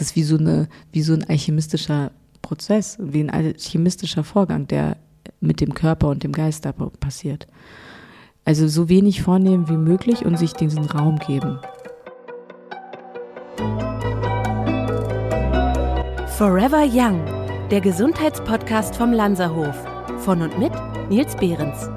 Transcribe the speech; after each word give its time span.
Ist 0.00 0.14
wie 0.14 0.22
so, 0.22 0.36
eine, 0.36 0.68
wie 0.92 1.02
so 1.02 1.12
ein 1.12 1.24
alchemistischer 1.24 2.12
Prozess, 2.40 2.96
wie 3.00 3.20
ein 3.20 3.30
alchemistischer 3.30 4.22
Vorgang, 4.22 4.68
der 4.68 4.96
mit 5.40 5.60
dem 5.60 5.74
Körper 5.74 6.08
und 6.08 6.22
dem 6.22 6.32
Geist 6.32 6.64
da 6.64 6.72
passiert. 6.72 7.46
Also 8.44 8.68
so 8.68 8.88
wenig 8.88 9.22
vornehmen 9.22 9.68
wie 9.68 9.76
möglich 9.76 10.24
und 10.24 10.38
sich 10.38 10.52
diesen 10.52 10.84
Raum 10.84 11.18
geben. 11.18 11.58
Forever 16.38 16.84
Young, 16.86 17.24
der 17.70 17.80
Gesundheitspodcast 17.80 18.94
vom 18.94 19.12
Lanzerhof. 19.12 19.76
Von 20.18 20.42
und 20.42 20.58
mit 20.58 20.72
Nils 21.10 21.34
Behrens. 21.36 21.90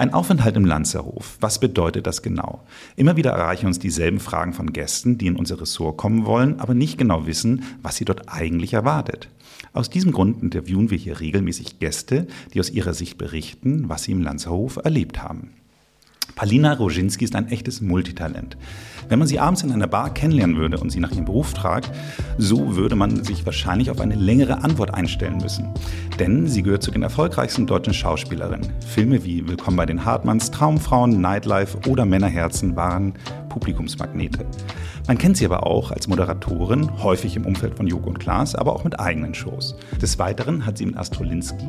Ein 0.00 0.14
Aufenthalt 0.14 0.56
im 0.56 0.64
Lanzerhof. 0.64 1.36
Was 1.40 1.60
bedeutet 1.60 2.06
das 2.06 2.22
genau? 2.22 2.62
Immer 2.96 3.18
wieder 3.18 3.32
erreichen 3.32 3.66
uns 3.66 3.78
dieselben 3.78 4.18
Fragen 4.18 4.54
von 4.54 4.72
Gästen, 4.72 5.18
die 5.18 5.26
in 5.26 5.36
unser 5.36 5.60
Ressort 5.60 5.98
kommen 5.98 6.24
wollen, 6.24 6.58
aber 6.58 6.72
nicht 6.72 6.96
genau 6.96 7.26
wissen, 7.26 7.64
was 7.82 7.96
sie 7.96 8.06
dort 8.06 8.22
eigentlich 8.32 8.72
erwartet. 8.72 9.28
Aus 9.74 9.90
diesem 9.90 10.12
Grund 10.12 10.42
interviewen 10.42 10.88
wir 10.88 10.96
hier 10.96 11.20
regelmäßig 11.20 11.80
Gäste, 11.80 12.28
die 12.54 12.60
aus 12.60 12.70
ihrer 12.70 12.94
Sicht 12.94 13.18
berichten, 13.18 13.90
was 13.90 14.04
sie 14.04 14.12
im 14.12 14.22
Lanzerhof 14.22 14.78
erlebt 14.82 15.22
haben. 15.22 15.50
Palina 16.34 16.72
Roginski 16.72 17.26
ist 17.26 17.36
ein 17.36 17.48
echtes 17.48 17.82
Multitalent. 17.82 18.56
Wenn 19.10 19.18
man 19.18 19.26
sie 19.26 19.40
abends 19.40 19.64
in 19.64 19.72
einer 19.72 19.88
Bar 19.88 20.14
kennenlernen 20.14 20.56
würde 20.56 20.78
und 20.78 20.90
sie 20.90 21.00
nach 21.00 21.10
ihrem 21.10 21.24
Beruf 21.24 21.50
fragt, 21.50 21.90
so 22.38 22.76
würde 22.76 22.94
man 22.94 23.24
sich 23.24 23.44
wahrscheinlich 23.44 23.90
auf 23.90 24.00
eine 24.00 24.14
längere 24.14 24.62
Antwort 24.62 24.94
einstellen 24.94 25.38
müssen. 25.38 25.68
Denn 26.20 26.46
sie 26.46 26.62
gehört 26.62 26.84
zu 26.84 26.92
den 26.92 27.02
erfolgreichsten 27.02 27.66
deutschen 27.66 27.92
Schauspielerinnen. 27.92 28.72
Filme 28.86 29.24
wie 29.24 29.48
Willkommen 29.48 29.76
bei 29.76 29.86
den 29.86 30.04
Hartmanns, 30.04 30.52
Traumfrauen, 30.52 31.20
Nightlife 31.20 31.76
oder 31.88 32.04
Männerherzen 32.04 32.76
waren 32.76 33.14
Publikumsmagnete. 33.48 34.46
Man 35.08 35.18
kennt 35.18 35.36
sie 35.36 35.44
aber 35.44 35.66
auch 35.66 35.90
als 35.90 36.06
Moderatorin, 36.06 37.02
häufig 37.02 37.34
im 37.34 37.44
Umfeld 37.44 37.76
von 37.76 37.88
Joko 37.88 38.10
und 38.10 38.20
Klaas, 38.20 38.54
aber 38.54 38.72
auch 38.74 38.84
mit 38.84 39.00
eigenen 39.00 39.34
Shows. 39.34 39.74
Des 40.00 40.18
Weiteren 40.20 40.64
hat 40.64 40.78
sie 40.78 40.86
mit 40.86 40.96
Astrolinski 40.96 41.66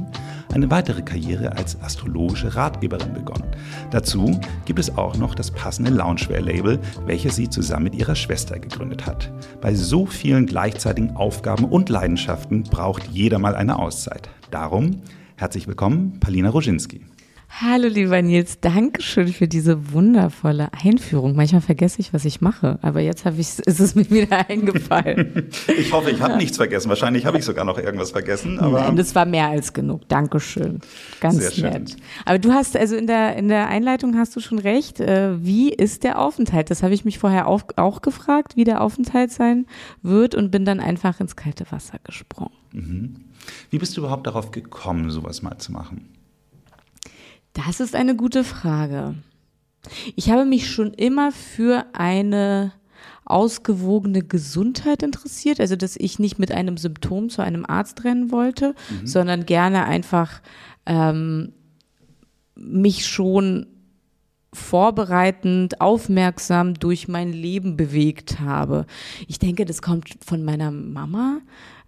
eine 0.54 0.70
weitere 0.70 1.02
Karriere 1.02 1.58
als 1.58 1.82
astrologische 1.82 2.56
Ratgeberin 2.56 3.14
begonnen. 3.14 3.48
Dazu 3.90 4.40
gibt 4.66 4.80
es 4.80 4.96
auch 4.98 5.18
noch 5.18 5.34
das 5.34 5.50
passende 5.50 5.92
Loungewear-Label, 5.92 6.80
welches 7.06 7.31
sie 7.32 7.50
zusammen 7.50 7.86
mit 7.86 7.96
ihrer 7.96 8.16
Schwester 8.16 8.60
gegründet 8.60 9.06
hat. 9.06 9.32
Bei 9.62 9.74
so 9.74 10.06
vielen 10.06 10.46
gleichzeitigen 10.46 11.16
Aufgaben 11.16 11.66
und 11.66 11.90
Leidenschaften 11.90 12.64
braucht 12.64 13.08
jeder 13.08 13.40
mal 13.40 13.56
eine 13.56 13.80
Auszeit. 13.80 14.30
Darum 14.52 15.02
herzlich 15.38 15.68
willkommen, 15.68 16.20
Palina 16.20 16.50
Roginski. 16.50 17.02
Hallo 17.60 17.90
lieber 17.90 18.22
Nils, 18.22 18.60
danke 18.62 19.02
schön 19.02 19.28
für 19.28 19.48
diese 19.48 19.92
wundervolle 19.92 20.70
Einführung. 20.84 21.36
Manchmal 21.36 21.62
vergesse 21.62 22.00
ich, 22.00 22.14
was 22.14 22.24
ich 22.24 22.40
mache, 22.40 22.80
aber 22.82 23.02
jetzt 23.02 23.26
habe 23.26 23.36
ich, 23.40 23.60
ist 23.60 23.80
es 23.80 23.94
mir 23.94 24.10
wieder 24.10 24.50
eingefallen. 24.50 25.50
ich 25.68 25.92
hoffe, 25.92 26.12
ich 26.12 26.22
habe 26.22 26.38
nichts 26.38 26.58
vergessen. 26.58 26.88
Wahrscheinlich 26.88 27.26
habe 27.26 27.38
ich 27.38 27.44
sogar 27.44 27.66
noch 27.66 27.78
irgendwas 27.78 28.12
vergessen. 28.12 28.58
Aber 28.58 28.80
Nein, 28.80 28.96
das 28.96 29.14
war 29.16 29.26
mehr 29.26 29.50
als 29.50 29.74
genug. 29.74 30.08
Dankeschön. 30.08 30.80
Ganz 31.20 31.36
Sehr 31.56 31.72
nett. 31.72 31.92
Schön. 31.92 32.02
Aber 32.26 32.40
du 32.40 32.52
hast, 32.52 32.78
also 32.78 32.96
in 32.96 33.06
der, 33.06 33.36
in 33.36 33.50
der 33.50 33.68
Einleitung 33.68 34.18
hast 34.18 34.36
du 34.36 34.40
schon 34.40 34.58
recht. 34.58 35.02
Äh, 35.02 35.46
wie 35.46 35.72
ist 35.74 36.04
der 36.04 36.20
Aufenthalt? 36.20 36.72
Das 36.72 36.82
habe 36.84 36.94
ich 36.94 37.06
mich 37.06 37.20
vorher 37.20 37.48
auch, 37.48 37.64
auch 37.76 38.02
gefragt, 38.02 38.56
wie 38.56 38.64
der 38.64 38.82
Aufenthalt 38.82 39.32
sein 39.32 39.68
wird 40.02 40.36
und 40.36 40.52
bin 40.52 40.64
dann 40.64 40.80
einfach 40.80 41.20
ins 41.20 41.36
kalte 41.36 41.66
Wasser 41.70 42.00
gesprungen. 42.06 42.54
Mhm. 42.72 43.16
Wie 43.70 43.78
bist 43.78 43.98
du 43.98 44.02
überhaupt 44.02 44.26
darauf 44.26 44.52
gekommen, 44.52 45.12
sowas 45.12 45.42
mal 45.42 45.58
zu 45.58 45.74
machen? 45.74 46.08
Das 47.54 47.80
ist 47.80 47.96
eine 47.96 48.16
gute 48.16 48.44
Frage. 48.44 49.16
Ich 50.16 50.30
habe 50.30 50.46
mich 50.46 50.70
schon 50.70 50.94
immer 50.94 51.32
für 51.32 51.86
eine 51.94 52.74
ausgewogene 53.26 54.24
Gesundheit 54.24 55.04
interessiert, 55.04 55.60
also 55.60 55.76
dass 55.76 55.96
ich 55.96 56.20
nicht 56.20 56.38
mit 56.38 56.52
einem 56.52 56.78
Symptom 56.78 57.30
zu 57.30 57.42
einem 57.42 57.66
Arzt 57.66 58.04
rennen 58.04 58.32
wollte, 58.32 58.76
mhm. 58.90 59.08
sondern 59.08 59.46
gerne 59.46 59.86
einfach 59.86 60.42
ähm, 60.86 61.54
mich 62.56 63.08
schon 63.08 63.68
vorbereitend, 64.54 65.80
aufmerksam 65.80 66.74
durch 66.74 67.08
mein 67.08 67.32
Leben 67.32 67.78
bewegt 67.78 68.42
habe. 68.42 68.86
Ich 69.28 69.40
denke, 69.40 69.64
das 69.66 69.82
kommt 69.82 70.10
von 70.26 70.44
meiner 70.44 70.72
Mama. 70.72 71.40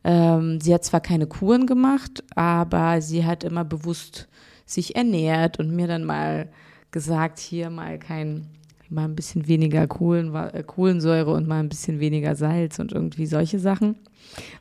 Ähm, 0.06 0.62
sie 0.62 0.74
hat 0.74 0.86
zwar 0.86 1.02
keine 1.02 1.28
Kuren 1.28 1.68
gemacht, 1.68 2.24
aber 2.36 3.02
sie 3.02 3.26
hat 3.26 3.44
immer 3.44 3.66
bewusst 3.66 4.30
sich 4.74 4.96
ernährt 4.96 5.60
und 5.60 5.76
mir 5.76 5.88
dann 5.88 6.04
mal 6.04 6.50
gesagt, 6.92 7.40
hier 7.40 7.70
mal 7.70 7.98
kein, 8.00 8.48
mal 8.90 9.06
ein 9.06 9.16
bisschen 9.16 9.48
weniger 9.48 9.88
Kohlen, 9.88 10.34
äh, 10.36 10.64
Kohlensäure 10.66 11.32
und 11.34 11.48
mal 11.48 11.60
ein 11.60 11.70
bisschen 11.70 12.00
weniger 12.00 12.36
Salz 12.36 12.80
und 12.80 12.92
irgendwie 12.92 13.26
solche 13.26 13.60
Sachen. 13.60 13.96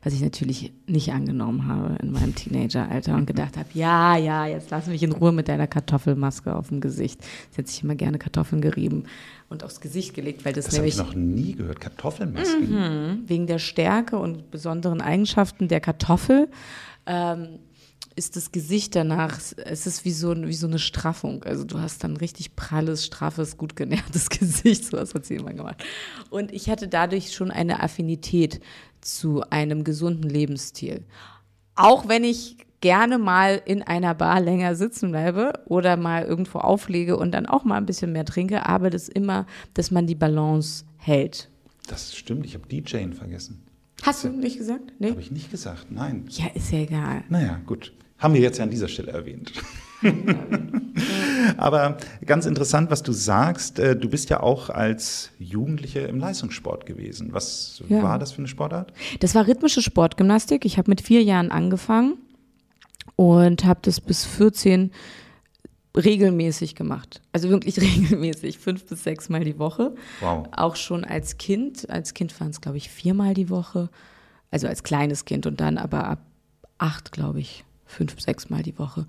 Was 0.02 0.12
ich 0.12 0.20
natürlich 0.20 0.72
nicht 0.86 1.12
angenommen 1.12 1.66
habe 1.66 1.96
in 2.02 2.12
meinem 2.12 2.34
Teenageralter 2.34 3.14
und 3.14 3.26
gedacht 3.26 3.56
habe, 3.56 3.68
ja, 3.72 4.16
ja, 4.16 4.46
jetzt 4.46 4.70
lass 4.70 4.86
mich 4.86 5.02
in 5.02 5.12
Ruhe 5.12 5.32
mit 5.32 5.48
deiner 5.48 5.66
Kartoffelmaske 5.66 6.54
auf 6.54 6.68
dem 6.68 6.80
Gesicht. 6.80 7.22
Sie 7.50 7.58
hat 7.58 7.68
sich 7.68 7.82
immer 7.82 7.94
gerne 7.94 8.18
Kartoffeln 8.18 8.60
gerieben 8.60 9.04
und 9.48 9.64
aufs 9.64 9.80
Gesicht 9.80 10.14
gelegt, 10.14 10.44
weil 10.44 10.52
das, 10.52 10.66
das 10.66 10.74
nämlich. 10.74 10.96
Das 10.96 11.06
habe 11.06 11.10
ich 11.10 11.16
noch 11.16 11.22
nie 11.22 11.54
gehört, 11.54 11.80
Kartoffelmasken. 11.80 12.70
Mhm, 12.70 13.22
wegen 13.26 13.46
der 13.46 13.58
Stärke 13.58 14.18
und 14.18 14.50
besonderen 14.50 15.00
Eigenschaften 15.00 15.68
der 15.68 15.80
Kartoffel. 15.80 16.48
Ähm, 17.06 17.58
ist 18.14 18.36
das 18.36 18.52
Gesicht 18.52 18.94
danach, 18.94 19.38
es 19.56 19.86
ist 19.86 20.04
wie 20.04 20.12
so, 20.12 20.36
wie 20.36 20.52
so 20.52 20.66
eine 20.66 20.78
Straffung. 20.78 21.44
Also 21.44 21.64
du 21.64 21.78
hast 21.80 22.04
dann 22.04 22.16
richtig 22.16 22.56
pralles, 22.56 23.06
straffes, 23.06 23.56
gut 23.56 23.76
genährtes 23.76 24.28
Gesicht, 24.30 24.86
so 24.86 24.96
was 24.96 25.14
hat 25.14 25.26
sie 25.26 25.36
immer 25.36 25.52
gemacht. 25.52 25.82
Und 26.30 26.52
ich 26.52 26.68
hatte 26.68 26.88
dadurch 26.88 27.32
schon 27.32 27.50
eine 27.50 27.82
Affinität 27.82 28.60
zu 29.00 29.42
einem 29.50 29.84
gesunden 29.84 30.28
Lebensstil. 30.28 31.04
Auch 31.74 32.08
wenn 32.08 32.24
ich 32.24 32.58
gerne 32.80 33.18
mal 33.18 33.62
in 33.64 33.82
einer 33.82 34.14
Bar 34.14 34.40
länger 34.40 34.74
sitzen 34.74 35.10
bleibe 35.10 35.52
oder 35.66 35.96
mal 35.96 36.24
irgendwo 36.24 36.58
auflege 36.58 37.16
und 37.16 37.32
dann 37.32 37.46
auch 37.46 37.64
mal 37.64 37.76
ein 37.76 37.86
bisschen 37.86 38.12
mehr 38.12 38.24
trinke, 38.24 38.66
aber 38.66 38.90
das 38.90 39.08
immer, 39.08 39.46
dass 39.74 39.90
man 39.90 40.06
die 40.06 40.14
Balance 40.14 40.84
hält. 40.96 41.48
Das 41.86 42.14
stimmt, 42.14 42.44
ich 42.44 42.54
habe 42.54 42.66
DJing 42.68 43.12
vergessen. 43.12 43.62
Hast 44.02 44.24
du 44.24 44.28
nicht 44.28 44.58
gesagt? 44.58 44.92
Nee. 44.98 45.10
Habe 45.10 45.20
ich 45.20 45.30
nicht 45.30 45.50
gesagt, 45.50 45.86
nein. 45.90 46.24
Ja, 46.30 46.46
ist 46.54 46.72
ja 46.72 46.80
egal. 46.80 47.24
Naja, 47.28 47.60
gut. 47.66 47.92
Haben 48.18 48.34
wir 48.34 48.40
jetzt 48.40 48.58
ja 48.58 48.64
an 48.64 48.70
dieser 48.70 48.88
Stelle 48.88 49.12
erwähnt. 49.12 49.52
Aber 51.56 51.96
ganz 52.26 52.46
interessant, 52.46 52.90
was 52.90 53.02
du 53.02 53.12
sagst. 53.12 53.78
Äh, 53.78 53.96
du 53.96 54.08
bist 54.08 54.30
ja 54.30 54.40
auch 54.40 54.70
als 54.70 55.30
Jugendliche 55.38 56.00
im 56.00 56.18
Leistungssport 56.18 56.86
gewesen. 56.86 57.32
Was 57.32 57.82
ja. 57.88 58.02
war 58.02 58.18
das 58.18 58.32
für 58.32 58.38
eine 58.38 58.48
Sportart? 58.48 58.92
Das 59.20 59.34
war 59.34 59.46
rhythmische 59.46 59.82
Sportgymnastik. 59.82 60.64
Ich 60.64 60.78
habe 60.78 60.90
mit 60.90 61.00
vier 61.00 61.22
Jahren 61.22 61.50
angefangen 61.50 62.14
und 63.16 63.64
habe 63.64 63.80
das 63.82 64.00
bis 64.00 64.24
14 64.24 64.90
regelmäßig 65.96 66.74
gemacht. 66.74 67.20
Also 67.32 67.48
wirklich 67.48 67.80
regelmäßig, 67.80 68.58
fünf 68.58 68.84
bis 68.86 69.04
sechs 69.04 69.28
Mal 69.28 69.44
die 69.44 69.58
Woche. 69.58 69.94
Wow. 70.20 70.48
Auch 70.52 70.76
schon 70.76 71.04
als 71.04 71.38
Kind. 71.38 71.88
Als 71.90 72.14
Kind 72.14 72.38
waren 72.40 72.50
es, 72.50 72.60
glaube 72.60 72.78
ich, 72.78 72.90
viermal 72.90 73.34
die 73.34 73.50
Woche. 73.50 73.90
Also 74.50 74.68
als 74.68 74.82
kleines 74.82 75.24
Kind 75.24 75.46
und 75.46 75.60
dann 75.60 75.78
aber 75.78 76.04
ab 76.04 76.26
acht, 76.78 77.12
glaube 77.12 77.40
ich 77.40 77.64
fünf, 77.92 78.20
sechs 78.20 78.50
Mal 78.50 78.62
die 78.62 78.78
Woche. 78.78 79.06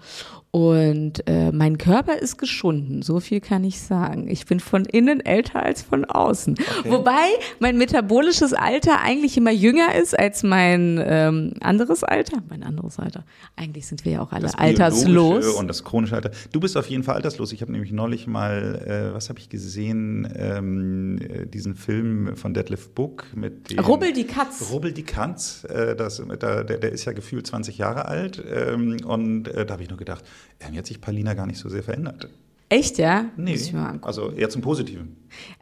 Und 0.52 1.28
äh, 1.28 1.52
mein 1.52 1.80
Körper 1.80 2.20
ist 2.20 2.38
geschunden, 2.38 3.02
so 3.02 3.20
viel 3.20 3.42
kann 3.42 3.64
ich 3.64 3.82
sagen. 3.82 4.28
Ich 4.30 4.46
bin 4.46 4.60
von 4.60 4.86
innen 4.86 5.20
älter 5.20 5.64
als 5.64 5.82
von 5.82 6.06
außen. 6.06 6.56
Okay. 6.80 6.92
Wobei 6.92 7.26
mein 7.60 7.78
metabolisches 7.78 8.54
Alter 8.54 9.02
eigentlich 9.02 9.36
immer 9.36 9.52
jünger 9.52 9.96
ist 9.96 10.18
als 10.18 10.44
mein 10.44 11.02
ähm, 11.04 11.54
anderes 11.62 12.04
Alter. 12.04 12.38
Mein 12.50 12.62
anderes 12.62 13.00
Alter. 13.00 13.26
Eigentlich 13.56 13.88
sind 13.88 14.06
wir 14.06 14.12
ja 14.12 14.22
auch 14.22 14.32
alle 14.32 14.44
das 14.44 14.56
alterslos. 14.56 15.48
Und 15.56 15.68
das 15.68 15.84
chronische 15.84 16.16
Alter. 16.16 16.30
Du 16.52 16.60
bist 16.60 16.78
auf 16.78 16.88
jeden 16.88 17.04
Fall 17.04 17.16
alterslos. 17.16 17.52
Ich 17.52 17.62
habe 17.62 17.72
nämlich 17.72 17.92
neulich 17.92 18.28
mal, 18.28 19.10
äh, 19.12 19.14
was 19.16 19.30
habe 19.30 19.40
ich 19.40 19.50
gesehen, 19.50 20.32
ähm, 20.36 21.20
äh, 21.20 21.48
diesen 21.48 21.74
Film 21.74 22.36
von 22.36 22.54
Deadlift 22.54 22.94
Book 22.94 23.26
mit 23.36 23.72
dem 23.72 23.80
Rubbel 23.80 24.14
die 24.14 24.26
Katz. 24.26 24.70
Rubbel 24.72 24.92
die 24.92 25.04
Katz. 25.04 25.64
Äh, 25.64 25.96
das, 25.96 26.22
der, 26.42 26.64
der 26.64 26.92
ist 26.92 27.06
ja 27.06 27.14
gefühlt 27.14 27.48
20 27.48 27.80
Jahre 27.80 28.06
alt. 28.06 28.44
Ähm, 28.48 28.73
und 28.74 29.48
äh, 29.48 29.66
da 29.66 29.74
habe 29.74 29.84
ich 29.84 29.90
nur 29.90 29.98
gedacht, 29.98 30.24
irgendwie 30.60 30.80
hat 30.80 30.86
sich 30.86 31.02
Palina 31.02 31.34
gar 31.34 31.46
nicht 31.46 31.60
so 31.60 31.70
sehr 31.70 31.84
verändert. 31.84 32.30
Echt, 32.70 32.98
ja? 32.98 33.26
Nee, 33.38 33.60
also 34.02 34.32
eher 34.32 34.50
zum 34.50 34.62
Positiven. 34.62 35.16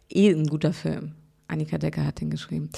Eh 0.10 0.30
ein 0.30 0.48
guter 0.48 0.72
Film. 0.72 1.14
Annika 1.48 1.78
Decker 1.78 2.06
hat 2.06 2.22
den 2.22 2.30
geschrieben. 2.30 2.70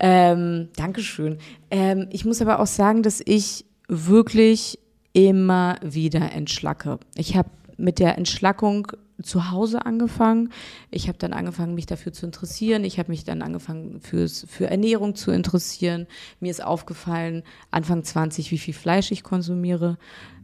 Ähm, 0.00 0.68
Dankeschön. 0.76 1.38
Ähm, 1.70 2.08
ich 2.10 2.24
muss 2.24 2.40
aber 2.40 2.60
auch 2.60 2.66
sagen, 2.66 3.02
dass 3.02 3.20
ich 3.24 3.66
wirklich 3.88 4.78
immer 5.12 5.76
wieder 5.82 6.32
entschlacke. 6.32 6.98
Ich 7.16 7.36
habe 7.36 7.50
mit 7.76 7.98
der 7.98 8.16
Entschlackung 8.16 8.90
zu 9.24 9.50
Hause 9.50 9.86
angefangen. 9.86 10.50
Ich 10.90 11.08
habe 11.08 11.18
dann 11.18 11.32
angefangen, 11.32 11.74
mich 11.74 11.86
dafür 11.86 12.12
zu 12.12 12.26
interessieren. 12.26 12.84
Ich 12.84 12.98
habe 12.98 13.10
mich 13.10 13.24
dann 13.24 13.42
angefangen, 13.42 14.00
fürs, 14.00 14.46
für 14.48 14.68
Ernährung 14.68 15.14
zu 15.14 15.30
interessieren. 15.30 16.06
Mir 16.40 16.50
ist 16.50 16.62
aufgefallen, 16.62 17.42
Anfang 17.70 18.04
20, 18.04 18.50
wie 18.50 18.58
viel 18.58 18.74
Fleisch 18.74 19.10
ich 19.10 19.22
konsumiere. 19.22 19.98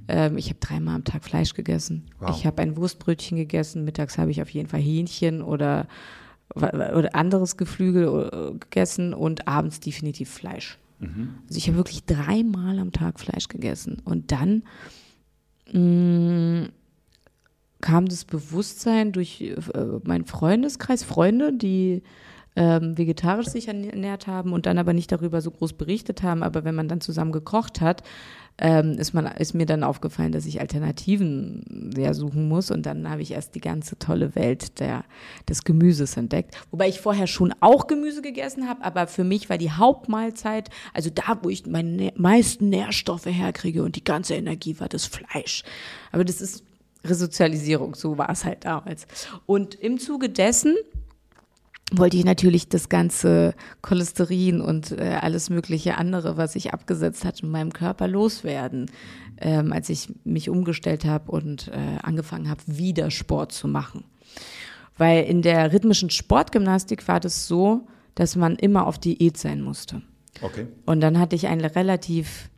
Ähm, 0.08 0.38
ich 0.38 0.48
habe 0.48 0.58
dreimal 0.60 0.96
am 0.96 1.04
Tag 1.04 1.24
Fleisch 1.24 1.54
gegessen. 1.54 2.06
Wow. 2.18 2.36
Ich 2.36 2.46
habe 2.46 2.62
ein 2.62 2.76
Wurstbrötchen 2.76 3.36
gegessen. 3.36 3.84
Mittags 3.84 4.18
habe 4.18 4.30
ich 4.30 4.42
auf 4.42 4.50
jeden 4.50 4.68
Fall 4.68 4.80
Hähnchen 4.80 5.42
oder 5.42 5.86
oder 6.54 7.14
anderes 7.14 7.56
Geflügel 7.56 8.30
äh, 8.32 8.58
gegessen 8.58 9.12
und 9.12 9.46
abends 9.46 9.80
definitiv 9.80 10.30
Fleisch. 10.30 10.78
Mhm. 10.98 11.34
Also 11.46 11.58
ich 11.58 11.68
habe 11.68 11.76
wirklich 11.76 12.04
dreimal 12.04 12.78
am 12.78 12.92
Tag 12.92 13.20
Fleisch 13.20 13.48
gegessen. 13.48 14.00
Und 14.04 14.32
dann 14.32 14.62
mh, 15.72 15.80
mm, 15.80 16.68
kam 17.80 18.06
das 18.06 18.24
Bewusstsein 18.24 19.12
durch 19.12 19.40
äh, 19.40 19.54
meinen 20.04 20.24
Freundeskreis, 20.24 21.04
Freunde, 21.04 21.52
die 21.52 22.02
ähm, 22.56 22.98
vegetarisch 22.98 23.46
sich 23.46 23.68
ernährt 23.68 24.26
haben 24.26 24.52
und 24.52 24.66
dann 24.66 24.78
aber 24.78 24.92
nicht 24.92 25.12
darüber 25.12 25.40
so 25.40 25.50
groß 25.52 25.74
berichtet 25.74 26.24
haben. 26.24 26.42
Aber 26.42 26.64
wenn 26.64 26.74
man 26.74 26.88
dann 26.88 27.00
zusammen 27.00 27.30
gekocht 27.30 27.80
hat, 27.80 28.02
ähm, 28.60 28.94
ist, 28.98 29.14
man, 29.14 29.26
ist 29.26 29.54
mir 29.54 29.66
dann 29.66 29.84
aufgefallen, 29.84 30.32
dass 30.32 30.44
ich 30.44 30.60
Alternativen 30.60 31.92
sehr 31.94 32.14
suchen 32.14 32.48
muss. 32.48 32.72
Und 32.72 32.84
dann 32.84 33.08
habe 33.08 33.22
ich 33.22 33.30
erst 33.30 33.54
die 33.54 33.60
ganze 33.60 33.96
tolle 33.98 34.34
Welt 34.34 34.80
der, 34.80 35.04
des 35.48 35.62
Gemüses 35.62 36.16
entdeckt. 36.16 36.56
Wobei 36.72 36.88
ich 36.88 37.00
vorher 37.00 37.28
schon 37.28 37.54
auch 37.60 37.86
Gemüse 37.86 38.22
gegessen 38.22 38.68
habe, 38.68 38.84
aber 38.84 39.06
für 39.06 39.22
mich 39.22 39.48
war 39.48 39.58
die 39.58 39.70
Hauptmahlzeit, 39.70 40.70
also 40.92 41.10
da, 41.10 41.38
wo 41.42 41.50
ich 41.50 41.66
meine 41.66 42.12
meisten 42.16 42.68
Nährstoffe 42.68 43.26
herkriege 43.26 43.84
und 43.84 43.94
die 43.94 44.04
ganze 44.04 44.34
Energie, 44.34 44.80
war 44.80 44.88
das 44.88 45.06
Fleisch. 45.06 45.62
Aber 46.10 46.24
das 46.24 46.40
ist 46.40 46.64
Resozialisierung, 47.08 47.94
so 47.94 48.18
war 48.18 48.30
es 48.30 48.44
halt 48.44 48.64
damals. 48.64 49.06
Und 49.46 49.74
im 49.74 49.98
Zuge 49.98 50.28
dessen 50.28 50.76
wollte 51.92 52.16
ich 52.16 52.24
natürlich 52.24 52.68
das 52.68 52.88
ganze 52.88 53.54
Cholesterin 53.80 54.60
und 54.60 54.92
äh, 54.92 55.18
alles 55.20 55.48
mögliche 55.48 55.96
andere, 55.96 56.36
was 56.36 56.52
sich 56.52 56.72
abgesetzt 56.72 57.24
hat 57.24 57.40
in 57.40 57.50
meinem 57.50 57.72
Körper, 57.72 58.08
loswerden, 58.08 58.90
ähm, 59.38 59.72
als 59.72 59.88
ich 59.88 60.12
mich 60.24 60.50
umgestellt 60.50 61.04
habe 61.04 61.30
und 61.30 61.68
äh, 61.68 61.98
angefangen 62.02 62.50
habe, 62.50 62.60
wieder 62.66 63.10
Sport 63.10 63.52
zu 63.52 63.68
machen. 63.68 64.04
Weil 64.98 65.24
in 65.24 65.42
der 65.42 65.72
rhythmischen 65.72 66.10
Sportgymnastik 66.10 67.06
war 67.08 67.20
das 67.20 67.46
so, 67.46 67.86
dass 68.14 68.36
man 68.36 68.56
immer 68.56 68.86
auf 68.86 68.98
Diät 68.98 69.38
sein 69.38 69.62
musste. 69.62 70.02
Okay. 70.42 70.66
Und 70.84 71.00
dann 71.00 71.18
hatte 71.18 71.36
ich 71.36 71.46
ein 71.46 71.60
relativ 71.60 72.50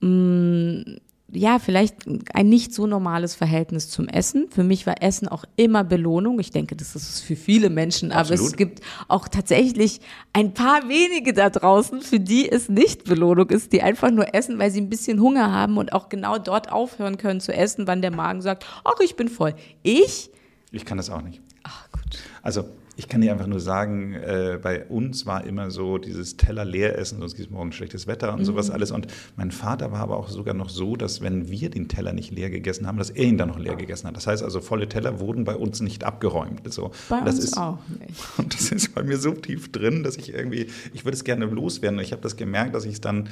mh, 0.00 0.08
mm, 0.08 0.96
ja, 1.32 1.58
vielleicht 1.58 2.06
ein 2.34 2.48
nicht 2.48 2.72
so 2.72 2.86
normales 2.86 3.34
Verhältnis 3.34 3.90
zum 3.90 4.06
Essen. 4.06 4.46
Für 4.48 4.62
mich 4.62 4.86
war 4.86 5.02
Essen 5.02 5.26
auch 5.26 5.44
immer 5.56 5.82
Belohnung. 5.82 6.38
Ich 6.38 6.52
denke, 6.52 6.76
das 6.76 6.94
ist 6.94 7.08
es 7.08 7.20
für 7.20 7.34
viele 7.34 7.68
Menschen, 7.68 8.12
Absolut. 8.12 8.40
aber 8.40 8.48
es 8.48 8.56
gibt 8.56 8.80
auch 9.08 9.26
tatsächlich 9.26 10.00
ein 10.32 10.54
paar 10.54 10.88
wenige 10.88 11.32
da 11.32 11.50
draußen, 11.50 12.00
für 12.00 12.20
die 12.20 12.48
es 12.48 12.68
nicht 12.68 13.04
Belohnung 13.04 13.50
ist, 13.50 13.72
die 13.72 13.82
einfach 13.82 14.12
nur 14.12 14.34
essen, 14.34 14.58
weil 14.60 14.70
sie 14.70 14.80
ein 14.80 14.88
bisschen 14.88 15.20
Hunger 15.20 15.50
haben 15.50 15.78
und 15.78 15.92
auch 15.92 16.08
genau 16.08 16.38
dort 16.38 16.70
aufhören 16.70 17.18
können 17.18 17.40
zu 17.40 17.52
essen, 17.52 17.88
wann 17.88 18.02
der 18.02 18.14
Magen 18.14 18.40
sagt, 18.40 18.64
ach, 18.84 19.00
ich 19.02 19.16
bin 19.16 19.28
voll. 19.28 19.54
Ich? 19.82 20.30
Ich 20.70 20.84
kann 20.84 20.96
das 20.96 21.10
auch 21.10 21.22
nicht. 21.22 21.40
Ach, 21.64 21.90
gut. 21.90 22.18
Also, 22.42 22.64
ich 22.98 23.08
kann 23.08 23.20
dir 23.20 23.30
einfach 23.30 23.46
nur 23.46 23.60
sagen, 23.60 24.14
äh, 24.14 24.58
bei 24.60 24.86
uns 24.86 25.26
war 25.26 25.44
immer 25.44 25.70
so 25.70 25.98
dieses 25.98 26.38
Teller 26.38 26.64
leer 26.64 26.98
essen, 26.98 27.20
sonst 27.20 27.36
gibt 27.36 27.48
es 27.48 27.52
morgen 27.52 27.70
schlechtes 27.72 28.06
Wetter 28.06 28.32
und 28.32 28.40
mhm. 28.40 28.44
sowas 28.44 28.70
alles. 28.70 28.90
Und 28.90 29.06
mein 29.36 29.50
Vater 29.50 29.92
war 29.92 30.00
aber 30.00 30.16
auch 30.16 30.30
sogar 30.30 30.54
noch 30.54 30.70
so, 30.70 30.96
dass 30.96 31.20
wenn 31.20 31.50
wir 31.50 31.68
den 31.68 31.88
Teller 31.88 32.14
nicht 32.14 32.30
leer 32.30 32.48
gegessen 32.48 32.86
haben, 32.86 32.96
dass 32.96 33.10
er 33.10 33.24
ihn 33.24 33.36
dann 33.36 33.48
noch 33.48 33.58
leer 33.58 33.76
gegessen 33.76 34.08
hat. 34.08 34.16
Das 34.16 34.26
heißt 34.26 34.42
also, 34.42 34.60
volle 34.60 34.88
Teller 34.88 35.20
wurden 35.20 35.44
bei 35.44 35.56
uns 35.56 35.80
nicht 35.80 36.04
abgeräumt. 36.04 36.72
So. 36.72 36.90
Bei 37.10 37.20
das 37.20 37.36
uns 37.36 37.44
ist, 37.44 37.58
auch 37.58 37.78
nicht. 38.00 38.14
Und 38.38 38.54
das 38.54 38.72
ist 38.72 38.94
bei 38.94 39.02
mir 39.02 39.18
so 39.18 39.32
tief 39.32 39.70
drin, 39.70 40.02
dass 40.02 40.16
ich 40.16 40.32
irgendwie, 40.32 40.68
ich 40.94 41.04
würde 41.04 41.16
es 41.16 41.24
gerne 41.24 41.44
loswerden. 41.44 41.98
Ich 41.98 42.12
habe 42.12 42.22
das 42.22 42.36
gemerkt, 42.36 42.74
dass 42.74 42.86
ich 42.86 42.94
es 42.94 43.00
dann 43.02 43.28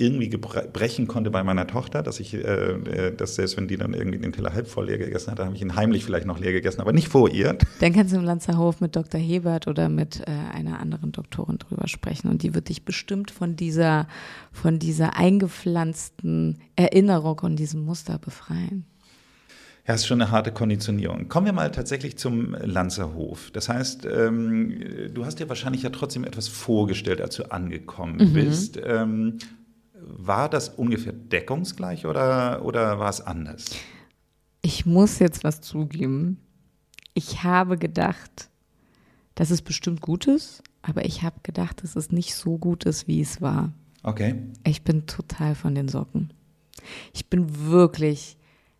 irgendwie 0.00 0.28
brechen 0.28 1.06
konnte 1.06 1.30
bei 1.30 1.44
meiner 1.44 1.66
Tochter, 1.66 2.02
dass 2.02 2.18
ich, 2.20 2.34
äh, 2.34 2.38
äh, 2.38 3.14
dass 3.14 3.34
selbst 3.34 3.56
wenn 3.56 3.68
die 3.68 3.76
dann 3.76 3.94
irgendwie 3.94 4.18
den 4.18 4.32
Teller 4.32 4.52
halb 4.52 4.66
voll 4.66 4.86
leer 4.86 4.98
gegessen 4.98 5.30
hat, 5.30 5.38
dann 5.38 5.46
habe 5.46 5.56
ich 5.56 5.62
ihn 5.62 5.76
heimlich 5.76 6.04
vielleicht 6.04 6.26
noch 6.26 6.40
leer 6.40 6.52
gegessen, 6.52 6.80
aber 6.80 6.92
nicht 6.92 7.08
vor 7.08 7.28
ihr. 7.28 7.58
Dann 7.80 7.92
kannst 7.92 8.12
du 8.12 8.18
im 8.18 8.24
Lanzerhof 8.24 8.80
mit 8.80 8.96
Dr. 8.96 9.20
Hebert 9.20 9.68
oder 9.68 9.88
mit 9.88 10.20
äh, 10.20 10.30
einer 10.54 10.80
anderen 10.80 11.12
Doktorin 11.12 11.58
drüber 11.58 11.86
sprechen 11.86 12.28
und 12.28 12.42
die 12.42 12.54
wird 12.54 12.68
dich 12.68 12.84
bestimmt 12.84 13.30
von 13.30 13.56
dieser, 13.56 14.08
von 14.52 14.78
dieser 14.78 15.16
eingepflanzten 15.16 16.58
Erinnerung 16.76 17.40
und 17.40 17.56
diesem 17.56 17.84
Muster 17.84 18.18
befreien. 18.18 18.86
Ja, 19.86 19.94
ist 19.94 20.06
schon 20.06 20.20
eine 20.20 20.30
harte 20.30 20.52
Konditionierung. 20.52 21.28
Kommen 21.28 21.46
wir 21.46 21.52
mal 21.52 21.72
tatsächlich 21.72 22.16
zum 22.16 22.54
Lanzerhof. 22.54 23.50
Das 23.50 23.68
heißt, 23.68 24.06
ähm, 24.06 25.10
du 25.12 25.24
hast 25.24 25.40
dir 25.40 25.48
wahrscheinlich 25.48 25.82
ja 25.82 25.90
trotzdem 25.90 26.22
etwas 26.24 26.48
vorgestellt, 26.48 27.20
als 27.20 27.36
du 27.36 27.50
angekommen 27.50 28.18
mhm. 28.18 28.32
bist. 28.34 28.78
Ähm, 28.84 29.38
war 30.02 30.48
das 30.48 30.68
ungefähr 30.68 31.12
deckungsgleich 31.12 32.06
oder, 32.06 32.64
oder 32.64 32.98
war 32.98 33.10
es 33.10 33.20
anders? 33.20 33.66
Ich 34.62 34.86
muss 34.86 35.18
jetzt 35.18 35.44
was 35.44 35.60
zugeben. 35.60 36.38
Ich 37.14 37.42
habe 37.42 37.78
gedacht, 37.78 38.50
dass 39.34 39.50
es 39.50 39.62
bestimmt 39.62 40.00
gut 40.00 40.26
ist, 40.26 40.62
aber 40.82 41.04
ich 41.04 41.22
habe 41.22 41.40
gedacht, 41.42 41.82
dass 41.82 41.96
es 41.96 42.10
nicht 42.10 42.34
so 42.34 42.58
gut 42.58 42.84
ist, 42.84 43.08
wie 43.08 43.20
es 43.20 43.40
war. 43.40 43.72
Okay. 44.02 44.34
Ich 44.64 44.82
bin 44.82 45.06
total 45.06 45.54
von 45.54 45.74
den 45.74 45.88
Socken. 45.88 46.32
Ich 47.12 47.26
bin 47.26 47.70
wirklich 47.70 48.36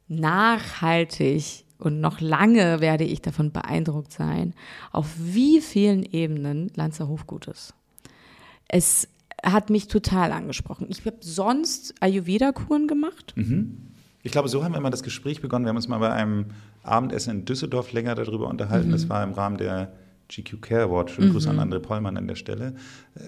nachhaltig 0.09 1.65
und 1.79 2.01
noch 2.01 2.21
lange 2.21 2.81
werde 2.81 3.05
ich 3.05 3.23
davon 3.23 3.53
beeindruckt 3.53 4.13
sein, 4.13 4.55
auf 4.93 5.09
wie 5.19 5.61
vielen 5.61 6.03
Ebenen 6.03 6.71
Lanzerhof 6.75 7.27
gut 7.27 7.49
ist. 7.49 7.75
Es 8.69 9.09
hat 9.43 9.71
mich 9.71 9.89
total 9.89 10.33
angesprochen. 10.33 10.87
Ich 10.91 11.05
habe 11.07 11.17
sonst 11.21 11.95
Ayurveda-Kuren 12.01 12.89
gemacht. 12.89 13.33
Mhm. 13.37 13.91
Ich 14.23 14.33
glaube, 14.33 14.49
so 14.49 14.63
haben 14.63 14.73
wir 14.73 14.79
immer 14.79 14.91
das 14.91 15.03
Gespräch 15.03 15.41
begonnen. 15.41 15.65
Wir 15.65 15.71
haben 15.71 15.77
uns 15.77 15.89
mal 15.89 15.99
bei 15.99 16.13
einem 16.13 16.47
Abendessen 16.83 17.31
in 17.31 17.45
Düsseldorf 17.45 17.93
länger 17.93 18.15
darüber 18.15 18.49
unterhalten. 18.49 18.89
Mhm. 18.89 18.93
Das 18.93 19.09
war 19.09 19.23
im 19.25 19.33
Rahmen 19.33 19.57
der 19.57 19.93
GQ 20.29 20.61
Care 20.61 20.83
Award. 20.83 21.11
Schönen 21.11 21.33
Gruß 21.33 21.47
mhm. 21.47 21.59
an 21.59 21.71
André 21.71 21.79
Pollmann 21.79 22.17
an 22.17 22.29
der 22.29 22.35
Stelle. 22.35 22.75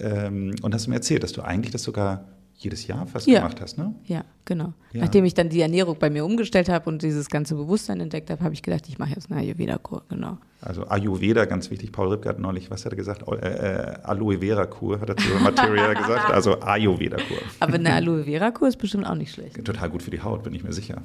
Ähm, 0.01 0.55
und 0.63 0.75
hast 0.75 0.87
du 0.87 0.91
mir 0.91 0.97
erzählt, 0.97 1.23
dass 1.23 1.33
du 1.33 1.43
eigentlich 1.43 1.73
das 1.73 1.83
sogar 1.83 2.29
jedes 2.63 2.87
Jahr 2.87 3.07
fast 3.07 3.27
ja. 3.27 3.41
gemacht 3.41 3.61
hast, 3.61 3.79
ne? 3.79 3.95
Ja, 4.05 4.25
genau. 4.45 4.73
Ja. 4.93 5.03
Nachdem 5.03 5.25
ich 5.25 5.35
dann 5.35 5.49
die 5.49 5.61
Ernährung 5.61 5.97
bei 5.99 6.11
mir 6.11 6.25
umgestellt 6.25 6.69
habe 6.69 6.89
und 6.89 7.03
dieses 7.03 7.29
ganze 7.29 7.55
Bewusstsein 7.55 8.01
entdeckt 8.01 8.31
habe, 8.31 8.43
habe 8.43 8.55
ich 8.55 8.63
gedacht, 8.63 8.89
ich 8.89 8.99
mache 8.99 9.11
jetzt 9.11 9.31
eine 9.31 9.41
Ayurveda-Kur, 9.41 10.03
genau. 10.09 10.39
Also 10.61 10.87
Ayurveda, 10.87 11.45
ganz 11.45 11.71
wichtig. 11.71 11.93
Paul 11.93 12.09
Ripke 12.09 12.29
hat 12.29 12.39
neulich, 12.39 12.71
was 12.71 12.85
hat 12.85 12.93
er 12.93 12.97
gesagt? 12.97 13.23
Äh, 13.27 13.35
äh, 13.35 13.95
Aloe 14.05 14.39
Vera 14.39 14.67
Kur, 14.67 15.01
hat 15.01 15.09
er 15.09 15.17
zu 15.17 15.29
Materia 15.43 15.93
gesagt. 15.93 16.31
Also 16.31 16.61
Ayurveda 16.61 17.17
Kur. 17.17 17.39
Aber 17.61 17.75
eine 17.75 17.93
Aloe 17.93 18.25
Vera 18.25 18.51
Kur 18.51 18.69
ist 18.69 18.77
bestimmt 18.77 19.07
auch 19.07 19.17
nicht 19.17 19.33
schlecht. 19.33 19.65
Total 19.65 19.91
gut 19.91 20.03
für 20.03 20.11
die 20.11 20.23
Haut, 20.23 20.45
bin 20.45 20.55
ich 20.55 20.63
mir 20.63 20.73
sicher. 20.73 21.03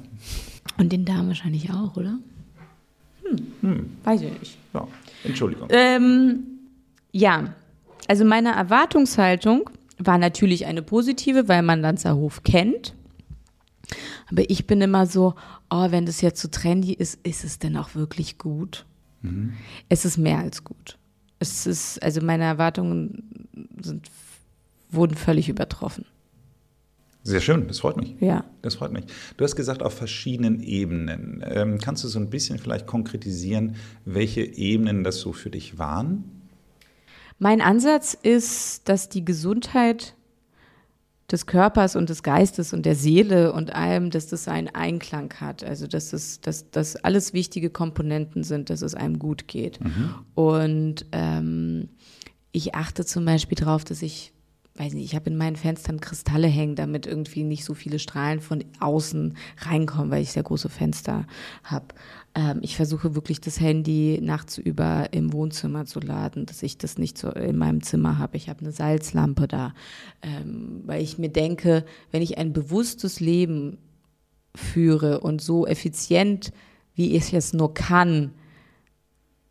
Und 0.76 0.92
den 0.92 1.04
Darm 1.04 1.28
wahrscheinlich 1.28 1.70
auch, 1.70 1.96
oder? 1.96 2.18
Hm, 3.24 3.46
hm. 3.62 3.96
weiß 4.04 4.22
ich 4.22 4.38
nicht. 4.38 4.58
Ja, 4.74 4.86
Entschuldigung. 5.24 5.68
Ähm, 5.70 6.40
ja, 7.12 7.54
also 8.06 8.24
meine 8.24 8.52
Erwartungshaltung 8.52 9.68
war 9.98 10.18
natürlich 10.18 10.66
eine 10.66 10.82
positive, 10.82 11.48
weil 11.48 11.62
man 11.62 11.80
Lanzerhof 11.80 12.42
kennt. 12.42 12.94
Aber 14.30 14.48
ich 14.48 14.66
bin 14.66 14.80
immer 14.80 15.06
so, 15.06 15.34
oh, 15.70 15.90
wenn 15.90 16.06
das 16.06 16.20
jetzt 16.20 16.40
so 16.40 16.48
trendy 16.48 16.92
ist, 16.92 17.18
ist 17.22 17.44
es 17.44 17.58
denn 17.58 17.76
auch 17.76 17.94
wirklich 17.94 18.38
gut? 18.38 18.86
Mhm. 19.22 19.54
Es 19.88 20.04
ist 20.04 20.18
mehr 20.18 20.38
als 20.38 20.64
gut. 20.64 20.98
Es 21.38 21.66
ist, 21.66 22.02
also 22.02 22.20
meine 22.20 22.44
Erwartungen 22.44 23.48
sind, 23.80 24.10
wurden 24.90 25.16
völlig 25.16 25.48
übertroffen. 25.48 26.04
Sehr 27.22 27.40
schön, 27.40 27.66
das 27.68 27.80
freut 27.80 27.96
mich. 27.96 28.14
Ja. 28.20 28.44
Das 28.62 28.76
freut 28.76 28.92
mich. 28.92 29.04
Du 29.36 29.44
hast 29.44 29.54
gesagt, 29.54 29.82
auf 29.82 29.92
verschiedenen 29.92 30.60
Ebenen. 30.60 31.44
Ähm, 31.46 31.78
kannst 31.78 32.04
du 32.04 32.08
so 32.08 32.18
ein 32.18 32.30
bisschen 32.30 32.58
vielleicht 32.58 32.86
konkretisieren, 32.86 33.76
welche 34.04 34.42
Ebenen 34.42 35.04
das 35.04 35.20
so 35.20 35.32
für 35.32 35.50
dich 35.50 35.78
waren? 35.78 36.37
Mein 37.38 37.60
Ansatz 37.60 38.14
ist, 38.14 38.88
dass 38.88 39.08
die 39.08 39.24
Gesundheit 39.24 40.14
des 41.30 41.46
Körpers 41.46 41.94
und 41.94 42.08
des 42.08 42.22
Geistes 42.22 42.72
und 42.72 42.86
der 42.86 42.94
Seele 42.94 43.52
und 43.52 43.74
allem, 43.74 44.10
dass 44.10 44.28
das 44.28 44.48
einen 44.48 44.68
Einklang 44.68 45.32
hat. 45.40 45.62
Also 45.62 45.86
dass 45.86 46.12
es, 46.12 46.40
dass 46.40 46.70
das 46.70 46.96
alles 46.96 47.34
wichtige 47.34 47.70
Komponenten 47.70 48.44
sind, 48.44 48.70
dass 48.70 48.82
es 48.82 48.94
einem 48.94 49.18
gut 49.18 49.46
geht. 49.46 49.82
Mhm. 49.82 50.14
Und 50.34 51.06
ähm, 51.12 51.90
ich 52.50 52.74
achte 52.74 53.04
zum 53.04 53.26
Beispiel 53.26 53.56
darauf, 53.56 53.84
dass 53.84 54.00
ich 54.00 54.32
weiß 54.78 54.94
nicht, 54.94 55.04
ich 55.04 55.14
habe 55.14 55.30
in 55.30 55.36
meinen 55.36 55.56
Fenstern 55.56 56.00
Kristalle 56.00 56.46
hängen, 56.46 56.76
damit 56.76 57.06
irgendwie 57.06 57.42
nicht 57.42 57.64
so 57.64 57.74
viele 57.74 57.98
Strahlen 57.98 58.40
von 58.40 58.64
außen 58.80 59.36
reinkommen, 59.58 60.10
weil 60.10 60.22
ich 60.22 60.32
sehr 60.32 60.42
große 60.42 60.68
Fenster 60.68 61.26
habe. 61.64 61.86
Ähm, 62.34 62.58
ich 62.62 62.76
versuche 62.76 63.14
wirklich 63.14 63.40
das 63.40 63.60
Handy 63.60 64.18
nachts 64.22 64.58
über 64.58 65.12
im 65.12 65.32
Wohnzimmer 65.32 65.86
zu 65.86 66.00
laden, 66.00 66.46
dass 66.46 66.62
ich 66.62 66.78
das 66.78 66.98
nicht 66.98 67.18
so 67.18 67.30
in 67.30 67.56
meinem 67.56 67.82
Zimmer 67.82 68.18
habe. 68.18 68.36
Ich 68.36 68.48
habe 68.48 68.60
eine 68.60 68.72
Salzlampe 68.72 69.48
da, 69.48 69.74
ähm, 70.22 70.82
weil 70.86 71.02
ich 71.02 71.18
mir 71.18 71.30
denke, 71.30 71.84
wenn 72.10 72.22
ich 72.22 72.38
ein 72.38 72.52
bewusstes 72.52 73.20
Leben 73.20 73.78
führe 74.54 75.20
und 75.20 75.40
so 75.40 75.66
effizient, 75.66 76.52
wie 76.94 77.16
ich 77.16 77.32
es 77.32 77.52
nur 77.52 77.74
kann, 77.74 78.32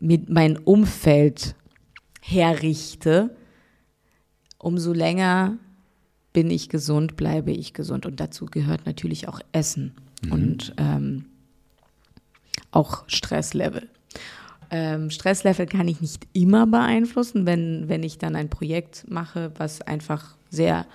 mit 0.00 0.28
mein 0.28 0.56
Umfeld 0.58 1.56
herrichte, 2.20 3.34
umso 4.58 4.92
länger 4.92 5.58
bin 6.32 6.50
ich 6.50 6.68
gesund, 6.68 7.16
bleibe 7.16 7.50
ich 7.50 7.72
gesund. 7.72 8.06
Und 8.06 8.20
dazu 8.20 8.46
gehört 8.46 8.86
natürlich 8.86 9.28
auch 9.28 9.40
Essen 9.52 9.94
mhm. 10.22 10.32
und 10.32 10.74
ähm, 10.76 11.24
auch 12.70 13.04
Stresslevel. 13.06 13.88
Ähm, 14.70 15.10
Stresslevel 15.10 15.66
kann 15.66 15.88
ich 15.88 16.00
nicht 16.00 16.26
immer 16.32 16.66
beeinflussen, 16.66 17.46
wenn, 17.46 17.88
wenn 17.88 18.02
ich 18.02 18.18
dann 18.18 18.36
ein 18.36 18.50
Projekt 18.50 19.06
mache, 19.08 19.52
was 19.56 19.80
einfach 19.82 20.36
sehr 20.50 20.86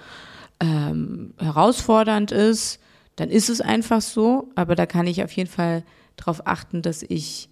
ähm, 0.60 1.34
herausfordernd 1.40 2.32
ist, 2.32 2.80
dann 3.16 3.30
ist 3.30 3.50
es 3.50 3.62
einfach 3.62 4.02
so. 4.02 4.50
Aber 4.56 4.76
da 4.76 4.86
kann 4.86 5.08
ich 5.08 5.24
auf 5.24 5.32
jeden 5.32 5.50
Fall 5.50 5.84
darauf 6.16 6.46
achten, 6.46 6.82
dass 6.82 7.04
ich 7.04 7.50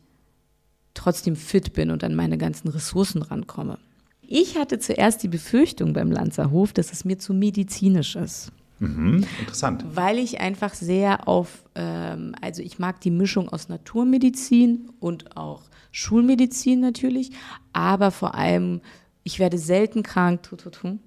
trotzdem 0.94 1.36
fit 1.36 1.74
bin 1.74 1.90
und 1.90 2.04
an 2.04 2.16
meine 2.16 2.38
ganzen 2.38 2.68
Ressourcen 2.68 3.22
rankomme. 3.22 3.78
Ich 4.22 4.58
hatte 4.58 4.80
zuerst 4.80 5.24
die 5.24 5.28
Befürchtung 5.28 5.94
beim 5.94 6.12
Lanzerhof, 6.12 6.74
dass 6.74 6.94
es 6.94 7.04
mir 7.04 7.18
zu 7.18 7.34
medizinisch 7.34 8.16
ist. 8.16 8.52
Mhm, 8.82 9.24
interessant. 9.40 9.86
Weil 9.94 10.18
ich 10.18 10.42
einfach 10.42 10.74
sehr 10.74 11.28
auf, 11.28 11.64
ähm, 11.76 12.34
also 12.42 12.64
ich 12.64 12.80
mag 12.80 13.00
die 13.02 13.12
Mischung 13.12 13.48
aus 13.48 13.70
Naturmedizin 13.70 14.90
und 15.00 15.38
auch 15.38 15.62
Schulmedizin 15.92 16.80
natürlich, 16.80 17.30
aber 17.74 18.10
vor 18.10 18.34
allem, 18.34 18.82
ich 19.24 19.38
werde 19.38 19.60
selten 19.60 20.02
krank. 20.02 20.42
Tu, 20.44 20.56
tu, 20.56 20.72
tu. 20.72 20.98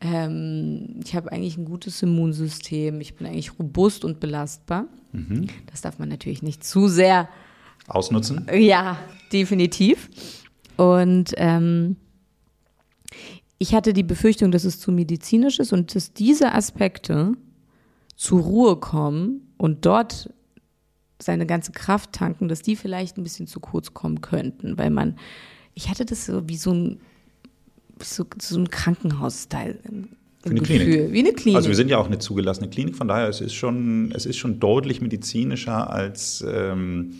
ähm, 0.01 0.99
ich 1.05 1.15
habe 1.15 1.31
eigentlich 1.31 1.57
ein 1.57 1.63
gutes 1.63 2.01
Immunsystem, 2.03 2.99
ich 2.99 3.15
bin 3.15 3.25
eigentlich 3.25 3.57
robust 3.57 4.03
und 4.03 4.19
belastbar. 4.19 4.87
Mhm. 5.13 5.47
Das 5.71 5.79
darf 5.79 5.99
man 5.99 6.09
natürlich 6.09 6.43
nicht 6.43 6.65
zu 6.65 6.89
sehr 6.89 7.29
ausnutzen. 7.87 8.45
Ja, 8.53 8.97
definitiv. 9.31 10.09
Und 10.75 11.33
ähm, 11.37 11.95
ich 13.63 13.73
hatte 13.73 13.93
die 13.93 14.03
Befürchtung, 14.03 14.51
dass 14.51 14.65
es 14.65 14.77
zu 14.77 14.91
medizinisch 14.91 15.57
ist 15.57 15.71
und 15.71 15.95
dass 15.95 16.11
diese 16.11 16.51
Aspekte 16.51 17.31
zur 18.17 18.41
Ruhe 18.41 18.75
kommen 18.75 19.53
und 19.55 19.85
dort 19.85 20.29
seine 21.17 21.45
ganze 21.45 21.71
Kraft 21.71 22.11
tanken, 22.11 22.49
dass 22.49 22.61
die 22.61 22.75
vielleicht 22.75 23.17
ein 23.17 23.23
bisschen 23.23 23.47
zu 23.47 23.61
kurz 23.61 23.93
kommen 23.93 24.19
könnten, 24.19 24.77
weil 24.77 24.89
man, 24.89 25.15
ich 25.75 25.87
hatte 25.89 26.03
das 26.03 26.25
so 26.25 26.49
wie 26.49 26.57
so 26.57 26.73
ein, 26.73 26.99
so, 28.01 28.25
so 28.37 28.59
ein 28.59 28.69
Krankenhaus-Style. 28.69 29.79
Für 30.41 30.49
eine 30.49 30.59
Gefühl. 30.59 30.79
Klinik. 30.79 31.13
Wie 31.13 31.19
eine 31.19 31.31
Klinik. 31.31 31.55
Also 31.55 31.69
wir 31.69 31.77
sind 31.77 31.87
ja 31.87 31.99
auch 31.99 32.07
eine 32.07 32.19
zugelassene 32.19 32.69
Klinik, 32.69 32.97
von 32.97 33.07
daher 33.07 33.29
es 33.29 33.39
ist 33.39 33.53
schon, 33.53 34.11
es 34.13 34.25
ist 34.25 34.35
schon 34.35 34.59
deutlich 34.59 34.99
medizinischer 34.99 35.89
als 35.89 36.43
ähm, 36.45 37.13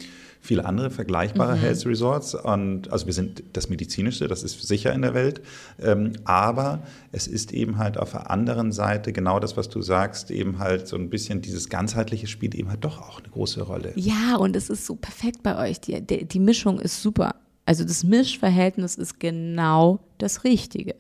viele 0.44 0.66
andere 0.66 0.92
vergleichbare 0.92 1.56
mhm. 1.56 1.62
Health 1.62 1.86
Resorts. 1.86 2.36
Und 2.36 2.92
also 2.92 3.06
wir 3.06 3.14
sind 3.14 3.44
das 3.54 3.70
medizinischste, 3.70 4.28
das 4.28 4.44
ist 4.44 4.62
sicher 4.68 4.94
in 4.94 5.02
der 5.02 5.14
Welt. 5.14 5.42
Ähm, 5.82 6.14
aber 6.26 6.84
es 7.14 7.28
ist 7.28 7.54
eben 7.54 7.78
halt 7.78 7.98
auf 7.98 8.12
der 8.12 8.30
anderen 8.30 8.74
Seite 8.74 9.14
genau 9.14 9.40
das, 9.40 9.56
was 9.56 9.70
du 9.70 9.82
sagst, 9.82 10.32
eben 10.32 10.60
halt 10.60 10.88
so 10.88 10.98
ein 10.98 11.10
bisschen 11.10 11.42
dieses 11.42 11.70
ganzheitliche 11.70 12.28
spielt 12.28 12.56
eben 12.56 12.70
halt 12.70 12.84
doch 12.84 13.02
auch 13.02 13.20
eine 13.20 13.30
große 13.30 13.64
Rolle. 13.64 13.94
Ja, 13.96 14.36
und 14.36 14.56
es 14.58 14.70
ist 14.70 14.86
so 14.86 14.96
perfekt 14.96 15.44
bei 15.44 15.58
euch. 15.58 15.80
Die, 15.80 16.02
die, 16.02 16.26
die 16.26 16.40
Mischung 16.40 16.80
ist 16.82 17.02
super. 17.02 17.36
Also 17.66 17.86
das 17.86 18.04
Mischverhältnis 18.04 18.96
ist 18.96 19.22
genau 19.22 20.02
das 20.18 20.44
Richtige. 20.44 20.96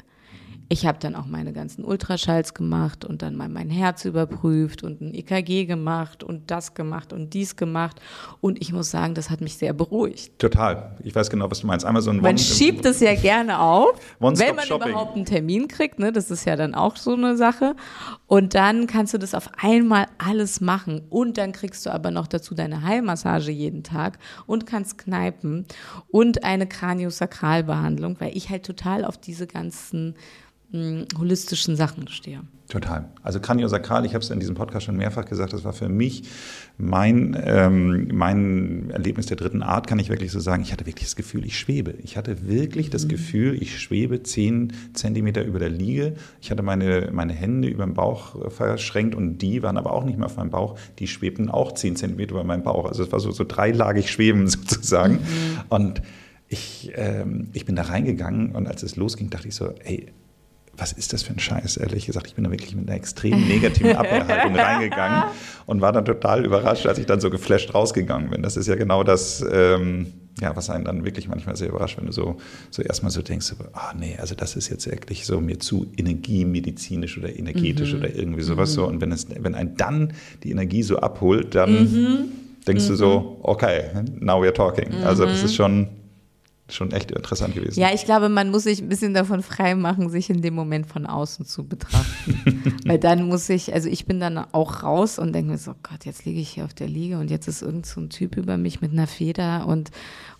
Ich 0.70 0.86
habe 0.86 0.98
dann 1.00 1.15
auch 1.15 1.25
meine 1.25 1.53
ganzen 1.53 1.84
Ultraschalls 1.84 2.53
gemacht 2.53 3.05
und 3.05 3.22
dann 3.22 3.36
mal 3.36 3.50
mein 3.50 3.70
Herz 3.70 4.05
überprüft 4.05 4.84
und 4.84 5.01
ein 5.01 5.13
EKG 5.13 5.65
gemacht 5.65 6.24
und 6.24 6.50
das 6.50 6.74
gemacht 6.74 7.13
und 7.13 7.34
dies 7.34 7.55
gemacht. 7.55 8.00
Und 8.41 8.62
ich 8.62 8.72
muss 8.74 8.89
sagen, 8.89 9.13
das 9.13 9.29
hat 9.29 9.41
mich 9.41 9.58
sehr 9.58 9.74
beruhigt. 9.74 10.39
Total. 10.39 10.98
Ich 11.03 11.13
weiß 11.13 11.29
genau, 11.29 11.51
was 11.51 11.60
du 11.60 11.67
meinst. 11.67 11.86
Einmal 11.86 12.01
so 12.01 12.10
ein 12.12 12.17
Man 12.17 12.32
One 12.32 12.38
schiebt 12.38 12.86
es 12.86 13.01
ja 13.01 13.13
gerne 13.13 13.60
auf, 13.60 14.00
wenn 14.20 14.55
man 14.55 14.65
Shopping. 14.65 14.89
überhaupt 14.89 15.15
einen 15.15 15.25
Termin 15.25 15.67
kriegt. 15.67 16.00
Ne? 16.00 16.12
Das 16.12 16.32
ist 16.32 16.46
ja 16.46 16.55
dann 16.55 16.74
auch 16.74 16.96
so 16.96 17.13
eine 17.13 17.36
Sache. 17.38 17.75
Und 18.27 18.55
dann 18.55 18.88
kannst 18.88 19.13
du 19.13 19.17
das 19.17 19.36
auf 19.36 19.50
einmal 19.62 20.08
alles 20.17 20.62
machen. 20.62 21.01
Und 21.10 21.38
dann 21.38 21.51
kriegst 21.51 21.86
du 21.86 21.91
aber 21.91 22.10
noch 22.10 22.27
dazu 22.27 22.55
deine 22.55 22.84
Heilmassage 22.84 23.51
jeden 23.51 23.84
Tag 23.84 24.17
und 24.46 24.65
kannst 24.65 24.98
kneipen 24.98 25.65
und 26.10 26.43
eine 26.43 26.67
Kraniosakralbehandlung, 26.67 28.20
weil 28.20 28.36
ich 28.36 28.50
halt 28.50 28.65
total 28.65 29.05
auf 29.05 29.17
diese 29.17 29.46
ganzen 29.46 30.15
holistischen 30.74 31.75
Sachen 31.75 32.08
stehe. 32.08 32.42
Total. 32.68 33.06
Also 33.22 33.39
Kraniosakral, 33.39 34.06
ich 34.06 34.15
habe 34.15 34.24
es 34.24 34.32
in 34.32 34.39
diesem 34.39 34.56
Podcast 34.56 34.88
schon 34.88 34.98
mehrfach 34.98 35.25
gesagt, 35.25 35.53
das 35.53 35.63
war 35.63 35.74
für 35.74 35.89
mich 35.89 36.24
mein, 36.77 37.38
ähm, 37.46 38.08
mein 38.12 38.89
Erlebnis 38.89 39.27
der 39.27 39.38
dritten 39.38 39.62
Art, 39.62 39.86
kann 39.86 40.00
ich 40.00 40.10
wirklich 40.10 40.32
so 40.32 40.39
sagen. 40.39 40.63
Ich 40.63 40.72
hatte 40.72 40.88
wirklich 40.88 41.06
das 41.06 41.15
Gefühl, 41.15 41.46
ich 41.46 41.60
schwebe. 41.60 41.94
Ich 42.01 42.18
hatte 42.18 42.48
wirklich 42.48 42.89
das 42.89 43.03
mhm. 43.03 43.10
Gefühl, 43.10 43.62
ich 43.62 43.80
schwebe 43.80 44.24
zehn 44.24 44.74
Zentimeter 44.94 45.44
über 45.44 45.60
der 45.60 45.70
Liege. 45.70 46.15
Ich 46.42 46.50
hatte 46.50 46.63
meine, 46.63 47.12
meine 47.12 47.34
Hände 47.34 47.68
über 47.68 47.84
dem 47.84 47.94
Bauch 47.94 48.51
verschränkt 48.51 49.13
und 49.13 49.38
die 49.38 49.62
waren 49.62 49.77
aber 49.77 49.92
auch 49.92 50.06
nicht 50.06 50.18
mehr 50.18 50.25
auf 50.25 50.38
meinem 50.38 50.50
Bauch. 50.50 50.80
Die 50.98 51.08
schwebten 51.08 51.51
auch 51.51 51.74
zehn 51.74 51.96
Zentimeter 51.96 52.32
über 52.32 52.44
meinem 52.44 52.63
Bauch. 52.63 52.86
Also 52.86 53.03
es 53.03 53.12
war 53.12 53.20
so, 53.20 53.30
so 53.30 53.44
dreilagig 53.44 54.10
schweben 54.10 54.48
sozusagen. 54.48 55.15
Mhm. 55.15 55.62
Und 55.70 56.01
ich, 56.48 56.92
ähm, 56.96 57.50
ich 57.53 57.65
bin 57.65 57.75
da 57.75 57.84
reingegangen 57.84 58.56
und 58.56 58.68
als 58.68 58.82
es 58.82 58.96
losging, 58.96 59.30
dachte 59.30 59.48
ich 59.48 59.56
so, 59.56 59.74
ey, 59.84 60.08
was 60.75 60.92
ist 60.92 61.13
das 61.13 61.22
für 61.22 61.34
ein 61.34 61.39
Scheiß, 61.39 61.77
ehrlich 61.77 62.08
gesagt. 62.08 62.27
Ich 62.27 62.36
bin 62.36 62.44
da 62.44 62.51
wirklich 62.51 62.75
mit 62.75 62.88
einer 62.88 62.98
extrem 62.98 63.48
negativen 63.48 63.96
Abwehrhaltung 63.96 64.56
reingegangen 64.60 65.25
und 65.68 65.82
war 65.82 65.92
dann 65.92 66.06
total 66.06 66.46
überrascht, 66.46 66.88
als 66.88 66.98
ich 66.98 67.06
dann 67.06 67.20
so 67.20 67.30
geflasht 67.30 67.74
rausgegangen 67.74 68.32
bin. 68.32 68.42
Das 68.42 68.58
ist 68.58 68.68
ja 68.68 68.75
genau 68.75 69.03
das, 69.03 69.46
ähm, 69.51 70.08
ja, 70.42 70.56
was 70.56 70.72
einen 70.72 70.84
dann 70.84 71.06
wirklich 71.06 71.27
manchmal 71.27 71.56
sehr 71.56 71.70
überrascht, 71.70 71.98
wenn 72.00 72.08
du 72.08 72.12
so, 72.12 72.38
so 72.72 72.82
erstmal 72.82 73.12
so 73.12 73.22
denkst, 73.22 73.53
ah 73.74 73.92
oh, 73.92 73.98
nee, 74.00 74.18
also 74.20 74.34
das 74.34 74.56
ist 74.56 74.70
jetzt 74.70 74.89
wirklich 74.89 75.27
so 75.27 75.39
mir 75.39 75.60
zu 75.60 75.92
energiemedizinisch 75.96 77.20
oder 77.20 77.38
energetisch 77.38 77.94
mhm. 77.94 78.00
oder 78.00 78.15
irgendwie 78.15 78.42
sowas 78.42 78.72
mhm. 78.72 78.75
so. 78.75 78.88
Und 78.88 79.00
wenn, 79.00 79.12
es, 79.12 79.27
wenn 79.30 79.53
einen 79.53 79.77
dann 79.77 80.13
die 80.42 80.50
Energie 80.50 80.82
so 80.82 80.98
abholt, 80.98 81.53
dann 81.53 81.72
mhm. 81.72 82.18
denkst 82.68 82.88
du 82.88 82.96
so, 82.96 83.20
mhm. 83.20 83.38
okay, 83.44 83.84
now 84.20 84.42
we're 84.42 84.53
talking. 84.53 84.92
Also 85.03 85.25
das 85.25 85.44
ist 85.44 85.51
mhm. 85.51 85.56
schon 85.56 85.88
schon 86.74 86.92
echt 86.92 87.12
interessant 87.12 87.56
gewesen. 87.56 87.80
Ja, 87.80 87.94
ich 87.94 88.06
glaube, 88.06 88.30
man 88.30 88.51
muss 88.51 88.63
sich 88.63 88.82
ein 88.82 88.89
bisschen 88.89 89.13
davon 89.13 89.44
frei 89.44 89.75
machen, 89.75 90.10
sich 90.10 90.30
in 90.30 90.42
dem 90.42 90.53
Moment 90.53 90.88
von 90.88 91.06
außen 91.06 91.46
zu 91.46 91.68
betrachten. 91.68 92.75
Weil 92.86 93.00
dann 93.00 93.27
muss 93.27 93.50
ich, 93.50 93.74
also 93.74 93.89
ich 93.89 94.06
bin 94.06 94.20
dann 94.20 94.38
auch 94.38 94.84
raus 94.84 95.20
und 95.20 95.34
denke 95.34 95.51
mir 95.51 95.58
so, 95.58 95.72
oh 95.72 95.75
Gott, 95.84 96.06
jetzt 96.06 96.25
liege 96.25 96.39
ich 96.39 96.50
hier 96.50 96.65
auf 96.65 96.74
der 96.74 96.88
Liege 96.88 97.18
und 97.18 97.30
jetzt 97.30 97.48
ist 97.48 97.62
irgend 97.62 97.86
so 97.86 98.01
ein 98.01 98.10
Typ 98.10 98.38
über 98.38 98.58
mich 98.58 98.82
mit 98.82 98.92
einer 98.92 99.08
Feder 99.08 99.68
und, 99.68 99.92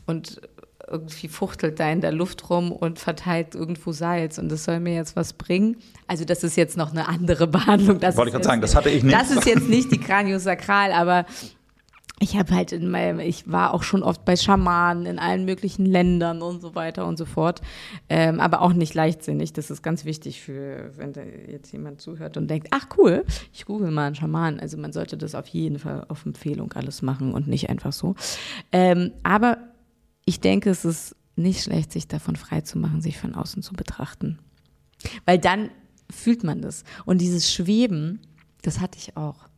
und 0.06 0.42
irgendwie 0.88 1.28
fuchtelt 1.28 1.80
da 1.80 1.90
in 1.90 2.02
der 2.02 2.12
Luft 2.12 2.50
rum 2.50 2.72
und 2.72 3.00
verteilt 3.00 3.56
irgendwo 3.56 3.92
Salz 3.92 4.38
und 4.38 4.50
das 4.50 4.66
soll 4.66 4.80
mir 4.80 4.94
jetzt 4.94 5.16
was 5.16 5.34
bringen. 5.34 5.78
Also 6.08 6.26
das 6.26 6.44
ist 6.44 6.58
jetzt 6.58 6.78
noch 6.78 6.92
eine 6.92 7.08
andere 7.08 7.48
Behandlung. 7.54 8.00
Das 8.00 8.18
Wollte 8.18 8.30
ich 8.30 8.34
gerade 8.34 8.46
sagen, 8.46 8.62
das 8.62 8.76
hatte 8.76 8.90
ich 8.90 9.04
nicht. 9.04 9.16
Das 9.16 9.32
ist 9.32 9.46
jetzt 9.46 9.70
nicht 9.70 9.92
die 9.92 10.00
Kraniosakral, 10.00 10.92
aber 10.92 11.26
ich 12.20 12.38
habe 12.38 12.54
halt 12.56 12.72
in 12.72 12.90
meinem, 12.90 13.20
ich 13.20 13.52
war 13.52 13.74
auch 13.74 13.84
schon 13.84 14.04
oft 14.04 14.24
bei 14.24 14.36
Schamanen 14.36 15.06
in 15.06 15.20
allen 15.20 15.46
möglichen 15.46 15.86
Ländern 15.86 16.42
und 16.42 16.62
so 16.62 16.76
weiter 16.76 17.06
und 17.06 17.18
so 17.18 17.26
fort. 17.26 17.62
Ähm, 18.08 18.40
aber 18.40 18.62
auch 18.62 18.74
nicht 18.74 18.94
leichtsinnig. 18.94 19.52
Das 19.54 19.70
ist 19.70 19.82
ganz 19.82 20.06
wichtig 20.06 20.42
für, 20.42 20.92
wenn 20.96 21.12
da 21.12 21.22
jetzt 21.22 21.72
jemand 21.74 22.02
zuhört 22.02 22.38
und 22.38 22.48
denkt, 22.48 22.68
ach 22.72 22.88
cool, 22.98 23.26
ich 23.52 23.66
google 23.66 23.92
mal 23.92 24.08
einen 24.08 24.16
Schamanen. 24.16 24.60
Also 24.60 24.78
man 24.78 24.94
sollte 24.94 25.18
das 25.18 25.36
auf 25.36 25.48
jeden 25.48 25.80
Fall 25.80 26.06
auf 26.08 26.26
Empfehlung 26.26 26.72
alles 26.74 27.02
machen 27.02 27.34
und 27.34 27.48
nicht 27.48 27.70
einfach 27.70 27.94
so. 27.94 28.16
Ähm, 28.72 29.12
aber 29.24 29.58
ich 30.24 30.40
denke, 30.40 30.70
es 30.70 30.86
ist 30.86 31.16
nicht 31.36 31.64
schlecht, 31.64 31.92
sich 31.92 32.08
davon 32.08 32.36
frei 32.36 32.62
zu 32.62 32.78
machen, 32.78 33.02
sich 33.02 33.18
von 33.18 33.36
außen 33.36 33.64
zu 33.64 33.74
betrachten. 33.74 34.40
Weil 35.26 35.40
dann 35.40 35.72
fühlt 36.10 36.44
man 36.44 36.62
das. 36.62 36.84
Und 37.06 37.20
dieses 37.20 37.52
Schweben, 37.52 38.22
das 38.62 38.80
hatte 38.80 38.98
ich 38.98 39.18
auch. 39.18 39.50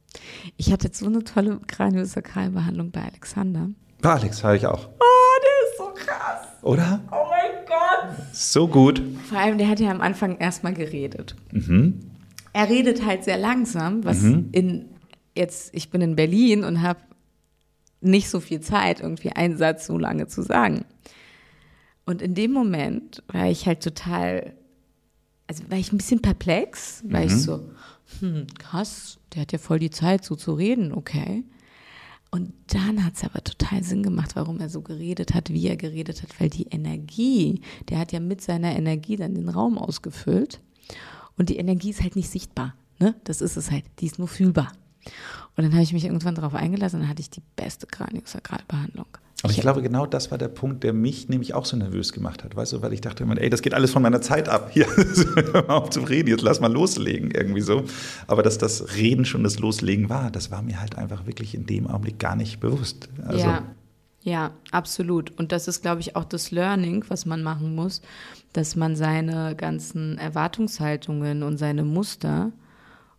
Ich 0.57 0.71
hatte 0.71 0.87
jetzt 0.87 0.99
so 0.99 1.05
eine 1.05 1.23
tolle 1.23 1.59
Kraniosakralbehandlung 1.67 2.91
bei 2.91 3.01
Alexander. 3.01 3.69
Bei 4.01 4.13
Alex 4.13 4.43
habe 4.43 4.57
ich 4.57 4.65
auch. 4.67 4.89
Oh, 4.99 5.41
der 5.43 5.69
ist 5.69 5.77
so 5.77 5.85
krass. 5.93 6.47
Oder? 6.61 7.01
Oh 7.11 7.25
mein 7.29 7.65
Gott. 7.65 8.15
So 8.33 8.67
gut. 8.67 9.01
Vor 9.29 9.37
allem, 9.37 9.57
der 9.57 9.69
hat 9.69 9.79
ja 9.79 9.91
am 9.91 10.01
Anfang 10.01 10.37
erstmal 10.37 10.73
geredet. 10.73 11.35
Mhm. 11.51 12.11
Er 12.53 12.69
redet 12.69 13.05
halt 13.05 13.23
sehr 13.23 13.37
langsam, 13.37 14.03
was 14.03 14.21
mhm. 14.21 14.49
in 14.51 14.89
jetzt, 15.35 15.73
ich 15.73 15.89
bin 15.89 16.01
in 16.01 16.15
Berlin 16.15 16.63
und 16.63 16.81
habe 16.81 16.99
nicht 18.01 18.29
so 18.29 18.39
viel 18.39 18.61
Zeit, 18.61 19.01
irgendwie 19.01 19.31
einen 19.31 19.57
Satz 19.57 19.87
so 19.87 19.97
lange 19.97 20.27
zu 20.27 20.41
sagen. 20.41 20.85
Und 22.05 22.21
in 22.21 22.35
dem 22.35 22.51
Moment 22.51 23.23
war 23.27 23.47
ich 23.47 23.65
halt 23.65 23.83
total, 23.83 24.53
also 25.47 25.63
war 25.69 25.77
ich 25.77 25.91
ein 25.91 25.97
bisschen 25.97 26.21
perplex, 26.21 27.03
weil 27.07 27.25
mhm. 27.25 27.27
ich 27.27 27.41
so, 27.41 27.69
hm, 28.19 28.47
krass, 28.57 29.17
der 29.33 29.41
hat 29.41 29.51
ja 29.51 29.57
voll 29.57 29.79
die 29.79 29.89
Zeit, 29.89 30.23
so 30.23 30.35
zu 30.35 30.53
reden, 30.53 30.93
okay. 30.93 31.43
Und 32.31 32.53
dann 32.67 33.05
hat 33.05 33.15
es 33.15 33.23
aber 33.23 33.43
total 33.43 33.83
Sinn 33.83 34.03
gemacht, 34.03 34.35
warum 34.35 34.59
er 34.59 34.69
so 34.69 34.81
geredet 34.81 35.33
hat, 35.33 35.49
wie 35.49 35.67
er 35.67 35.77
geredet 35.77 36.21
hat, 36.21 36.39
weil 36.39 36.49
die 36.49 36.67
Energie, 36.67 37.61
der 37.89 37.99
hat 37.99 38.11
ja 38.11 38.19
mit 38.19 38.41
seiner 38.41 38.75
Energie 38.75 39.15
dann 39.15 39.35
den 39.35 39.47
Raum 39.47 39.77
ausgefüllt. 39.77 40.59
Und 41.37 41.49
die 41.49 41.57
Energie 41.57 41.91
ist 41.91 42.01
halt 42.01 42.15
nicht 42.15 42.29
sichtbar. 42.29 42.75
Ne? 42.99 43.15
Das 43.23 43.41
ist 43.41 43.55
es 43.55 43.71
halt, 43.71 43.85
die 43.99 44.05
ist 44.05 44.19
nur 44.19 44.27
fühlbar. 44.27 44.73
Und 45.55 45.63
dann 45.63 45.73
habe 45.73 45.83
ich 45.83 45.93
mich 45.93 46.05
irgendwann 46.05 46.35
darauf 46.35 46.55
eingelassen 46.55 46.97
und 46.97 47.01
dann 47.03 47.09
hatte 47.09 47.21
ich 47.21 47.29
die 47.29 47.43
beste 47.55 47.87
Kraniosakralbehandlung. 47.87 49.07
Aber 49.43 49.51
ich 49.51 49.59
glaube, 49.59 49.81
genau 49.81 50.05
das 50.05 50.31
war 50.31 50.37
der 50.37 50.47
Punkt, 50.47 50.83
der 50.83 50.93
mich 50.93 51.29
nämlich 51.29 51.53
auch 51.53 51.65
so 51.65 51.75
nervös 51.75 52.13
gemacht 52.13 52.43
hat, 52.43 52.55
weißt 52.55 52.73
du, 52.73 52.81
weil 52.81 52.93
ich 52.93 53.01
dachte 53.01 53.23
immer, 53.23 53.37
ey, 53.39 53.49
das 53.49 53.61
geht 53.61 53.73
alles 53.73 53.91
von 53.91 54.01
meiner 54.01 54.21
Zeit 54.21 54.49
ab. 54.49 54.69
Hier, 54.73 54.87
auf 55.67 55.89
zu 55.89 56.01
reden, 56.01 56.29
jetzt 56.29 56.41
lass 56.41 56.61
mal 56.61 56.71
loslegen, 56.71 57.31
irgendwie 57.31 57.61
so. 57.61 57.83
Aber 58.27 58.43
dass 58.43 58.57
das 58.57 58.95
Reden 58.95 59.25
schon 59.25 59.43
das 59.43 59.59
Loslegen 59.59 60.09
war, 60.09 60.31
das 60.31 60.51
war 60.51 60.61
mir 60.61 60.79
halt 60.79 60.97
einfach 60.97 61.27
wirklich 61.27 61.53
in 61.53 61.65
dem 61.65 61.87
Augenblick 61.87 62.17
gar 62.17 62.35
nicht 62.35 62.59
bewusst. 62.59 63.09
Also, 63.25 63.39
ja. 63.39 63.63
Ja, 64.21 64.51
absolut. 64.71 65.37
Und 65.37 65.51
das 65.51 65.67
ist, 65.67 65.83
glaube 65.83 66.01
ich, 66.01 66.15
auch 66.15 66.23
das 66.23 66.49
Learning, 66.49 67.05
was 67.09 67.27
man 67.27 67.43
machen 67.43 67.75
muss, 67.75 68.01
dass 68.53 68.75
man 68.75 68.95
seine 68.95 69.55
ganzen 69.55 70.17
Erwartungshaltungen 70.17 71.43
und 71.43 71.59
seine 71.59 71.83
Muster 71.83 72.51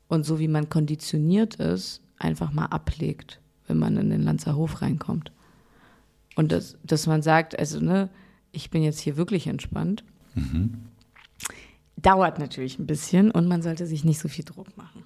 und 0.08 0.26
so 0.26 0.40
wie 0.40 0.48
man 0.48 0.68
konditioniert 0.68 1.54
ist, 1.56 2.00
einfach 2.18 2.50
mal 2.52 2.66
ablegt, 2.66 3.40
wenn 3.68 3.78
man 3.78 3.96
in 3.96 4.10
den 4.10 4.22
Lanzerhof 4.22 4.82
reinkommt. 4.82 5.30
Und 6.36 6.52
das, 6.52 6.76
dass 6.84 7.06
man 7.08 7.22
sagt, 7.22 7.58
also, 7.58 7.80
ne, 7.80 8.08
ich 8.52 8.70
bin 8.70 8.82
jetzt 8.82 9.00
hier 9.00 9.16
wirklich 9.16 9.48
entspannt. 9.48 10.04
Mhm. 10.34 10.74
Dauert 11.96 12.38
natürlich 12.38 12.78
ein 12.78 12.86
bisschen 12.86 13.30
und 13.30 13.48
man 13.48 13.62
sollte 13.62 13.86
sich 13.86 14.04
nicht 14.04 14.20
so 14.20 14.28
viel 14.28 14.44
Druck 14.44 14.76
machen. 14.76 15.02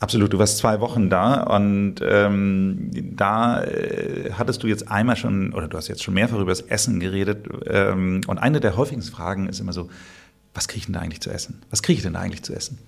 Absolut, 0.00 0.32
du 0.32 0.38
warst 0.38 0.58
zwei 0.58 0.80
Wochen 0.80 1.08
da 1.08 1.42
und 1.42 1.96
ähm, 2.02 2.90
da 3.16 3.62
äh, 3.62 4.32
hattest 4.32 4.62
du 4.62 4.66
jetzt 4.66 4.88
einmal 4.88 5.16
schon, 5.16 5.52
oder 5.54 5.68
du 5.68 5.76
hast 5.76 5.88
jetzt 5.88 6.02
schon 6.02 6.14
mehrfach 6.14 6.38
über 6.38 6.50
das 6.50 6.60
Essen 6.62 7.00
geredet 7.00 7.46
ähm, 7.66 8.20
und 8.26 8.38
eine 8.38 8.60
der 8.60 8.76
häufigsten 8.76 9.12
Fragen 9.12 9.48
ist 9.48 9.60
immer 9.60 9.72
so, 9.72 9.88
was 10.52 10.68
kriege 10.68 10.80
ich 10.80 10.84
denn 10.86 10.94
da 10.94 11.00
eigentlich 11.00 11.20
zu 11.20 11.30
essen? 11.30 11.62
Was 11.70 11.82
kriege 11.82 11.98
ich 11.98 12.02
denn 12.02 12.14
da 12.14 12.20
eigentlich 12.20 12.42
zu 12.42 12.54
essen? 12.54 12.78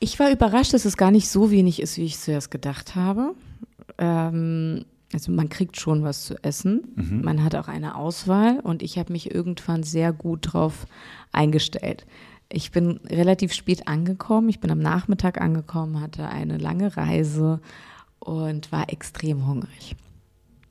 Ich 0.00 0.18
war 0.18 0.30
überrascht, 0.30 0.74
dass 0.74 0.84
es 0.84 0.96
gar 0.96 1.10
nicht 1.10 1.28
so 1.28 1.50
wenig 1.50 1.80
ist, 1.80 1.96
wie 1.96 2.04
ich 2.04 2.18
zuerst 2.18 2.50
gedacht 2.50 2.94
habe. 2.94 3.34
Ähm, 3.98 4.84
also 5.12 5.32
man 5.32 5.48
kriegt 5.48 5.80
schon 5.80 6.02
was 6.02 6.24
zu 6.24 6.42
essen. 6.42 6.82
Mhm. 6.94 7.22
Man 7.22 7.42
hat 7.42 7.54
auch 7.54 7.68
eine 7.68 7.96
Auswahl 7.96 8.60
und 8.60 8.82
ich 8.82 8.98
habe 8.98 9.12
mich 9.12 9.34
irgendwann 9.34 9.82
sehr 9.82 10.12
gut 10.12 10.52
drauf 10.52 10.86
eingestellt. 11.32 12.06
Ich 12.50 12.72
bin 12.72 13.00
relativ 13.08 13.52
spät 13.52 13.88
angekommen. 13.88 14.48
Ich 14.48 14.60
bin 14.60 14.70
am 14.70 14.80
Nachmittag 14.80 15.40
angekommen, 15.40 16.00
hatte 16.00 16.28
eine 16.28 16.58
lange 16.58 16.96
Reise 16.96 17.60
und 18.18 18.72
war 18.72 18.90
extrem 18.90 19.46
hungrig. 19.46 19.96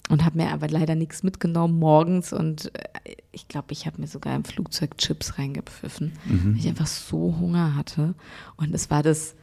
Und 0.10 0.24
habe 0.24 0.38
mir 0.38 0.54
aber 0.54 0.70
leider 0.70 0.96
nichts 0.96 1.22
mitgenommen 1.24 1.78
morgens. 1.80 2.32
Und 2.32 2.74
äh, 2.76 3.16
ich 3.32 3.48
glaube, 3.48 3.74
ich 3.74 3.86
habe 3.86 4.00
mir 4.00 4.08
sogar 4.08 4.36
im 4.36 4.46
Flugzeug 4.46 4.98
Chips 4.98 5.38
reingepfiffen, 5.38 6.14
mhm. 6.26 6.54
weil 6.54 6.60
ich 6.60 6.68
einfach 6.68 6.88
so 6.88 7.36
Hunger 7.40 7.76
hatte. 7.76 8.14
Und 8.56 8.74
es 8.74 8.90
war 8.90 9.04
das 9.04 9.36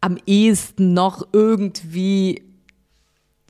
am 0.00 0.18
ehesten 0.26 0.92
noch 0.92 1.26
irgendwie 1.32 2.42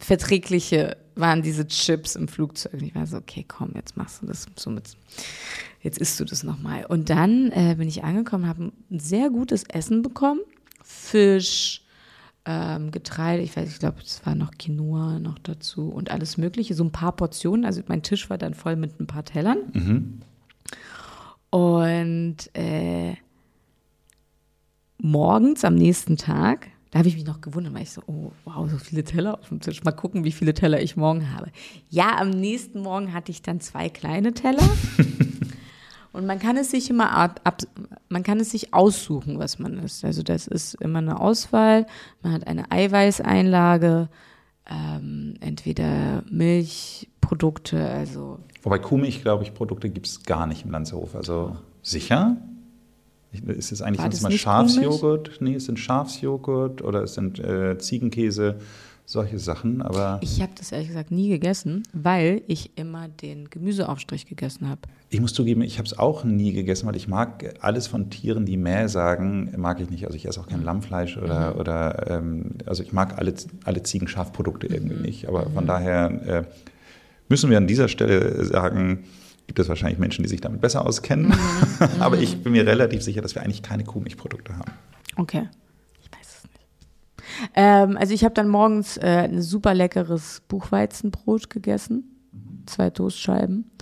verträgliche 0.04 0.96
waren 1.14 1.42
diese 1.42 1.66
Chips 1.66 2.14
im 2.16 2.28
Flugzeug. 2.28 2.74
Und 2.74 2.82
ich 2.82 2.94
war 2.94 3.06
so, 3.06 3.16
okay, 3.16 3.44
komm, 3.46 3.72
jetzt 3.74 3.96
machst 3.96 4.20
du 4.22 4.26
das 4.26 4.46
so 4.56 4.70
mit, 4.70 4.96
jetzt 5.80 5.98
isst 5.98 6.20
du 6.20 6.24
das 6.24 6.42
nochmal. 6.42 6.84
Und 6.86 7.08
dann 7.08 7.50
äh, 7.52 7.74
bin 7.78 7.88
ich 7.88 8.04
angekommen, 8.04 8.46
habe 8.46 8.72
ein 8.90 8.98
sehr 8.98 9.30
gutes 9.30 9.64
Essen 9.64 10.02
bekommen. 10.02 10.40
Fisch, 10.82 11.82
ähm, 12.44 12.90
Getreide, 12.90 13.42
ich 13.42 13.56
weiß, 13.56 13.68
ich 13.70 13.78
glaube, 13.78 13.98
es 14.04 14.24
war 14.26 14.34
noch 14.34 14.50
Quinoa 14.58 15.18
noch 15.18 15.38
dazu 15.38 15.88
und 15.88 16.10
alles 16.10 16.36
Mögliche, 16.36 16.74
so 16.74 16.84
ein 16.84 16.92
paar 16.92 17.12
Portionen. 17.12 17.64
Also 17.64 17.80
mein 17.86 18.02
Tisch 18.02 18.28
war 18.28 18.36
dann 18.36 18.52
voll 18.52 18.76
mit 18.76 19.00
ein 19.00 19.06
paar 19.06 19.24
Tellern. 19.24 19.58
Mhm. 19.72 20.20
Und 21.48 22.36
äh, 22.52 23.14
morgens 24.98 25.64
am 25.64 25.76
nächsten 25.76 26.18
Tag 26.18 26.68
da 26.94 27.00
habe 27.00 27.08
ich 27.08 27.16
mich 27.16 27.26
noch 27.26 27.40
gewundert, 27.40 27.74
weil 27.74 27.82
ich 27.82 27.90
so, 27.90 28.02
oh, 28.06 28.30
wow, 28.44 28.70
so 28.70 28.78
viele 28.78 29.02
Teller 29.02 29.36
auf 29.40 29.48
dem 29.48 29.58
Tisch. 29.58 29.82
Mal 29.82 29.90
gucken, 29.90 30.22
wie 30.22 30.30
viele 30.30 30.54
Teller 30.54 30.80
ich 30.80 30.96
morgen 30.96 31.34
habe. 31.34 31.50
Ja, 31.90 32.18
am 32.20 32.30
nächsten 32.30 32.82
Morgen 32.82 33.12
hatte 33.12 33.32
ich 33.32 33.42
dann 33.42 33.58
zwei 33.58 33.88
kleine 33.88 34.32
Teller. 34.32 34.62
Und 36.12 36.24
man 36.24 36.38
kann 36.38 36.56
es 36.56 36.70
sich 36.70 36.88
immer 36.90 37.10
ab, 37.10 37.40
ab, 37.42 37.62
man 38.08 38.22
kann 38.22 38.38
es 38.38 38.52
sich 38.52 38.72
aussuchen, 38.72 39.40
was 39.40 39.58
man 39.58 39.76
isst. 39.80 40.04
Also 40.04 40.22
das 40.22 40.46
ist 40.46 40.74
immer 40.74 41.00
eine 41.00 41.18
Auswahl. 41.18 41.88
Man 42.22 42.32
hat 42.32 42.46
eine 42.46 42.70
Eiweißeinlage, 42.70 44.08
ähm, 44.70 45.34
entweder 45.40 46.22
Milchprodukte, 46.30 47.88
also. 47.88 48.38
Wobei 48.62 48.78
Kuhmilch, 48.78 49.20
glaube 49.20 49.42
ich, 49.42 49.52
Produkte 49.52 49.90
gibt 49.90 50.06
es 50.06 50.22
gar 50.22 50.46
nicht 50.46 50.64
im 50.64 50.70
Lanzerhof. 50.70 51.16
Also 51.16 51.56
sicher? 51.82 52.36
Ist 53.42 53.72
es 53.72 53.82
eigentlich 53.82 54.00
sonst 54.00 54.22
mal 54.22 54.32
Schafsjoghurt? 54.32 55.38
Nee, 55.40 55.54
es 55.54 55.66
sind 55.66 55.78
Schafsjoghurt 55.78 56.82
oder 56.82 57.02
es 57.02 57.14
sind 57.14 57.38
äh, 57.38 57.78
Ziegenkäse, 57.78 58.56
solche 59.06 59.38
Sachen. 59.38 59.82
Aber 59.82 60.18
ich 60.22 60.40
habe 60.40 60.52
das 60.56 60.72
ehrlich 60.72 60.88
gesagt 60.88 61.10
nie 61.10 61.28
gegessen, 61.28 61.82
weil 61.92 62.42
ich 62.46 62.70
immer 62.76 63.08
den 63.08 63.50
Gemüseaufstrich 63.50 64.26
gegessen 64.26 64.68
habe. 64.68 64.80
Ich 65.10 65.20
muss 65.20 65.32
zugeben, 65.32 65.62
ich 65.62 65.78
habe 65.78 65.86
es 65.86 65.98
auch 65.98 66.24
nie 66.24 66.52
gegessen, 66.52 66.86
weil 66.86 66.96
ich 66.96 67.06
mag 67.06 67.54
alles 67.60 67.86
von 67.86 68.10
Tieren, 68.10 68.46
die 68.46 68.56
Mäh 68.56 68.88
sagen, 68.88 69.52
mag 69.56 69.80
ich 69.80 69.90
nicht. 69.90 70.06
Also 70.06 70.16
ich 70.16 70.26
esse 70.26 70.40
auch 70.40 70.48
kein 70.48 70.60
mhm. 70.60 70.66
Lammfleisch 70.66 71.16
oder, 71.16 71.54
mhm. 71.54 71.60
oder 71.60 72.10
ähm, 72.10 72.50
also 72.66 72.82
ich 72.82 72.92
mag 72.92 73.18
alle, 73.18 73.34
alle 73.64 73.82
Ziegen-Schafprodukte 73.82 74.66
irgendwie 74.66 74.96
mhm. 74.96 75.02
nicht. 75.02 75.28
Aber 75.28 75.50
von 75.50 75.64
mhm. 75.64 75.68
daher 75.68 76.26
äh, 76.26 76.42
müssen 77.28 77.50
wir 77.50 77.58
an 77.58 77.66
dieser 77.66 77.88
Stelle 77.88 78.44
sagen, 78.44 79.04
gibt 79.46 79.58
es 79.58 79.68
wahrscheinlich 79.68 79.98
Menschen, 79.98 80.22
die 80.22 80.28
sich 80.28 80.40
damit 80.40 80.60
besser 80.60 80.86
auskennen. 80.86 81.34
Mhm. 81.74 82.02
Aber 82.02 82.18
ich 82.18 82.40
bin 82.42 82.52
mir 82.52 82.64
relativ 82.64 83.02
sicher, 83.02 83.20
dass 83.20 83.34
wir 83.34 83.42
eigentlich 83.42 83.62
keine 83.62 83.82
Kuhmilchprodukte 83.82 84.56
haben. 84.56 84.70
Okay. 85.16 85.48
Ich 86.00 86.10
weiß 86.12 86.36
es 86.36 86.44
nicht. 86.44 87.50
Ähm, 87.54 87.96
also 87.96 88.14
ich 88.14 88.22
habe 88.22 88.32
dann 88.32 88.48
morgens 88.48 88.96
äh, 88.96 89.28
ein 89.28 89.42
super 89.42 89.74
leckeres 89.74 90.42
Buchweizenbrot 90.46 91.50
gegessen. 91.50 92.04
Zwei 92.66 92.90
Toastscheiben. 92.90 93.72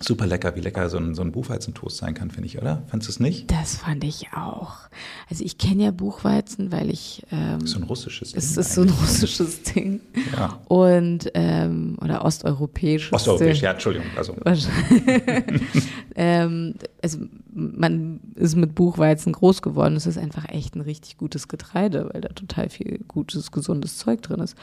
Super 0.00 0.26
lecker, 0.26 0.54
wie 0.54 0.60
lecker 0.60 0.88
so 0.88 0.98
ein, 0.98 1.14
so 1.14 1.22
ein 1.22 1.32
Buchweizentoast 1.32 1.96
sein 1.96 2.14
kann, 2.14 2.30
finde 2.30 2.46
ich, 2.46 2.58
oder? 2.58 2.82
Fandest 2.86 3.08
du 3.08 3.12
es 3.12 3.20
nicht? 3.20 3.50
Das 3.50 3.76
fand 3.76 4.04
ich 4.04 4.28
auch. 4.32 4.88
Also 5.28 5.44
ich 5.44 5.58
kenne 5.58 5.84
ja 5.84 5.90
Buchweizen, 5.90 6.70
weil 6.70 6.90
ich. 6.90 7.24
Ähm, 7.32 7.66
so 7.66 7.78
ein 7.78 7.82
russisches 7.82 8.30
Ding. 8.30 8.38
Es 8.38 8.56
ist 8.56 8.74
so 8.74 8.82
ein 8.82 8.90
russisches 8.90 9.62
Ding. 9.62 10.00
Ja. 10.36 10.60
Und, 10.68 11.30
ähm, 11.34 11.96
oder 12.00 12.24
osteuropäisches. 12.24 13.12
Osteuropäisch, 13.12 13.60
ja, 13.60 13.72
Entschuldigung. 13.72 14.08
Also. 14.14 14.36
ähm, 16.14 16.74
also 17.02 17.18
man 17.52 18.20
ist 18.36 18.56
mit 18.56 18.74
Buchweizen 18.74 19.32
groß 19.32 19.62
geworden. 19.62 19.96
Es 19.96 20.06
ist 20.06 20.18
einfach 20.18 20.48
echt 20.48 20.76
ein 20.76 20.80
richtig 20.80 21.16
gutes 21.16 21.48
Getreide, 21.48 22.10
weil 22.12 22.20
da 22.20 22.28
total 22.28 22.68
viel 22.68 22.98
gutes, 23.08 23.50
gesundes 23.50 23.98
Zeug 23.98 24.22
drin 24.22 24.40
ist. 24.40 24.56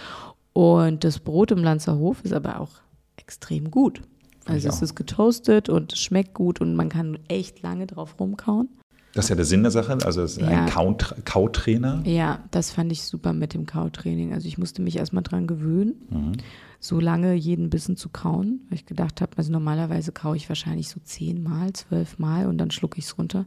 Und 0.54 1.04
das 1.04 1.20
Brot 1.20 1.52
im 1.52 1.64
Lanzerhof 1.64 2.24
ist 2.24 2.32
aber 2.32 2.62
auch 2.62 2.70
extrem 3.18 3.72
gut. 3.72 4.02
Also 4.46 4.70
es 4.70 4.82
ist 4.82 4.96
getoastet 4.96 5.70
und 5.70 5.94
es 5.94 6.00
schmeckt 6.00 6.34
gut 6.34 6.62
und 6.62 6.76
man 6.76 6.90
kann 6.90 7.18
echt 7.28 7.62
lange 7.62 7.88
drauf 7.88 8.20
rumkauen. 8.20 8.70
Das 9.16 9.26
ist 9.26 9.30
ja 9.30 9.36
der 9.38 9.46
Sinn 9.46 9.64
der 9.64 9.72
Sache, 9.72 9.98
also 10.04 10.24
es 10.24 10.36
ist 10.36 10.42
ja. 10.42 10.66
ein 10.66 10.98
Kautrainer. 11.24 12.02
Ja, 12.04 12.44
das 12.52 12.72
fand 12.72 12.92
ich 12.92 13.04
super 13.04 13.32
mit 13.32 13.54
dem 13.54 13.66
Kautraining. 13.66 14.34
Also 14.34 14.50
ich 14.50 14.58
musste 14.58 14.82
mich 14.82 14.98
erstmal 14.98 15.24
dran 15.24 15.48
gewöhnen, 15.48 15.96
mhm. 16.10 16.34
so 16.82 17.00
lange 17.00 17.34
jeden 17.34 17.70
Bissen 17.70 17.96
zu 17.96 18.10
kauen, 18.10 18.60
weil 18.68 18.78
ich 18.78 18.86
gedacht 18.86 19.22
habe, 19.22 19.32
also 19.38 19.54
normalerweise 19.54 20.12
kaue 20.12 20.36
ich 20.36 20.50
wahrscheinlich 20.50 20.90
so 20.90 21.00
zehnmal, 21.02 21.72
zwölfmal 21.72 22.48
und 22.48 22.58
dann 22.58 22.72
schlucke 22.72 23.00
ich 23.00 23.06
es 23.06 23.18
runter. 23.18 23.46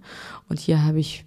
Und 0.48 0.58
hier 0.58 0.82
habe 0.82 1.00
ich 1.00 1.26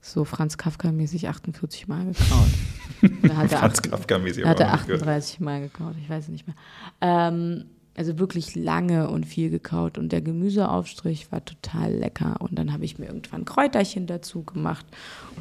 so 0.00 0.24
Franz 0.24 0.58
Kafka-mäßig 0.58 1.28
48 1.28 1.86
Mal 1.86 2.06
gekaut. 2.06 3.30
Franz 3.50 3.82
Kafka-mäßig. 3.82 4.44
Hat 4.44 4.58
er 4.58 4.74
38 4.74 5.38
Mal 5.38 5.60
gekaut, 5.60 5.94
ich 6.02 6.10
weiß 6.10 6.24
es 6.24 6.30
nicht 6.30 6.48
mehr. 6.48 6.56
Ähm, 7.00 7.66
also 7.96 8.18
wirklich 8.18 8.54
lange 8.54 9.08
und 9.08 9.24
viel 9.24 9.50
gekaut 9.50 9.98
und 9.98 10.10
der 10.10 10.20
Gemüseaufstrich 10.20 11.30
war 11.30 11.44
total 11.44 11.92
lecker 11.92 12.36
und 12.40 12.58
dann 12.58 12.72
habe 12.72 12.84
ich 12.84 12.98
mir 12.98 13.06
irgendwann 13.06 13.44
Kräuterchen 13.44 14.06
dazu 14.06 14.42
gemacht 14.42 14.86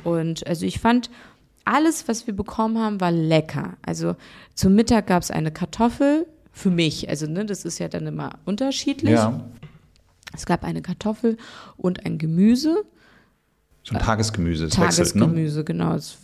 und 0.03 0.45
also 0.47 0.65
ich 0.65 0.79
fand 0.79 1.09
alles, 1.65 2.07
was 2.07 2.27
wir 2.27 2.35
bekommen 2.35 2.77
haben, 2.77 2.99
war 2.99 3.11
lecker. 3.11 3.77
Also 3.83 4.15
zum 4.53 4.75
Mittag 4.75 5.07
gab 5.07 5.23
es 5.23 5.31
eine 5.31 5.51
Kartoffel 5.51 6.27
für 6.51 6.69
mich, 6.69 7.09
also 7.09 7.25
ne, 7.25 7.45
das 7.45 7.65
ist 7.65 7.79
ja 7.79 7.87
dann 7.87 8.05
immer 8.05 8.31
unterschiedlich. 8.45 9.13
Ja. 9.13 9.43
Es 10.33 10.45
gab 10.45 10.63
eine 10.63 10.81
Kartoffel 10.81 11.37
und 11.77 12.05
ein 12.05 12.17
Gemüse. 12.17 12.83
So 13.83 13.95
ein 13.95 14.01
Tagesgemüse. 14.01 14.65
Es 14.65 14.73
Tagesgemüse, 14.73 15.59
ne? 15.59 15.63
genau. 15.65 15.89
Also 15.91 16.17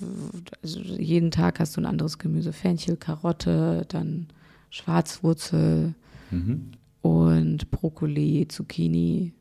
jeden 0.61 1.29
Tag 1.31 1.59
hast 1.59 1.77
du 1.77 1.81
ein 1.81 1.85
anderes 1.85 2.17
Gemüse. 2.17 2.53
Fenchel, 2.53 2.97
Karotte, 2.97 3.85
dann 3.89 4.27
Schwarzwurzel, 4.69 5.93
mhm. 6.31 6.71
und 7.01 7.71
Brokkoli, 7.71 8.47
Zucchini 8.47 9.33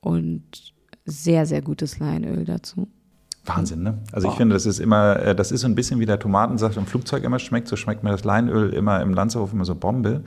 und 0.00 0.74
sehr, 1.04 1.46
sehr 1.46 1.62
gutes 1.62 1.98
Leinöl 1.98 2.44
dazu. 2.44 2.88
Wahnsinn, 3.46 3.82
ne? 3.82 3.98
Also 4.12 4.28
ich 4.28 4.34
oh. 4.34 4.36
finde, 4.36 4.54
das 4.54 4.66
ist 4.66 4.80
immer, 4.80 5.16
äh, 5.20 5.34
das 5.34 5.52
ist 5.52 5.60
so 5.60 5.66
ein 5.66 5.74
bisschen 5.74 6.00
wie 6.00 6.06
der 6.06 6.18
Tomatensaft 6.18 6.76
im 6.76 6.86
Flugzeug 6.86 7.24
immer 7.24 7.38
schmeckt, 7.38 7.68
so 7.68 7.76
schmeckt 7.76 8.02
mir 8.02 8.10
das 8.10 8.24
Leinöl 8.24 8.72
immer 8.72 9.00
im 9.00 9.14
Lanzerhof 9.14 9.52
immer 9.52 9.64
so 9.64 9.74
Bombe. 9.74 10.22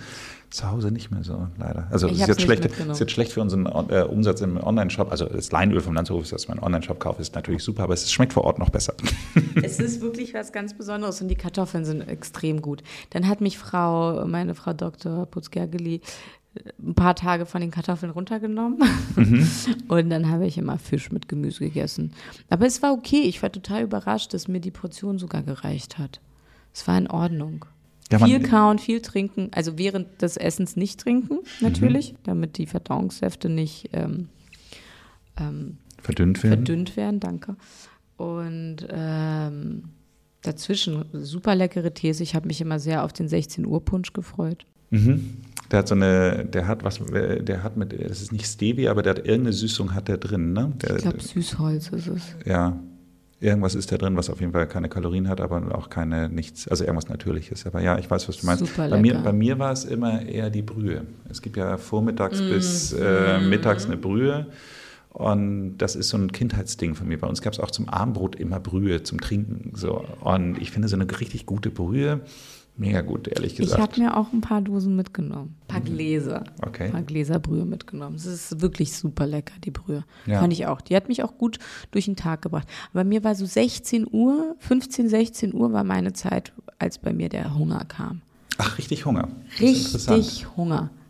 Zu 0.49 0.71
Hause 0.71 0.89
nicht 0.89 1.11
mehr 1.11 1.23
so, 1.23 1.47
leider. 1.59 1.85
Also 1.91 2.07
es 2.07 2.13
ist, 2.13 2.27
jetzt 2.27 2.41
schlecht, 2.41 2.65
ist 2.65 2.99
jetzt 2.99 3.11
schlecht 3.11 3.33
für 3.33 3.41
unseren 3.41 3.67
äh, 3.67 4.01
Umsatz 4.01 4.41
im 4.41 4.57
Online-Shop. 4.57 5.11
Also 5.11 5.25
das 5.25 5.51
Leinöl 5.51 5.79
vom 5.79 5.93
Lanzerhof, 5.93 6.27
das 6.27 6.47
mein 6.47 6.57
Online-Shop 6.57 6.99
kaufe, 6.99 7.21
ist 7.21 7.35
natürlich 7.35 7.63
super, 7.63 7.83
aber 7.83 7.93
es 7.93 8.11
schmeckt 8.11 8.33
vor 8.33 8.45
Ort 8.45 8.57
noch 8.57 8.69
besser. 8.69 8.93
Es 9.61 9.79
ist 9.79 10.01
wirklich 10.01 10.33
was 10.33 10.51
ganz 10.51 10.73
Besonderes 10.73 11.21
und 11.21 11.27
die 11.27 11.35
Kartoffeln 11.35 11.85
sind 11.85 12.01
extrem 12.07 12.61
gut. 12.61 12.81
Dann 13.11 13.27
hat 13.27 13.41
mich 13.41 13.59
Frau, 13.59 14.25
meine 14.25 14.55
Frau 14.55 14.73
Dr. 14.73 15.25
Putzgergeli, 15.25 16.01
ein 16.81 16.93
paar 16.93 17.15
Tage 17.15 17.45
von 17.45 17.61
den 17.61 17.71
Kartoffeln 17.71 18.11
runtergenommen 18.11 18.79
mhm. 19.15 19.47
und 19.87 20.09
dann 20.09 20.29
habe 20.29 20.45
ich 20.45 20.57
immer 20.57 20.77
Fisch 20.77 21.11
mit 21.11 21.27
Gemüse 21.27 21.59
gegessen. 21.59 22.13
Aber 22.49 22.65
es 22.65 22.81
war 22.81 22.93
okay. 22.93 23.21
Ich 23.21 23.41
war 23.41 23.51
total 23.51 23.83
überrascht, 23.83 24.33
dass 24.33 24.47
mir 24.47 24.59
die 24.59 24.71
Portion 24.71 25.19
sogar 25.19 25.43
gereicht 25.43 25.97
hat. 25.97 26.19
Es 26.73 26.87
war 26.87 26.97
in 26.97 27.09
Ordnung. 27.09 27.65
Ja, 28.11 28.25
viel 28.25 28.41
kauen, 28.41 28.79
viel 28.79 29.01
trinken, 29.01 29.49
also 29.51 29.77
während 29.77 30.23
des 30.23 30.35
Essens 30.35 30.75
nicht 30.75 30.99
trinken, 30.99 31.39
natürlich, 31.59 32.15
damit 32.23 32.57
die 32.57 32.65
Verdauungssäfte 32.65 33.49
nicht 33.49 33.89
ähm, 33.93 34.29
ähm, 35.37 35.77
Verdünnt 36.01 36.41
werden. 36.41 36.65
verdünnt 36.65 36.97
werden, 36.97 37.19
danke. 37.19 37.55
Und 38.17 38.87
ähm, 38.89 39.83
dazwischen 40.41 41.05
super 41.13 41.53
leckere 41.53 41.93
Tees. 41.93 42.19
Ich 42.19 42.33
habe 42.35 42.47
mich 42.47 42.61
immer 42.61 42.79
sehr 42.79 43.03
auf 43.03 43.13
den 43.13 43.27
16 43.27 43.65
Uhr 43.65 43.83
Punsch 43.83 44.13
gefreut. 44.13 44.65
Mhm. 44.89 45.37
Der 45.71 45.79
hat 45.79 45.87
so 45.87 45.93
eine, 45.95 46.45
der 46.45 46.67
hat 46.67 46.83
was, 46.83 46.99
äh, 47.11 47.43
der 47.43 47.61
hat 47.63 47.77
mit, 47.77 47.93
das 47.93 48.21
ist 48.21 48.31
nicht 48.31 48.45
Stevia, 48.47 48.89
aber 48.91 49.03
der 49.03 49.11
hat 49.11 49.19
irgendeine 49.19 49.53
Süßung 49.53 49.93
hat 49.93 50.07
der 50.07 50.17
drin, 50.17 50.53
ne? 50.53 50.73
Der, 50.81 50.95
Ich 50.95 51.01
glaube, 51.03 51.21
Süßholz 51.21 51.89
ist 51.89 52.07
es. 52.07 52.21
ja, 52.45 52.79
irgendwas 53.39 53.75
ist 53.75 53.91
da 53.91 53.97
drin, 53.97 54.15
was 54.17 54.31
auf 54.31 54.39
jeden 54.39 54.51
Fall 54.51 54.67
keine 54.67 54.89
Kalorien 54.89 55.27
hat, 55.29 55.39
aber 55.41 55.75
auch 55.77 55.89
keine 55.91 56.27
nichts, 56.27 56.67
also 56.67 56.83
irgendwas 56.83 57.07
Natürliches. 57.07 57.67
Aber 57.67 57.81
ja, 57.81 57.99
ich 57.99 58.09
weiß, 58.09 58.27
was 58.27 58.37
du 58.37 58.47
meinst. 58.47 58.65
Super 58.65 58.89
bei, 58.89 58.99
mir, 58.99 59.19
bei 59.19 59.31
mir 59.31 59.59
war 59.59 59.71
es 59.71 59.85
immer 59.85 60.23
eher 60.23 60.49
die 60.49 60.63
Brühe. 60.63 61.05
Es 61.29 61.41
gibt 61.41 61.55
ja 61.55 61.77
vormittags 61.77 62.41
Mm. 62.41 62.49
bis 62.49 62.91
äh, 62.93 63.39
mittags 63.39 63.85
eine 63.85 63.97
Brühe. 63.97 64.47
Und 65.11 65.77
das 65.77 65.95
ist 65.95 66.09
so 66.09 66.17
ein 66.17 66.31
Kindheitsding 66.31 66.93
von 66.95 67.07
mir. 67.07 67.17
Bei 67.19 67.27
uns 67.27 67.41
gab 67.41 67.53
es 67.53 67.59
auch 67.59 67.71
zum 67.71 67.89
Abendbrot 67.89 68.35
immer 68.35 68.59
Brühe 68.59 69.01
zum 69.03 69.19
Trinken. 69.19 69.71
So. 69.75 70.03
Und 70.21 70.59
ich 70.61 70.71
finde 70.71 70.87
so 70.87 70.95
eine 70.95 71.07
richtig 71.19 71.45
gute 71.45 71.69
Brühe 71.71 72.21
mega 72.79 73.01
gut, 73.01 73.27
ehrlich 73.27 73.53
Ich 73.53 73.59
gesagt. 73.59 73.81
habe 73.81 73.99
mir 74.01 74.17
auch 74.17 74.33
ein 74.33 74.41
paar 74.41 74.61
Dosen 74.61 74.95
mitgenommen. 74.95 75.55
Ein 75.61 75.67
paar 75.67 75.81
Gläser. 75.81 76.43
Okay. 76.65 76.85
Ein 76.85 76.91
paar 76.91 77.01
Gläser 77.03 77.39
Brühe 77.39 77.65
mitgenommen. 77.65 78.15
Es 78.15 78.25
ist 78.25 78.61
wirklich 78.61 78.93
super 78.93 79.27
lecker, 79.27 79.53
die 79.63 79.71
Brühe. 79.71 80.03
Ja. 80.25 80.39
Fand 80.39 80.53
ich 80.53 80.65
auch. 80.65 80.81
Die 80.81 80.95
hat 80.95 81.07
mich 81.07 81.23
auch 81.23 81.37
gut 81.37 81.59
durch 81.91 82.05
den 82.05 82.15
Tag 82.15 82.41
gebracht. 82.41 82.67
Aber 82.93 83.03
mir 83.03 83.23
war 83.23 83.35
so 83.35 83.45
16 83.45 84.07
Uhr, 84.11 84.55
15, 84.59 85.09
16 85.09 85.53
Uhr 85.53 85.71
war 85.73 85.83
meine 85.83 86.13
Zeit, 86.13 86.53
als 86.79 86.97
bei 86.97 87.13
mir 87.13 87.29
der 87.29 87.55
Hunger 87.55 87.85
kam. 87.85 88.21
Ach, 88.57 88.77
richtig 88.77 89.05
Hunger. 89.05 89.29
Das 89.59 89.69
ist 89.69 89.85
interessant. 90.07 90.47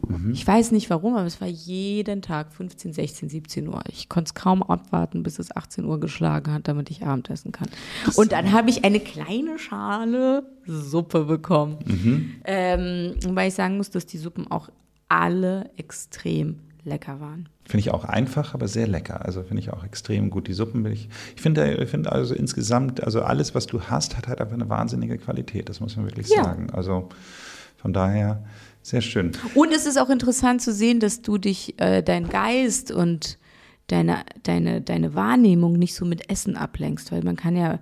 Mhm. 0.09 0.31
Ich 0.31 0.45
weiß 0.45 0.71
nicht 0.71 0.89
warum, 0.89 1.15
aber 1.15 1.25
es 1.27 1.39
war 1.39 1.47
jeden 1.47 2.21
Tag 2.21 2.51
15, 2.53 2.93
16, 2.93 3.29
17 3.29 3.67
Uhr. 3.67 3.81
Ich 3.89 4.09
konnte 4.09 4.29
es 4.29 4.33
kaum 4.33 4.63
abwarten, 4.63 5.23
bis 5.23 5.39
es 5.39 5.55
18 5.55 5.85
Uhr 5.85 5.99
geschlagen 5.99 6.51
hat, 6.51 6.67
damit 6.67 6.89
ich 6.89 7.05
Abendessen 7.05 7.51
kann. 7.51 7.67
Und 8.15 8.31
dann 8.31 8.51
habe 8.51 8.69
ich 8.69 8.83
eine 8.83 8.99
kleine 8.99 9.57
Schale 9.59 10.43
Suppe 10.65 11.25
bekommen. 11.25 11.77
Mhm. 11.85 12.31
Ähm, 12.45 13.13
weil 13.29 13.47
ich 13.49 13.53
sagen 13.53 13.77
muss, 13.77 13.89
dass 13.91 14.05
die 14.05 14.17
Suppen 14.17 14.49
auch 14.49 14.69
alle 15.07 15.69
extrem 15.77 16.59
lecker 16.83 17.19
waren. 17.19 17.49
Finde 17.65 17.81
ich 17.81 17.91
auch 17.91 18.03
einfach, 18.05 18.53
aber 18.55 18.67
sehr 18.67 18.87
lecker. 18.87 19.23
Also 19.25 19.43
finde 19.43 19.61
ich 19.61 19.71
auch 19.71 19.83
extrem 19.83 20.29
gut. 20.31 20.47
Die 20.47 20.53
Suppen 20.53 20.81
bin 20.83 20.93
ich. 20.93 21.07
Ich 21.35 21.41
finde, 21.41 21.75
ich 21.75 21.89
finde 21.89 22.11
also 22.11 22.33
insgesamt, 22.33 23.03
also 23.03 23.21
alles, 23.21 23.53
was 23.53 23.67
du 23.67 23.81
hast, 23.81 24.17
hat 24.17 24.27
halt 24.27 24.41
einfach 24.41 24.55
eine 24.55 24.69
wahnsinnige 24.69 25.17
Qualität. 25.19 25.69
Das 25.69 25.79
muss 25.79 25.95
man 25.95 26.05
wirklich 26.05 26.29
Ja. 26.29 26.43
sagen. 26.43 26.69
Also 26.71 27.09
von 27.77 27.93
daher 27.93 28.43
sehr 28.81 29.01
schön. 29.01 29.31
Und 29.55 29.71
es 29.71 29.85
ist 29.85 29.97
auch 29.97 30.09
interessant 30.09 30.61
zu 30.61 30.73
sehen, 30.73 30.99
dass 30.99 31.21
du 31.21 31.37
dich, 31.37 31.79
äh, 31.79 32.01
dein 32.01 32.29
Geist 32.29 32.91
und 32.91 33.37
deine, 33.87 34.23
deine, 34.43 34.81
deine 34.81 35.15
Wahrnehmung 35.15 35.73
nicht 35.73 35.95
so 35.95 36.05
mit 36.05 36.29
Essen 36.29 36.55
ablenkst, 36.55 37.11
weil 37.11 37.23
man 37.23 37.35
kann 37.35 37.55
ja, 37.55 37.79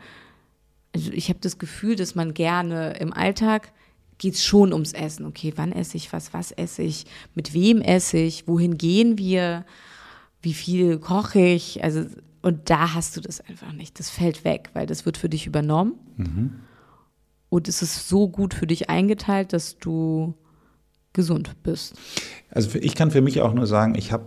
also 0.94 1.12
ich 1.12 1.30
habe 1.30 1.40
das 1.42 1.58
Gefühl, 1.60 1.96
dass 1.96 2.16
man 2.16 2.34
gerne 2.34 2.98
im 3.00 3.14
Alltag 3.14 3.72
geht 4.18 4.34
es 4.34 4.44
schon 4.44 4.74
ums 4.74 4.94
Essen. 4.94 5.26
Okay, 5.26 5.54
wann 5.56 5.72
esse 5.72 5.98
ich 5.98 6.12
was, 6.12 6.34
was 6.34 6.52
esse 6.52 6.82
ich, 6.82 7.06
mit 7.36 7.54
wem 7.54 7.82
esse 7.82 8.18
ich, 8.18 8.48
wohin 8.48 8.78
gehen 8.78 9.18
wir, 9.18 9.66
wie 10.42 10.54
viel 10.54 10.98
koche 10.98 11.40
ich, 11.40 11.84
also 11.84 12.06
und 12.42 12.70
da 12.70 12.94
hast 12.94 13.18
du 13.18 13.22
das 13.22 13.42
einfach 13.42 13.74
nicht. 13.74 14.00
Das 14.00 14.10
fällt 14.10 14.46
weg, 14.46 14.70
weil 14.74 14.86
das 14.86 15.06
wird 15.06 15.18
für 15.18 15.28
dich 15.28 15.48
übernommen. 15.48 15.96
Und 17.50 17.68
es 17.68 17.82
ist 17.82 18.08
so 18.08 18.30
gut 18.30 18.54
für 18.54 18.68
dich 18.68 18.90
eingeteilt, 18.90 19.54
dass 19.54 19.78
du 19.78 20.34
gesund 21.18 21.52
bist. 21.64 21.96
Also 22.50 22.80
ich 22.80 22.96
kann 22.96 23.12
für 23.12 23.20
mich 23.22 23.42
auch 23.42 23.54
nur 23.54 23.68
sagen, 23.68 23.96
ich 23.96 24.14
habe 24.14 24.24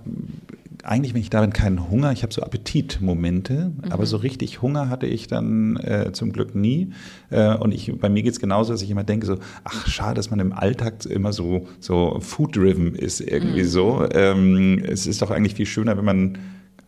eigentlich, 0.85 1.13
wenn 1.15 1.21
ich 1.21 1.31
da 1.31 1.41
bin, 1.41 1.53
keinen 1.53 1.91
Hunger. 1.91 2.13
Ich 2.13 2.23
habe 2.23 2.33
so 2.33 2.43
Appetitmomente, 2.43 3.73
aber 3.91 4.07
so 4.07 4.17
richtig 4.19 4.63
Hunger 4.63 4.89
hatte 4.89 5.07
ich 5.07 5.27
dann 5.27 5.77
äh, 5.77 6.11
zum 6.13 6.33
Glück 6.33 6.55
nie. 6.55 6.93
Äh, 7.31 7.55
und 7.57 7.73
ich, 7.73 7.93
bei 7.99 8.09
mir 8.09 8.23
geht 8.23 8.33
es 8.33 8.41
genauso, 8.41 8.73
dass 8.73 8.83
ich 8.83 8.91
immer 8.91 9.05
denke 9.05 9.27
so, 9.27 9.39
ach 9.65 9.87
schade, 9.89 10.15
dass 10.15 10.31
man 10.31 10.41
im 10.41 10.53
Alltag 10.53 11.05
immer 11.07 11.33
so, 11.33 11.67
so 11.81 12.19
food-driven 12.21 12.95
ist 12.95 13.21
irgendwie 13.21 13.65
so. 13.65 14.07
Ähm, 14.13 14.83
es 14.87 15.07
ist 15.07 15.23
doch 15.23 15.31
eigentlich 15.31 15.55
viel 15.55 15.67
schöner, 15.67 15.97
wenn 15.97 16.05
man 16.05 16.39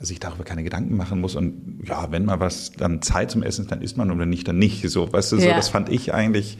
sich 0.01 0.19
darüber 0.19 0.43
keine 0.45 0.65
Gedanken 0.65 0.97
machen 0.97 1.21
muss 1.21 1.37
und 1.37 1.81
ja, 1.87 2.11
wenn 2.11 2.25
mal 2.25 2.41
was 2.41 2.73
dann 2.73 3.03
Zeit 3.03 3.31
zum 3.31 3.43
Essen 3.45 3.63
ist, 3.63 3.71
dann 3.71 3.83
isst 3.83 3.97
man 3.97 4.11
oder 4.11 4.27
nicht, 4.27 4.49
dann 4.49 4.59
nicht. 4.59 4.89
So, 4.91 5.13
weißt 5.13 5.33
du, 5.33 5.37
so, 5.39 5.47
Ja. 5.47 5.55
das 5.55 5.69
fand 5.69 5.89
ich 5.91 6.13
eigentlich 6.13 6.59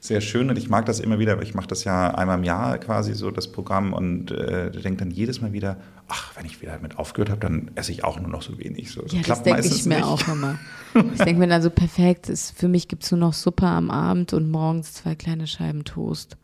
sehr 0.00 0.20
schön 0.20 0.50
und 0.50 0.56
ich 0.58 0.68
mag 0.68 0.86
das 0.86 1.00
immer 1.00 1.18
wieder, 1.18 1.36
weil 1.36 1.44
ich 1.44 1.54
mache 1.54 1.66
das 1.68 1.84
ja 1.84 2.14
einmal 2.14 2.38
im 2.38 2.44
Jahr 2.44 2.78
quasi 2.78 3.14
so, 3.14 3.30
das 3.30 3.50
Programm 3.50 3.92
und 3.92 4.30
äh, 4.30 4.70
denke 4.70 4.98
dann 5.00 5.10
jedes 5.10 5.40
Mal 5.40 5.52
wieder, 5.52 5.76
ach, 6.08 6.32
wenn 6.36 6.44
ich 6.46 6.60
wieder 6.62 6.72
damit 6.72 6.98
aufgehört 6.98 7.30
habe, 7.30 7.40
dann 7.40 7.70
esse 7.74 7.90
ich 7.92 8.04
auch 8.04 8.20
nur 8.20 8.28
noch 8.30 8.42
so 8.42 8.58
wenig. 8.58 8.90
So, 8.92 9.02
das 9.02 9.12
Ja, 9.12 9.20
das 9.26 9.42
denke 9.42 9.66
ich 9.66 9.84
mir 9.86 9.96
nicht. 9.96 10.04
auch 10.04 10.26
immer. 10.28 10.58
Ich 11.14 11.18
denke 11.22 11.40
mir 11.40 11.46
dann 11.48 11.60
so, 11.60 11.68
perfekt, 11.68 12.30
ist, 12.30 12.56
für 12.58 12.68
mich 12.68 12.88
gibt 12.88 13.04
es 13.04 13.10
nur 13.10 13.20
noch 13.20 13.34
Suppe 13.34 13.66
am 13.66 13.90
Abend 13.90 14.32
und 14.32 14.50
morgens 14.50 14.94
zwei 14.94 15.14
kleine 15.14 15.46
Scheiben 15.46 15.84
Toast. 15.84 16.38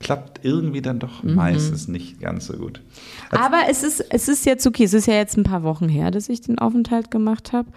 Klappt 0.00 0.44
irgendwie 0.44 0.82
dann 0.82 0.98
doch 0.98 1.22
Mhm. 1.22 1.34
meistens 1.34 1.88
nicht 1.88 2.20
ganz 2.20 2.46
so 2.46 2.52
gut. 2.58 2.80
Aber 3.30 3.62
es 3.70 3.82
ist, 3.82 4.04
es 4.10 4.28
ist 4.28 4.46
jetzt 4.46 4.66
okay, 4.66 4.84
es 4.84 4.92
ist 4.92 5.06
ja 5.06 5.14
jetzt 5.14 5.36
ein 5.36 5.42
paar 5.42 5.62
Wochen 5.64 5.88
her, 5.88 6.10
dass 6.10 6.28
ich 6.28 6.40
den 6.42 6.58
Aufenthalt 6.58 7.10
gemacht 7.10 7.52
habe 7.52 7.68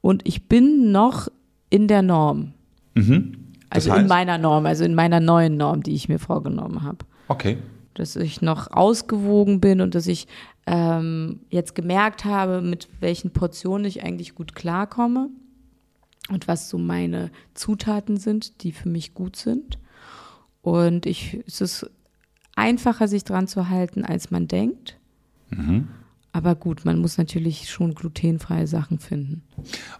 und 0.00 0.26
ich 0.26 0.48
bin 0.48 0.90
noch 0.90 1.28
in 1.70 1.86
der 1.86 2.02
Norm. 2.02 2.52
Mhm. 2.94 3.36
Das 3.70 3.84
Also 3.84 3.90
in 3.90 3.96
heißt? 4.00 4.08
meiner 4.08 4.38
Norm, 4.38 4.66
also 4.66 4.84
in 4.84 4.94
meiner 4.94 5.20
neuen 5.20 5.56
Norm, 5.56 5.82
die 5.82 5.94
ich 5.94 6.08
mir 6.08 6.18
vorgenommen 6.18 6.82
habe. 6.82 6.98
Okay. 7.28 7.58
dass 7.94 8.14
ich 8.16 8.40
noch 8.42 8.70
ausgewogen 8.70 9.60
bin 9.60 9.80
und 9.80 9.94
dass 9.94 10.06
ich 10.06 10.28
ähm, 10.66 11.40
jetzt 11.50 11.74
gemerkt 11.74 12.24
habe, 12.24 12.60
mit 12.62 12.88
welchen 13.00 13.32
Portionen 13.32 13.84
ich 13.86 14.04
eigentlich 14.04 14.34
gut 14.34 14.54
klarkomme 14.54 15.28
und 16.30 16.46
was 16.48 16.68
so 16.68 16.78
meine 16.78 17.30
Zutaten 17.54 18.16
sind, 18.16 18.62
die 18.62 18.72
für 18.72 18.88
mich 18.88 19.14
gut 19.14 19.36
sind. 19.36 19.78
Und 20.62 21.06
ich, 21.06 21.40
es 21.46 21.60
ist 21.60 21.90
einfacher, 22.54 23.08
sich 23.08 23.24
dran 23.24 23.46
zu 23.48 23.68
halten, 23.68 24.04
als 24.04 24.30
man 24.30 24.46
denkt. 24.48 24.96
Aber 26.38 26.54
gut, 26.54 26.84
man 26.84 27.00
muss 27.00 27.18
natürlich 27.18 27.68
schon 27.68 27.94
glutenfreie 27.94 28.68
Sachen 28.68 29.00
finden. 29.00 29.42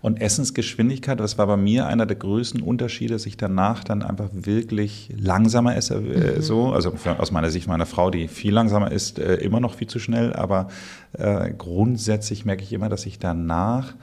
Und 0.03 0.21
Essensgeschwindigkeit, 0.21 1.19
das 1.19 1.37
war 1.37 1.49
bei 1.49 1.57
mir 1.57 1.89
einer 1.89 2.07
der 2.07 2.15
größten 2.17 2.63
Unterschiede, 2.63 3.15
dass 3.15 3.27
ich 3.27 3.37
danach 3.37 3.83
dann 3.83 4.05
einfach 4.05 4.29
wirklich 4.33 5.13
langsamer 5.19 5.75
esse, 5.75 6.01
Mhm. 6.01 6.13
äh, 6.13 6.41
so. 6.41 6.73
Also 6.73 6.93
aus 7.19 7.33
meiner 7.33 7.51
Sicht 7.51 7.67
meiner 7.67 7.87
Frau, 7.87 8.11
die 8.11 8.29
viel 8.29 8.53
langsamer 8.55 8.93
ist, 8.93 9.19
äh, 9.19 9.35
immer 9.37 9.59
noch 9.59 9.75
viel 9.75 9.89
zu 9.89 9.99
schnell. 9.99 10.33
Aber 10.33 10.69
äh, 11.15 11.51
grundsätzlich 11.59 12.45
merke 12.45 12.63
ich 12.63 12.73
immer, 12.73 12.89
dass 12.89 13.05
ich 13.05 13.19
danach 13.19 13.95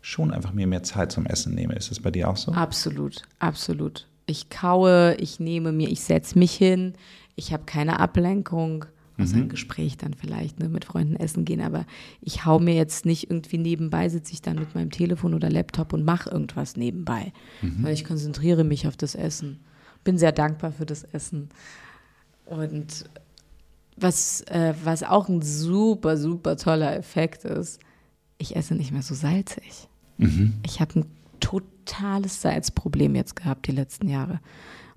schon 0.00 0.32
einfach 0.32 0.52
mir 0.52 0.66
mehr 0.66 0.82
Zeit 0.82 1.12
zum 1.12 1.24
Essen 1.24 1.54
nehme. 1.54 1.74
Ist 1.74 1.92
das 1.92 2.00
bei 2.00 2.10
dir 2.10 2.28
auch 2.28 2.36
so? 2.36 2.50
Absolut, 2.50 3.22
absolut. 3.38 4.08
Ich 4.26 4.50
kaue, 4.50 5.14
ich 5.20 5.38
nehme 5.38 5.70
mir, 5.70 5.88
ich 5.88 6.00
setze 6.00 6.36
mich 6.36 6.52
hin, 6.52 6.94
ich 7.36 7.52
habe 7.52 7.62
keine 7.64 8.00
Ablenkung. 8.00 8.86
Also 9.18 9.36
ein 9.36 9.48
Gespräch 9.48 9.96
dann 9.96 10.14
vielleicht, 10.14 10.60
ne, 10.60 10.68
mit 10.68 10.84
Freunden 10.84 11.16
essen 11.16 11.44
gehen, 11.44 11.60
aber 11.60 11.86
ich 12.20 12.44
hau 12.44 12.58
mir 12.58 12.74
jetzt 12.74 13.06
nicht 13.06 13.30
irgendwie 13.30 13.58
nebenbei, 13.58 14.08
sitze 14.08 14.32
ich 14.34 14.42
dann 14.42 14.58
mit 14.58 14.74
meinem 14.74 14.90
Telefon 14.90 15.32
oder 15.32 15.50
Laptop 15.50 15.92
und 15.92 16.04
mache 16.04 16.30
irgendwas 16.30 16.76
nebenbei. 16.76 17.32
Weil 17.82 17.94
ich 17.94 18.04
konzentriere 18.04 18.64
mich 18.64 18.86
auf 18.86 18.96
das 18.96 19.14
Essen. 19.14 19.60
Bin 20.04 20.18
sehr 20.18 20.32
dankbar 20.32 20.72
für 20.72 20.86
das 20.86 21.04
Essen. 21.04 21.48
Und 22.44 23.06
was, 23.96 24.42
äh, 24.42 24.74
was 24.84 25.02
auch 25.02 25.28
ein 25.28 25.40
super, 25.40 26.16
super 26.16 26.56
toller 26.56 26.94
Effekt 26.96 27.44
ist, 27.44 27.80
ich 28.38 28.54
esse 28.54 28.74
nicht 28.74 28.92
mehr 28.92 29.02
so 29.02 29.14
salzig. 29.14 29.88
Ich 30.64 30.80
habe 30.80 31.00
ein 31.00 31.06
totales 31.40 32.42
Salzproblem 32.42 33.14
jetzt 33.14 33.36
gehabt 33.36 33.66
die 33.66 33.72
letzten 33.72 34.08
Jahre. 34.08 34.40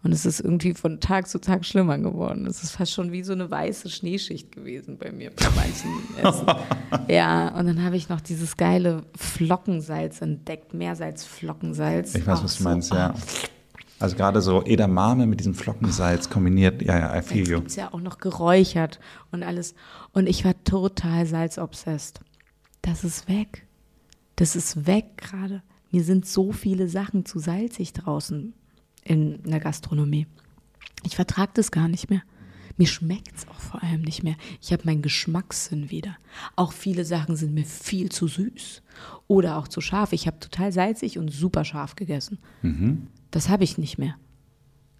Und 0.01 0.13
es 0.13 0.25
ist 0.25 0.39
irgendwie 0.39 0.73
von 0.73 1.01
Tag 1.01 1.27
zu 1.27 1.41
Tag 1.41 1.65
schlimmer 1.65 1.97
geworden. 1.97 2.45
Es 2.45 2.63
ist 2.63 2.71
fast 2.71 2.93
schon 2.93 3.12
wie 3.12 3.23
so 3.23 3.33
eine 3.33 3.51
weiße 3.51 3.89
Schneeschicht 3.89 4.51
gewesen 4.51 4.97
bei 4.97 5.12
mir 5.12 5.29
bei 5.31 5.45
manchen 5.55 5.89
Essen. 6.17 6.47
Ja, 7.09 7.49
und 7.57 7.67
dann 7.67 7.83
habe 7.83 7.97
ich 7.97 8.07
noch 8.07 8.21
dieses 8.21 8.55
geile 8.55 9.03
Flockensalz 9.17 10.21
entdeckt, 10.21 10.73
Meersalz-Flockensalz. 10.73 12.15
Ich 12.15 12.25
weiß, 12.25 12.43
was 12.43 12.57
du 12.57 12.63
so, 12.63 12.69
meinst, 12.69 12.93
ah, 12.93 12.97
ja. 12.97 13.13
Also 13.99 14.15
gerade 14.15 14.41
so 14.41 14.63
Edamame 14.63 15.27
mit 15.27 15.41
diesem 15.41 15.53
Flockensalz 15.53 16.29
kombiniert, 16.29 16.81
ja, 16.81 16.97
ja, 16.97 17.17
I 17.17 17.21
feel 17.21 17.47
you. 17.49 17.62
es 17.65 17.75
ja 17.75 17.93
auch 17.93 17.99
noch 17.99 18.19
geräuchert 18.19 19.01
und 19.31 19.43
alles. 19.43 19.75
Und 20.13 20.27
ich 20.27 20.45
war 20.45 20.53
total 20.63 21.25
salzobsessed. 21.25 22.21
Das 22.81 23.03
ist 23.03 23.27
weg. 23.27 23.67
Das 24.38 24.55
ist 24.55 24.88
weg 24.88 25.17
gerade. 25.17 25.62
Mir 25.91 26.05
sind 26.05 26.25
so 26.25 26.53
viele 26.53 26.88
Sachen 26.88 27.25
zu 27.25 27.39
salzig 27.39 27.91
draußen 27.91 28.53
in 29.10 29.41
der 29.43 29.60
Gastronomie. 29.60 30.28
Ich 31.04 31.15
vertrage 31.15 31.52
das 31.56 31.72
gar 31.72 31.88
nicht 31.88 32.10
mehr. 32.10 32.22
Mir 32.78 32.88
schmeckt 32.88 33.36
es 33.36 33.48
auch 33.48 33.60
vor 33.60 33.84
allem 33.84 34.04
nicht 34.04 34.24
mehr. 34.24 34.36
Ich 34.62 34.72
habe 34.72 34.84
meinen 34.86 35.02
Geschmackssinn 35.02 35.89
wieder. 35.89 36.15
Auch 36.56 36.72
viele 36.72 37.04
Sachen 37.04 37.36
sind 37.36 37.54
mir 37.54 37.65
viel 37.65 38.10
zu 38.10 38.28
süß 38.28 38.82
oder 39.28 39.58
auch 39.58 39.67
zu 39.67 39.82
scharf. 39.82 40.13
Ich 40.13 40.28
habe 40.28 40.39
total 40.39 40.72
salzig 40.72 41.17
und 41.17 41.30
super 41.30 41.65
scharf 41.65 41.95
gegessen. 41.95 42.38
Das 43.32 43.50
habe 43.50 43.63
ich 43.63 43.78
nicht 43.78 43.98
mehr. 43.98 44.15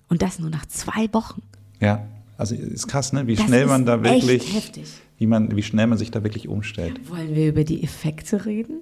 Und 0.10 0.24
das 0.24 0.40
nur 0.40 0.50
nach 0.50 0.66
zwei 0.66 1.08
Wochen. 1.14 1.42
Ja, 1.80 2.06
also 2.38 2.56
ist 2.56 2.88
krass, 2.88 3.14
ne? 3.14 3.28
Wie 3.28 3.36
Das 3.36 3.46
schnell 3.46 3.68
man 3.68 3.86
da 3.86 4.04
wirklich, 4.04 4.84
wie 5.18 5.28
man, 5.28 5.56
wie 5.56 5.64
schnell 5.64 5.88
man 5.88 5.98
sich 5.98 6.10
da 6.10 6.24
wirklich 6.24 6.48
umstellt. 6.48 7.10
Wollen 7.10 7.36
wir 7.36 7.48
über 7.50 7.64
die 7.64 7.84
Effekte 7.84 8.46
reden? 8.46 8.82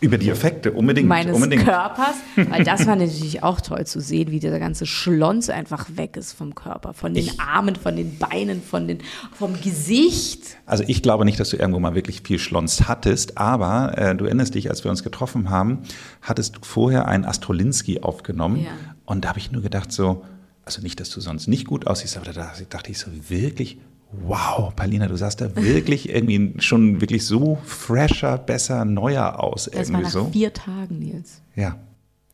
Über 0.00 0.16
die 0.16 0.30
Effekte, 0.30 0.72
unbedingt, 0.72 1.08
meines 1.08 1.34
unbedingt. 1.34 1.64
Körpers, 1.64 2.14
weil 2.36 2.64
das 2.64 2.86
war 2.86 2.96
natürlich 2.96 3.42
auch 3.42 3.60
toll 3.60 3.86
zu 3.86 4.00
sehen, 4.00 4.30
wie 4.30 4.40
dieser 4.40 4.58
ganze 4.58 4.86
Schlons 4.86 5.50
einfach 5.50 5.86
weg 5.94 6.16
ist 6.16 6.32
vom 6.32 6.54
Körper, 6.54 6.94
von 6.94 7.12
den 7.12 7.28
Armen, 7.38 7.76
von 7.76 7.96
den 7.96 8.16
Beinen, 8.18 8.62
von 8.62 8.88
den, 8.88 8.98
vom 9.32 9.60
Gesicht. 9.60 10.56
Also 10.66 10.84
ich 10.86 11.02
glaube 11.02 11.24
nicht, 11.24 11.38
dass 11.38 11.50
du 11.50 11.56
irgendwo 11.56 11.80
mal 11.80 11.94
wirklich 11.94 12.22
viel 12.22 12.38
Schlons 12.38 12.88
hattest, 12.88 13.36
aber 13.38 13.98
äh, 13.98 14.14
du 14.16 14.24
erinnerst 14.24 14.54
dich, 14.54 14.70
als 14.70 14.84
wir 14.84 14.90
uns 14.90 15.02
getroffen 15.02 15.50
haben, 15.50 15.80
hattest 16.22 16.56
du 16.56 16.60
vorher 16.62 17.06
einen 17.06 17.24
Astrolinski 17.24 18.00
aufgenommen 18.00 18.60
Ja. 18.64 18.70
und 19.04 19.24
da 19.24 19.28
habe 19.30 19.38
ich 19.38 19.52
nur 19.52 19.60
gedacht 19.62 19.92
so, 19.92 20.24
also 20.64 20.80
nicht, 20.82 21.00
dass 21.00 21.10
du 21.10 21.20
sonst 21.20 21.46
nicht 21.48 21.66
gut 21.66 21.86
aussiehst, 21.86 22.16
aber 22.16 22.32
da 22.32 22.52
dachte 22.68 22.90
ich 22.90 22.98
so 22.98 23.10
wirklich, 23.28 23.78
wow, 24.12 24.74
Paulina, 24.74 25.06
du 25.06 25.16
sahst 25.16 25.40
da 25.40 25.54
wirklich 25.56 26.08
irgendwie 26.08 26.60
schon 26.60 27.00
wirklich 27.00 27.24
so 27.24 27.58
fresher, 27.64 28.38
besser, 28.38 28.84
neuer 28.84 29.38
aus 29.42 29.64
Das 29.64 29.74
war 29.74 29.80
irgendwie 29.80 30.02
nach 30.02 30.10
so. 30.10 30.24
vier 30.30 30.52
Tagen, 30.52 30.98
Nils. 30.98 31.42
Ja. 31.56 31.78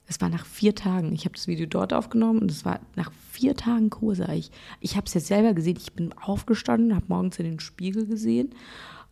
Es 0.08 0.20
war 0.20 0.28
nach 0.28 0.46
vier 0.46 0.74
Tagen. 0.74 1.12
Ich 1.12 1.24
habe 1.24 1.34
das 1.34 1.48
Video 1.48 1.66
dort 1.66 1.92
aufgenommen 1.92 2.40
und 2.40 2.50
es 2.50 2.64
war 2.64 2.80
nach 2.94 3.10
vier 3.32 3.56
Tagen 3.56 3.90
Kurse. 3.90 4.28
Ich, 4.34 4.50
ich 4.80 4.96
habe 4.96 5.06
es 5.06 5.14
jetzt 5.14 5.26
selber 5.26 5.52
gesehen. 5.52 5.76
Ich 5.78 5.92
bin 5.92 6.12
aufgestanden, 6.14 6.94
habe 6.94 7.06
morgens 7.08 7.38
in 7.38 7.44
den 7.44 7.60
Spiegel 7.60 8.06
gesehen 8.06 8.50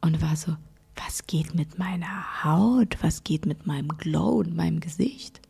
und 0.01 0.23
war 0.23 0.37
so, 0.37 0.57
was 1.05 1.27
geht 1.27 1.55
mit 1.55 1.79
meiner 1.79 2.45
Haut? 2.45 2.97
Was 3.03 3.25
geht 3.25 3.47
mit 3.47 3.67
meinem 3.67 3.89
Glow 3.89 4.39
und 4.39 4.55
meinem 4.55 4.79
Gesicht? 4.81 5.41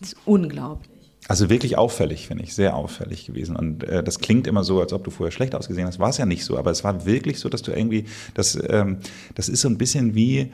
Das 0.00 0.12
ist 0.12 0.18
unglaublich. 0.26 0.95
Also 1.28 1.50
wirklich 1.50 1.76
auffällig, 1.76 2.26
finde 2.28 2.44
ich, 2.44 2.54
sehr 2.54 2.76
auffällig 2.76 3.26
gewesen. 3.26 3.56
Und 3.56 3.82
äh, 3.84 4.02
das 4.04 4.20
klingt 4.20 4.46
immer 4.46 4.62
so, 4.64 4.80
als 4.80 4.92
ob 4.92 5.02
du 5.04 5.10
vorher 5.10 5.32
schlecht 5.32 5.54
ausgesehen 5.54 5.86
hast. 5.86 5.98
War 5.98 6.10
es 6.10 6.18
ja 6.18 6.26
nicht 6.26 6.44
so, 6.44 6.56
aber 6.56 6.70
es 6.70 6.84
war 6.84 7.04
wirklich 7.04 7.40
so, 7.40 7.48
dass 7.48 7.62
du 7.62 7.72
irgendwie, 7.72 8.04
das, 8.34 8.56
ähm, 8.68 8.98
das 9.34 9.48
ist 9.48 9.60
so 9.62 9.68
ein 9.68 9.76
bisschen 9.78 10.14
wie, 10.14 10.52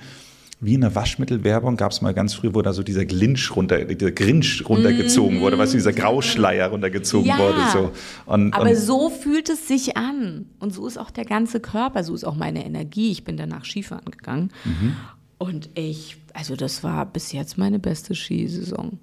wie 0.60 0.74
in 0.74 0.80
der 0.82 0.94
Waschmittelwerbung 0.94 1.76
gab 1.76 1.90
es 1.90 2.00
mal 2.00 2.14
ganz 2.14 2.34
früh, 2.34 2.50
wo 2.54 2.62
da 2.62 2.72
so 2.72 2.82
dieser 2.82 3.04
Glinch 3.04 3.54
runter, 3.54 3.84
dieser 3.84 4.12
Grinch 4.12 4.62
runtergezogen 4.68 5.40
wurde, 5.40 5.58
weißt 5.58 5.72
du, 5.74 5.76
dieser 5.76 5.92
Grauschleier 5.92 6.68
runtergezogen 6.68 7.26
Ja. 7.26 7.38
wurde. 7.38 7.58
So. 7.72 7.90
Und, 8.26 8.54
Aber 8.54 8.70
und, 8.70 8.76
so 8.76 9.10
fühlt 9.10 9.50
es 9.50 9.66
sich 9.66 9.96
an. 9.96 10.46
Und 10.60 10.72
so 10.72 10.86
ist 10.86 10.98
auch 10.98 11.10
der 11.10 11.24
ganze 11.24 11.58
Körper, 11.60 12.04
so 12.04 12.14
ist 12.14 12.24
auch 12.24 12.36
meine 12.36 12.64
Energie. 12.64 13.10
Ich 13.10 13.24
bin 13.24 13.36
danach 13.36 13.64
Skifahren 13.64 14.04
gegangen. 14.10 14.52
Mhm. 14.64 14.96
Und 15.38 15.68
ich, 15.74 16.16
also 16.32 16.54
das 16.54 16.84
war 16.84 17.04
bis 17.06 17.32
jetzt 17.32 17.58
meine 17.58 17.80
beste 17.80 18.14
Skisaison. 18.14 19.00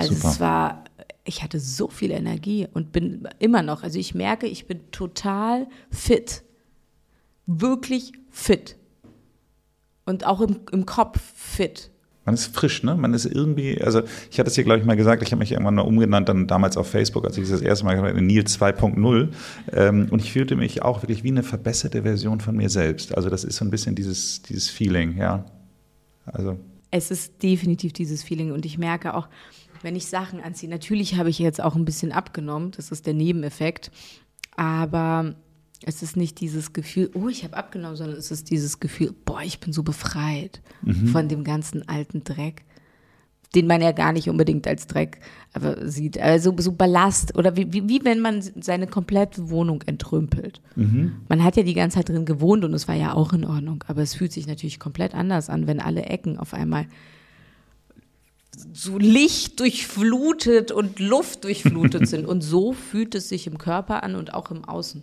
Also 0.00 0.14
Super. 0.14 0.28
es 0.28 0.40
war, 0.40 0.84
ich 1.24 1.42
hatte 1.42 1.60
so 1.60 1.88
viel 1.88 2.10
Energie 2.10 2.66
und 2.72 2.90
bin 2.90 3.28
immer 3.38 3.62
noch, 3.62 3.82
also 3.82 3.98
ich 3.98 4.14
merke, 4.14 4.46
ich 4.46 4.66
bin 4.66 4.90
total 4.92 5.66
fit. 5.90 6.42
Wirklich 7.46 8.12
fit. 8.30 8.76
Und 10.06 10.24
auch 10.24 10.40
im, 10.40 10.60
im 10.72 10.86
Kopf 10.86 11.20
fit. 11.34 11.90
man 12.24 12.34
ist 12.34 12.46
frisch, 12.54 12.82
ne? 12.82 12.94
Man 12.94 13.12
ist 13.12 13.26
irgendwie, 13.26 13.78
also 13.82 14.00
ich 14.30 14.38
hatte 14.38 14.48
es 14.48 14.54
dir, 14.54 14.64
glaube 14.64 14.80
ich, 14.80 14.86
mal 14.86 14.96
gesagt, 14.96 15.22
ich 15.22 15.32
habe 15.32 15.40
mich 15.40 15.52
irgendwann 15.52 15.74
mal 15.74 15.82
umgenannt, 15.82 16.30
dann 16.30 16.46
damals 16.46 16.78
auf 16.78 16.88
Facebook, 16.88 17.26
als 17.26 17.36
ich 17.36 17.46
das 17.50 17.60
erste 17.60 17.84
Mal 17.84 17.96
gemacht 17.96 18.12
habe, 18.12 18.22
Nils 18.22 18.58
2.0. 18.58 19.28
Ähm, 19.72 20.08
und 20.10 20.22
ich 20.22 20.32
fühlte 20.32 20.56
mich 20.56 20.80
auch 20.80 21.02
wirklich 21.02 21.24
wie 21.24 21.28
eine 21.28 21.42
verbesserte 21.42 22.04
Version 22.04 22.40
von 22.40 22.56
mir 22.56 22.70
selbst. 22.70 23.14
Also 23.14 23.28
das 23.28 23.44
ist 23.44 23.56
so 23.56 23.66
ein 23.66 23.70
bisschen 23.70 23.94
dieses, 23.94 24.40
dieses 24.40 24.70
Feeling, 24.70 25.18
ja. 25.18 25.44
Also 26.24 26.58
Es 26.90 27.10
ist 27.10 27.42
definitiv 27.42 27.92
dieses 27.92 28.22
Feeling 28.22 28.52
und 28.52 28.64
ich 28.64 28.78
merke 28.78 29.12
auch, 29.14 29.28
wenn 29.82 29.96
ich 29.96 30.06
Sachen 30.06 30.40
anziehe, 30.40 30.70
natürlich 30.70 31.16
habe 31.16 31.30
ich 31.30 31.38
jetzt 31.38 31.62
auch 31.62 31.76
ein 31.76 31.84
bisschen 31.84 32.12
abgenommen, 32.12 32.72
das 32.72 32.90
ist 32.90 33.06
der 33.06 33.14
Nebeneffekt, 33.14 33.90
aber 34.56 35.34
es 35.84 36.02
ist 36.02 36.16
nicht 36.16 36.40
dieses 36.40 36.72
Gefühl, 36.72 37.10
oh, 37.14 37.28
ich 37.28 37.44
habe 37.44 37.56
abgenommen, 37.56 37.96
sondern 37.96 38.18
es 38.18 38.30
ist 38.30 38.50
dieses 38.50 38.80
Gefühl, 38.80 39.14
boah, 39.24 39.40
ich 39.42 39.60
bin 39.60 39.72
so 39.72 39.82
befreit 39.82 40.60
von 41.06 41.28
dem 41.28 41.44
ganzen 41.44 41.88
alten 41.88 42.22
Dreck, 42.22 42.64
den 43.54 43.66
man 43.66 43.80
ja 43.80 43.92
gar 43.92 44.12
nicht 44.12 44.28
unbedingt 44.28 44.66
als 44.68 44.86
Dreck 44.86 45.20
aber 45.52 45.88
sieht, 45.88 46.18
also 46.18 46.54
so 46.58 46.72
Ballast 46.72 47.36
oder 47.36 47.56
wie, 47.56 47.72
wie, 47.72 47.88
wie 47.88 48.04
wenn 48.04 48.20
man 48.20 48.40
seine 48.40 48.86
komplette 48.86 49.50
Wohnung 49.50 49.82
entrümpelt. 49.82 50.60
Man 51.28 51.42
hat 51.42 51.56
ja 51.56 51.62
die 51.64 51.74
ganze 51.74 51.96
Zeit 51.96 52.08
drin 52.08 52.24
gewohnt 52.24 52.64
und 52.64 52.72
es 52.74 52.86
war 52.86 52.94
ja 52.94 53.14
auch 53.14 53.32
in 53.32 53.44
Ordnung, 53.44 53.82
aber 53.88 54.02
es 54.02 54.14
fühlt 54.14 54.32
sich 54.32 54.46
natürlich 54.46 54.78
komplett 54.78 55.14
anders 55.14 55.50
an, 55.50 55.66
wenn 55.66 55.80
alle 55.80 56.02
Ecken 56.04 56.38
auf 56.38 56.54
einmal 56.54 56.86
so 58.72 58.98
Licht 58.98 59.60
durchflutet 59.60 60.72
und 60.72 60.98
Luft 60.98 61.44
durchflutet 61.44 62.08
sind. 62.08 62.26
Und 62.26 62.42
so 62.42 62.72
fühlt 62.72 63.14
es 63.14 63.28
sich 63.28 63.46
im 63.46 63.58
Körper 63.58 64.02
an 64.02 64.16
und 64.16 64.34
auch 64.34 64.50
im 64.50 64.64
Außen. 64.64 65.02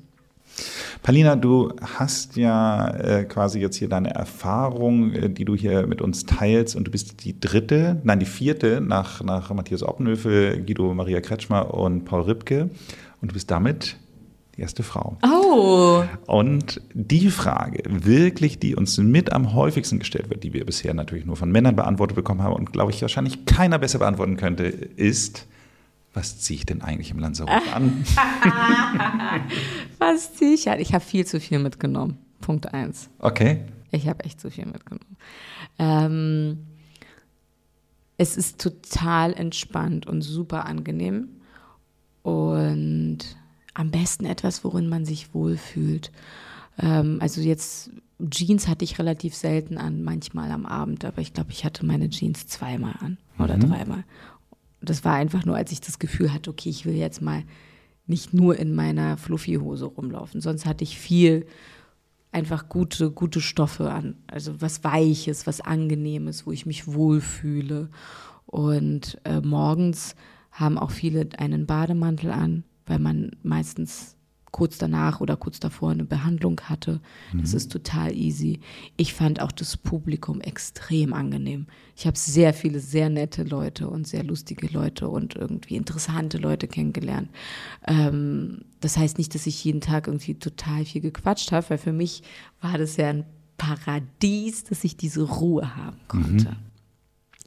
Palina, 1.04 1.36
du 1.36 1.74
hast 1.82 2.36
ja 2.36 2.90
äh, 2.90 3.26
quasi 3.26 3.60
jetzt 3.60 3.76
hier 3.76 3.90
deine 3.90 4.14
Erfahrung, 4.14 5.14
äh, 5.14 5.30
die 5.30 5.46
du 5.46 5.56
hier 5.56 5.86
mit 5.86 6.02
uns 6.02 6.26
teilst 6.26 6.76
und 6.76 6.86
du 6.88 6.92
bist 6.92 7.24
die 7.24 7.40
dritte, 7.40 8.02
nein, 8.04 8.20
die 8.20 8.26
vierte 8.26 8.82
nach, 8.82 9.22
nach 9.22 9.54
Matthias 9.54 9.84
Oppenhöfel, 9.84 10.64
Guido 10.64 10.94
Maria 10.94 11.22
Kretschmer 11.22 11.74
und 11.74 12.06
Paul 12.06 12.24
Ripke 12.24 12.70
und 13.22 13.32
du 13.32 13.34
bist 13.34 13.52
damit 13.52 13.98
die 14.58 14.62
erste 14.62 14.82
Frau. 14.82 15.18
Oh. 15.24 16.04
Und 16.26 16.82
die 16.94 17.30
Frage, 17.30 17.84
wirklich, 17.88 18.58
die 18.60 18.76
uns 18.76 18.98
mit 18.98 19.32
am 19.32 19.54
häufigsten 19.54 20.00
gestellt 20.00 20.30
wird, 20.30 20.44
die 20.44 20.54
wir 20.54 20.66
bisher 20.66 20.96
natürlich 20.96 21.26
nur 21.26 21.36
von 21.36 21.52
Männern 21.52 21.76
beantwortet 21.76 22.16
bekommen 22.16 22.42
haben 22.42 22.54
und 22.54 22.74
glaube 22.74 22.92
ich 22.92 23.02
wahrscheinlich 23.04 23.46
keiner 23.46 23.78
besser 23.78 24.00
beantworten 24.00 24.36
könnte, 24.36 24.64
ist, 24.64 25.46
was 26.14 26.40
ziehe 26.40 26.58
ich 26.58 26.66
denn 26.66 26.82
eigentlich 26.82 27.12
im 27.12 27.20
Lanzarote 27.20 27.72
an? 27.74 28.04
Was 30.00 30.34
ziehe 30.34 30.54
ich 30.54 30.70
an? 30.70 30.80
Ich 30.80 30.94
habe 30.94 31.04
viel 31.04 31.26
zu 31.26 31.40
viel 31.40 31.60
mitgenommen. 31.60 32.18
Punkt 32.42 32.74
eins. 32.74 33.10
Okay. 33.20 33.62
Ich 33.92 34.08
habe 34.08 34.24
echt 34.24 34.40
zu 34.40 34.50
viel 34.50 34.66
mitgenommen. 34.66 35.18
Ähm, 35.78 36.66
es 38.18 38.38
ist 38.38 38.60
total 38.60 39.34
entspannt 39.34 40.08
und 40.08 40.22
super 40.22 40.66
angenehm. 40.66 41.30
Und 42.24 43.20
am 43.78 43.92
besten 43.92 44.26
etwas, 44.26 44.64
worin 44.64 44.90
man 44.90 45.06
sich 45.06 45.34
wohlfühlt. 45.34 46.12
Ähm, 46.80 47.20
also 47.22 47.42
jetzt 47.42 47.92
Jeans 48.32 48.68
hatte 48.68 48.84
ich 48.84 48.98
relativ 48.98 49.36
selten 49.36 49.78
an, 49.78 50.04
manchmal 50.04 50.52
am 50.52 50.66
Abend, 50.66 51.06
aber 51.06 51.22
ich 51.22 51.34
glaube, 51.34 51.52
ich 51.52 51.64
hatte 51.64 51.86
meine 51.86 52.10
Jeans 52.10 52.48
zweimal 52.48 52.96
an 53.00 53.18
oder 53.38 53.58
dreimal. 53.58 54.04
Das 54.82 55.06
war 55.06 55.14
einfach 55.14 55.46
nur, 55.46 55.56
als 55.56 55.72
ich 55.72 55.82
das 55.82 56.00
Gefühl 56.00 56.34
hatte, 56.34 56.50
okay, 56.50 56.70
ich 56.70 56.86
will 56.86 56.96
jetzt 56.96 57.22
mal 57.22 57.44
nicht 58.08 58.34
nur 58.34 58.58
in 58.58 58.74
meiner 58.74 59.18
Fluffy-Hose 59.18 59.86
rumlaufen. 59.86 60.42
Sonst 60.42 60.66
hatte 60.66 60.84
ich 60.84 60.98
viel 60.98 61.46
einfach 62.32 62.70
gute, 62.70 63.12
gute 63.12 63.42
Stoffe 63.42 63.92
an. 63.92 64.16
Also 64.26 64.60
was 64.60 64.84
Weiches, 64.84 65.46
was 65.46 65.62
Angenehmes, 65.62 66.48
wo 66.48 66.52
ich 66.52 66.66
mich 66.66 66.88
wohlfühle. 66.88 67.90
Und 68.48 69.20
äh, 69.24 69.42
morgens 69.42 70.16
haben 70.52 70.80
auch 70.80 70.92
viele 70.92 71.30
einen 71.38 71.68
Bademantel 71.68 72.32
an, 72.32 72.64
weil 72.88 73.00
man 73.00 73.32
meistens 73.44 74.18
kurz 74.52 74.78
danach 74.78 75.22
oder 75.22 75.36
kurz 75.36 75.60
davor 75.60 75.92
eine 75.92 76.06
Behandlung 76.06 76.60
hatte. 76.62 77.00
Das 77.34 77.54
ist 77.54 77.72
total 77.72 78.16
easy. 78.16 78.60
Ich 78.96 79.14
fand 79.14 79.42
auch 79.42 79.52
das 79.52 79.78
Publikum 79.78 80.42
extrem 80.42 81.14
angenehm. 81.14 81.68
Ich 81.96 82.08
habe 82.08 82.18
sehr 82.18 82.54
viele 82.54 82.80
sehr 82.80 83.10
nette 83.10 83.44
Leute 83.44 83.90
und 83.90 84.08
sehr 84.08 84.24
lustige 84.24 84.68
Leute 84.68 85.10
und 85.10 85.36
irgendwie 85.36 85.76
interessante 85.76 86.38
Leute 86.38 86.68
kennengelernt. 86.68 87.30
Ähm, 87.86 88.62
das 88.80 88.98
heißt 88.98 89.18
nicht, 89.18 89.36
dass 89.36 89.46
ich 89.48 89.64
jeden 89.64 89.82
Tag 89.82 90.08
irgendwie 90.08 90.36
total 90.36 90.86
viel 90.86 91.02
gequatscht 91.02 91.52
habe, 91.52 91.70
weil 91.70 91.78
für 91.78 91.94
mich 91.94 92.24
war 92.62 92.78
das 92.78 92.98
ja 92.98 93.10
ein 93.10 93.26
Paradies, 93.58 94.64
dass 94.64 94.84
ich 94.84 94.98
diese 94.98 95.24
Ruhe 95.24 95.76
haben 95.76 96.00
konnte. 96.08 96.56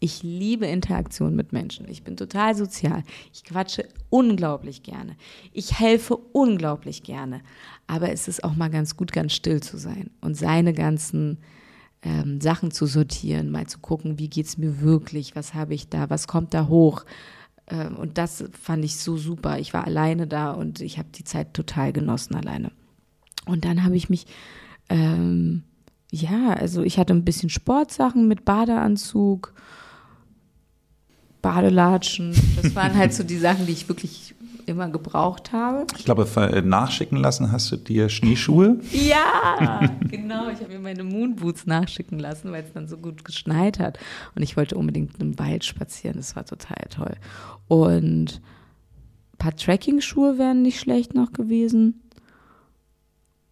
Ich 0.01 0.23
liebe 0.23 0.67
Interaktion 0.67 1.37
mit 1.37 1.53
Menschen. 1.53 1.87
Ich 1.89 2.03
bin 2.03 2.17
total 2.17 2.55
sozial. 2.55 3.03
Ich 3.33 3.45
quatsche 3.45 3.87
unglaublich 4.09 4.83
gerne. 4.83 5.15
Ich 5.53 5.79
helfe 5.79 6.17
unglaublich 6.17 7.03
gerne. 7.03 7.43
Aber 7.87 8.11
es 8.11 8.27
ist 8.27 8.43
auch 8.43 8.57
mal 8.57 8.71
ganz 8.71 8.97
gut, 8.97 9.13
ganz 9.13 9.35
still 9.35 9.63
zu 9.63 9.77
sein 9.77 10.11
und 10.23 10.37
seine 10.37 10.73
ganzen 10.73 11.39
ähm, 12.03 12.41
Sachen 12.41 12.71
zu 12.71 12.87
sortieren, 12.87 13.51
mal 13.51 13.67
zu 13.67 13.79
gucken, 13.79 14.19
wie 14.19 14.31
geht's 14.31 14.57
mir 14.57 14.81
wirklich, 14.81 15.37
was 15.37 15.53
habe 15.53 15.75
ich 15.75 15.91
da, 15.91 16.09
was 16.09 16.27
kommt 16.27 16.55
da 16.55 16.69
hoch. 16.69 17.05
Ähm, 17.67 17.97
und 17.97 18.17
das 18.17 18.45
fand 18.59 18.85
ich 18.87 18.97
so 18.97 19.19
super. 19.19 19.59
Ich 19.59 19.75
war 19.75 19.85
alleine 19.85 20.27
da 20.27 20.53
und 20.53 20.81
ich 20.81 20.99
habe 20.99 21.11
die 21.15 21.25
Zeit 21.25 21.53
total 21.53 21.93
genossen 21.93 22.35
alleine. 22.35 22.73
Und 23.45 23.67
dann 23.67 23.85
habe 23.85 23.97
ich 23.97 24.09
mich 24.09 24.27
ähm, 24.89 25.65
ja, 26.13 26.51
also 26.51 26.83
ich 26.83 26.99
hatte 26.99 27.13
ein 27.13 27.25
bisschen 27.25 27.51
Sportsachen 27.51 28.27
mit 28.27 28.45
Badeanzug, 28.45 29.55
Badelatschen. 31.43 32.35
Das 32.61 32.75
waren 32.75 32.95
halt 32.97 33.13
so 33.15 33.23
die 33.25 33.39
Sachen, 33.39 33.67
die 33.67 33.73
ich 33.73 33.89
wirklich 33.89 34.35
immer 34.67 34.89
gebraucht 34.89 35.53
habe. 35.53 35.87
Ich 35.99 36.05
glaube, 36.05 36.27
ver- 36.27 36.63
nachschicken 36.63 37.19
lassen 37.19 37.51
hast 37.51 37.73
du 37.73 37.77
dir 37.77 38.09
Schneeschuhe. 38.09 38.79
Ja, 38.93 39.81
genau. 40.09 40.49
Ich 40.51 40.61
habe 40.61 40.69
mir 40.73 40.79
meine 40.79 41.03
Moonboots 41.03 41.67
nachschicken 41.67 42.19
lassen, 42.19 42.53
weil 42.53 42.63
es 42.65 42.73
dann 42.73 42.87
so 42.87 42.97
gut 42.99 43.25
geschneit 43.25 43.79
hat. 43.79 43.99
Und 44.37 44.43
ich 44.43 44.57
wollte 44.57 44.77
unbedingt 44.77 45.21
im 45.21 45.39
Wald 45.39 45.65
spazieren. 45.65 46.19
Das 46.19 46.37
war 46.37 46.45
total 46.45 46.87
toll. 46.91 47.15
Und 47.69 48.41
paar 49.39 49.57
Tracking-Schuhe 49.57 50.39
wären 50.39 50.63
nicht 50.63 50.79
schlecht 50.79 51.15
noch 51.15 51.33
gewesen. 51.33 52.03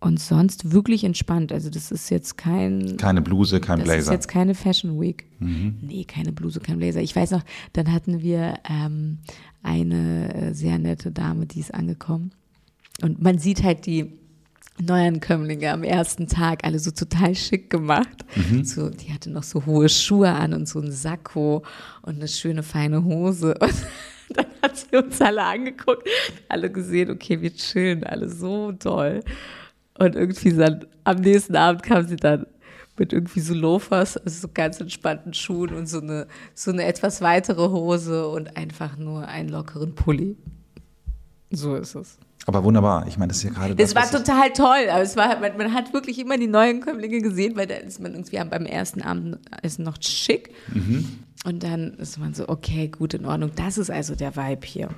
Und 0.00 0.20
sonst 0.20 0.70
wirklich 0.70 1.02
entspannt. 1.02 1.50
Also 1.50 1.70
das 1.70 1.90
ist 1.90 2.08
jetzt 2.10 2.38
kein. 2.38 2.96
Keine 2.98 3.20
Bluse, 3.20 3.60
kein 3.60 3.80
das 3.80 3.84
Blazer. 3.84 3.98
Das 3.98 4.06
ist 4.06 4.12
jetzt 4.12 4.28
keine 4.28 4.54
Fashion 4.54 5.00
Week. 5.00 5.26
Mhm. 5.40 5.78
Nee, 5.80 6.04
keine 6.04 6.32
Bluse, 6.32 6.60
kein 6.60 6.78
Blazer. 6.78 7.00
Ich 7.00 7.16
weiß 7.16 7.32
noch, 7.32 7.42
dann 7.72 7.92
hatten 7.92 8.22
wir 8.22 8.54
ähm, 8.68 9.18
eine 9.62 10.34
äh, 10.34 10.54
sehr 10.54 10.78
nette 10.78 11.10
Dame, 11.10 11.46
die 11.46 11.58
ist 11.58 11.74
angekommen. 11.74 12.30
Und 13.02 13.20
man 13.20 13.38
sieht 13.38 13.64
halt 13.64 13.86
die 13.86 14.12
Neuankömmlinge 14.80 15.70
am 15.72 15.82
ersten 15.82 16.28
Tag 16.28 16.64
alle 16.64 16.78
so 16.78 16.90
total 16.90 17.34
schick 17.34 17.70
gemacht. 17.70 18.24
Mhm. 18.36 18.64
So, 18.64 18.90
die 18.90 19.12
hatte 19.12 19.30
noch 19.30 19.42
so 19.42 19.66
hohe 19.66 19.88
Schuhe 19.88 20.30
an 20.30 20.54
und 20.54 20.68
so 20.68 20.80
ein 20.80 20.92
Sakko 20.92 21.64
und 22.02 22.16
eine 22.16 22.28
schöne 22.28 22.62
feine 22.62 23.04
Hose. 23.04 23.54
Und 24.28 24.36
dann 24.36 24.46
hat 24.60 24.76
sie 24.76 24.94
uns 24.94 25.22
alle 25.22 25.42
angeguckt, 25.42 26.06
alle 26.50 26.70
gesehen, 26.70 27.10
okay, 27.10 27.40
wir 27.40 27.54
chillen 27.54 28.04
alle 28.04 28.28
so 28.28 28.72
toll. 28.72 29.22
Und 29.98 30.14
irgendwie 30.14 30.52
dann, 30.52 30.86
am 31.04 31.16
nächsten 31.16 31.56
Abend 31.56 31.82
kam 31.82 32.06
sie 32.06 32.16
dann 32.16 32.46
mit 32.98 33.12
irgendwie 33.12 33.40
so 33.40 33.54
Loafers, 33.54 34.16
also 34.16 34.40
so 34.40 34.48
ganz 34.52 34.80
entspannten 34.80 35.34
Schuhen 35.34 35.74
und 35.74 35.88
so 35.88 36.00
eine, 36.00 36.26
so 36.54 36.70
eine 36.70 36.84
etwas 36.84 37.20
weitere 37.20 37.68
Hose 37.68 38.28
und 38.28 38.56
einfach 38.56 38.96
nur 38.96 39.26
einen 39.26 39.48
lockeren 39.48 39.94
Pulli. 39.94 40.36
So 41.50 41.76
ist 41.76 41.94
es. 41.94 42.18
Aber 42.46 42.64
wunderbar. 42.64 43.06
Ich 43.06 43.18
meine, 43.18 43.28
das 43.28 43.38
ist 43.38 43.42
ja 43.42 43.50
gerade 43.50 43.74
das. 43.74 43.94
War 43.94 44.10
total 44.10 44.52
toll, 44.52 44.88
aber 44.90 45.02
es 45.02 45.16
war, 45.16 45.38
man, 45.38 45.56
man, 45.56 45.74
hat 45.74 45.92
wirklich 45.92 46.18
immer 46.18 46.38
die 46.38 46.46
neuen 46.46 46.80
Kömmlinge 46.80 47.20
gesehen, 47.20 47.56
weil 47.56 47.66
da 47.66 47.74
ist 47.74 48.00
man 48.00 48.12
irgendwie 48.12 48.38
beim 48.38 48.64
ersten 48.64 49.02
Abend 49.02 49.38
ist 49.62 49.78
noch 49.78 49.96
schick. 50.00 50.54
Mhm. 50.72 51.18
Und 51.44 51.62
dann 51.62 51.94
ist 51.94 52.18
man 52.18 52.34
so, 52.34 52.48
okay, 52.48 52.88
gut, 52.88 53.14
in 53.14 53.26
Ordnung. 53.26 53.50
Das 53.54 53.78
ist 53.78 53.90
also 53.90 54.14
der 54.14 54.34
Vibe 54.34 54.66
hier. 54.66 54.88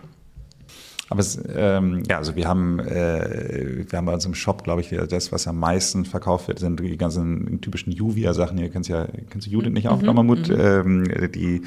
Aber 1.10 1.20
es, 1.20 1.42
ähm, 1.54 2.04
ja, 2.08 2.18
also 2.18 2.36
wir 2.36 2.46
haben, 2.46 2.78
äh, 2.78 3.84
wir 3.90 3.96
haben 3.96 4.06
bei 4.06 4.14
uns 4.14 4.24
im 4.24 4.34
Shop, 4.34 4.62
glaube 4.62 4.80
ich, 4.80 4.94
das, 5.08 5.32
was 5.32 5.48
am 5.48 5.58
meisten 5.58 6.04
verkauft 6.04 6.46
wird, 6.46 6.60
sind 6.60 6.78
die 6.78 6.96
ganzen 6.96 7.60
typischen 7.60 7.92
Juvia-Sachen. 7.92 8.56
Hier 8.56 8.70
kennst 8.70 8.88
ja, 8.88 9.08
kennst 9.28 9.48
du 9.48 9.50
Judith 9.50 9.72
nicht 9.72 9.88
auch, 9.88 10.00
mhm, 10.00 10.14
Mammut? 10.14 10.48
Mhm. 10.48 10.60
Ähm, 10.60 11.30
die, 11.34 11.62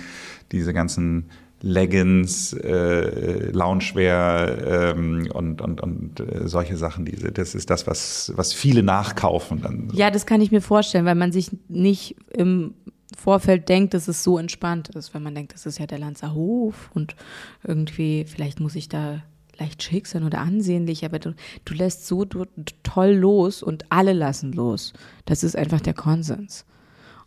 diese 0.53 0.73
ganzen 0.73 1.25
Leggings, 1.59 2.53
äh, 2.53 3.51
Loungewear 3.51 4.95
ähm, 4.95 5.29
und, 5.33 5.61
und, 5.61 5.81
und 5.81 6.21
äh, 6.21 6.47
solche 6.47 6.77
Sachen. 6.77 7.03
Diese, 7.03 7.33
das 7.33 7.53
ist 7.53 7.69
das, 7.69 7.85
was, 7.85 8.31
was 8.37 8.53
viele 8.53 8.81
nachkaufen. 8.81 9.61
Dann. 9.61 9.89
Ja, 9.93 10.09
das 10.09 10.25
kann 10.25 10.39
ich 10.39 10.51
mir 10.51 10.61
vorstellen, 10.61 11.03
weil 11.03 11.15
man 11.15 11.33
sich 11.33 11.51
nicht 11.67 12.15
im 12.33 12.75
Vorfeld 13.17 13.67
denkt, 13.67 13.93
dass 13.93 14.07
es 14.07 14.23
so 14.23 14.37
entspannt 14.37 14.89
ist, 14.89 15.13
wenn 15.13 15.23
man 15.23 15.35
denkt, 15.35 15.53
das 15.53 15.65
ist 15.65 15.79
ja 15.79 15.85
der 15.85 15.99
Lanzer 15.99 16.33
Hof 16.33 16.91
und 16.93 17.15
irgendwie, 17.63 18.25
vielleicht 18.25 18.61
muss 18.61 18.75
ich 18.75 18.87
da 18.87 19.21
leicht 19.57 19.83
schick 19.83 20.07
sein 20.07 20.23
oder 20.23 20.39
ansehnlich, 20.39 21.05
aber 21.05 21.19
du, 21.19 21.35
du 21.65 21.73
lässt 21.73 22.07
so 22.07 22.25
du, 22.25 22.45
toll 22.83 23.11
los 23.11 23.63
und 23.63 23.85
alle 23.91 24.13
lassen 24.13 24.53
los. 24.53 24.93
Das 25.25 25.43
ist 25.43 25.55
einfach 25.55 25.81
der 25.81 25.93
Konsens. 25.93 26.65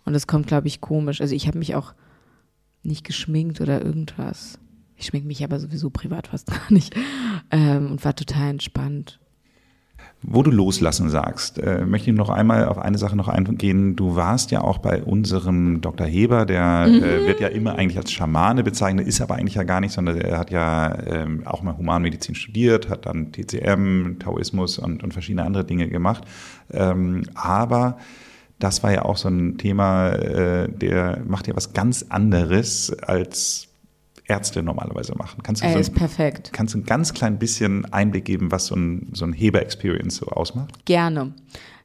Und 0.05 0.13
das 0.13 0.27
kommt, 0.27 0.47
glaube 0.47 0.69
ich, 0.69 0.81
komisch. 0.81 1.21
Also 1.21 1.35
ich 1.35 1.47
habe 1.47 1.59
mich 1.59 1.75
auch 1.75 1.95
nicht 2.83 3.05
geschminkt 3.05 3.61
oder 3.61 3.85
irgendwas. 3.85 4.59
Ich 4.97 5.07
schminke 5.07 5.27
mich 5.27 5.45
aber 5.45 5.59
sowieso 5.61 5.91
privat 5.91 6.29
fast 6.29 6.47
gar 6.51 6.73
nicht 6.73 6.95
ähm, 7.51 7.91
und 7.93 8.05
war 8.05 8.15
total 8.15 8.51
entspannt. 8.51 9.21
Wo 10.23 10.43
du 10.43 10.51
loslassen 10.51 11.09
sagst, 11.09 11.59
äh, 11.59 11.85
möchte 11.85 12.11
ich 12.11 12.17
noch 12.17 12.31
einmal 12.31 12.67
auf 12.67 12.79
eine 12.79 12.99
Sache 12.99 13.15
noch 13.15 13.29
eingehen. 13.29 13.97
Du 13.97 14.17
warst 14.17 14.51
ja 14.51 14.63
auch 14.63 14.79
bei 14.79 15.03
unserem 15.03 15.81
Dr. 15.83 16.07
Heber, 16.07 16.47
der 16.47 16.87
mhm. 16.89 17.03
äh, 17.03 17.27
wird 17.27 17.39
ja 17.41 17.49
immer 17.49 17.77
eigentlich 17.77 17.99
als 17.99 18.11
Schamane 18.11 18.65
bezeichnet, 18.65 19.07
ist 19.07 19.21
aber 19.21 19.37
eigentlich 19.37 19.55
ja 19.55 19.63
gar 19.63 19.81
nicht, 19.81 19.93
sondern 19.93 20.19
er 20.21 20.39
hat 20.39 20.51
ja 20.51 20.99
ähm, 21.07 21.47
auch 21.47 21.63
mal 21.63 21.77
Humanmedizin 21.77 22.35
studiert, 22.35 22.89
hat 22.89 23.07
dann 23.07 23.31
TCM, 23.31 24.19
Taoismus 24.19 24.79
und, 24.79 25.05
und 25.05 25.13
verschiedene 25.13 25.45
andere 25.45 25.65
Dinge 25.65 25.89
gemacht. 25.89 26.25
Ähm, 26.73 27.23
aber 27.35 27.99
das 28.59 28.83
war 28.83 28.93
ja 28.93 29.05
auch 29.05 29.19
so 29.19 29.29
ein 29.29 29.59
Thema, 29.59 30.09
äh, 30.11 30.69
der 30.69 31.21
macht 31.27 31.47
ja 31.47 31.55
was 31.55 31.73
ganz 31.73 32.07
anderes 32.09 32.93
als 33.03 33.69
Ärzte 34.29 34.63
normalerweise 34.63 35.15
machen. 35.17 35.43
Kannst 35.43 35.63
du 35.63 35.67
er 35.67 35.75
so 35.75 35.79
ist 35.79 35.95
perfekt. 35.95 36.51
Kannst 36.53 36.75
du 36.75 36.79
ein 36.79 36.85
ganz 36.85 37.15
klein 37.15 37.39
bisschen 37.39 37.85
Einblick 37.93 38.25
geben, 38.25 38.51
was 38.51 38.67
so 38.67 38.75
ein, 38.75 39.11
so 39.13 39.25
ein 39.25 39.33
Heber-Experience 39.33 40.17
so 40.17 40.27
ausmacht? 40.27 40.85
Gerne. 40.85 41.33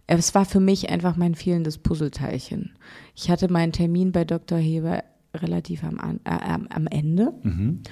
Es 0.08 0.34
war 0.36 0.46
für 0.46 0.60
mich 0.60 0.90
einfach 0.90 1.16
mein 1.16 1.36
fehlendes 1.36 1.78
Puzzleteilchen. 1.78 2.74
Ich 3.16 3.30
hatte 3.30 3.52
meinen 3.52 3.72
Termin 3.72 4.12
bei 4.12 4.26
Dr. 4.26 4.58
Heber 4.58 5.04
relativ 5.34 5.84
am, 5.84 6.20
äh, 6.26 6.32
am 6.70 6.88
Ende. 6.88 7.34
Mhm. 7.44 7.84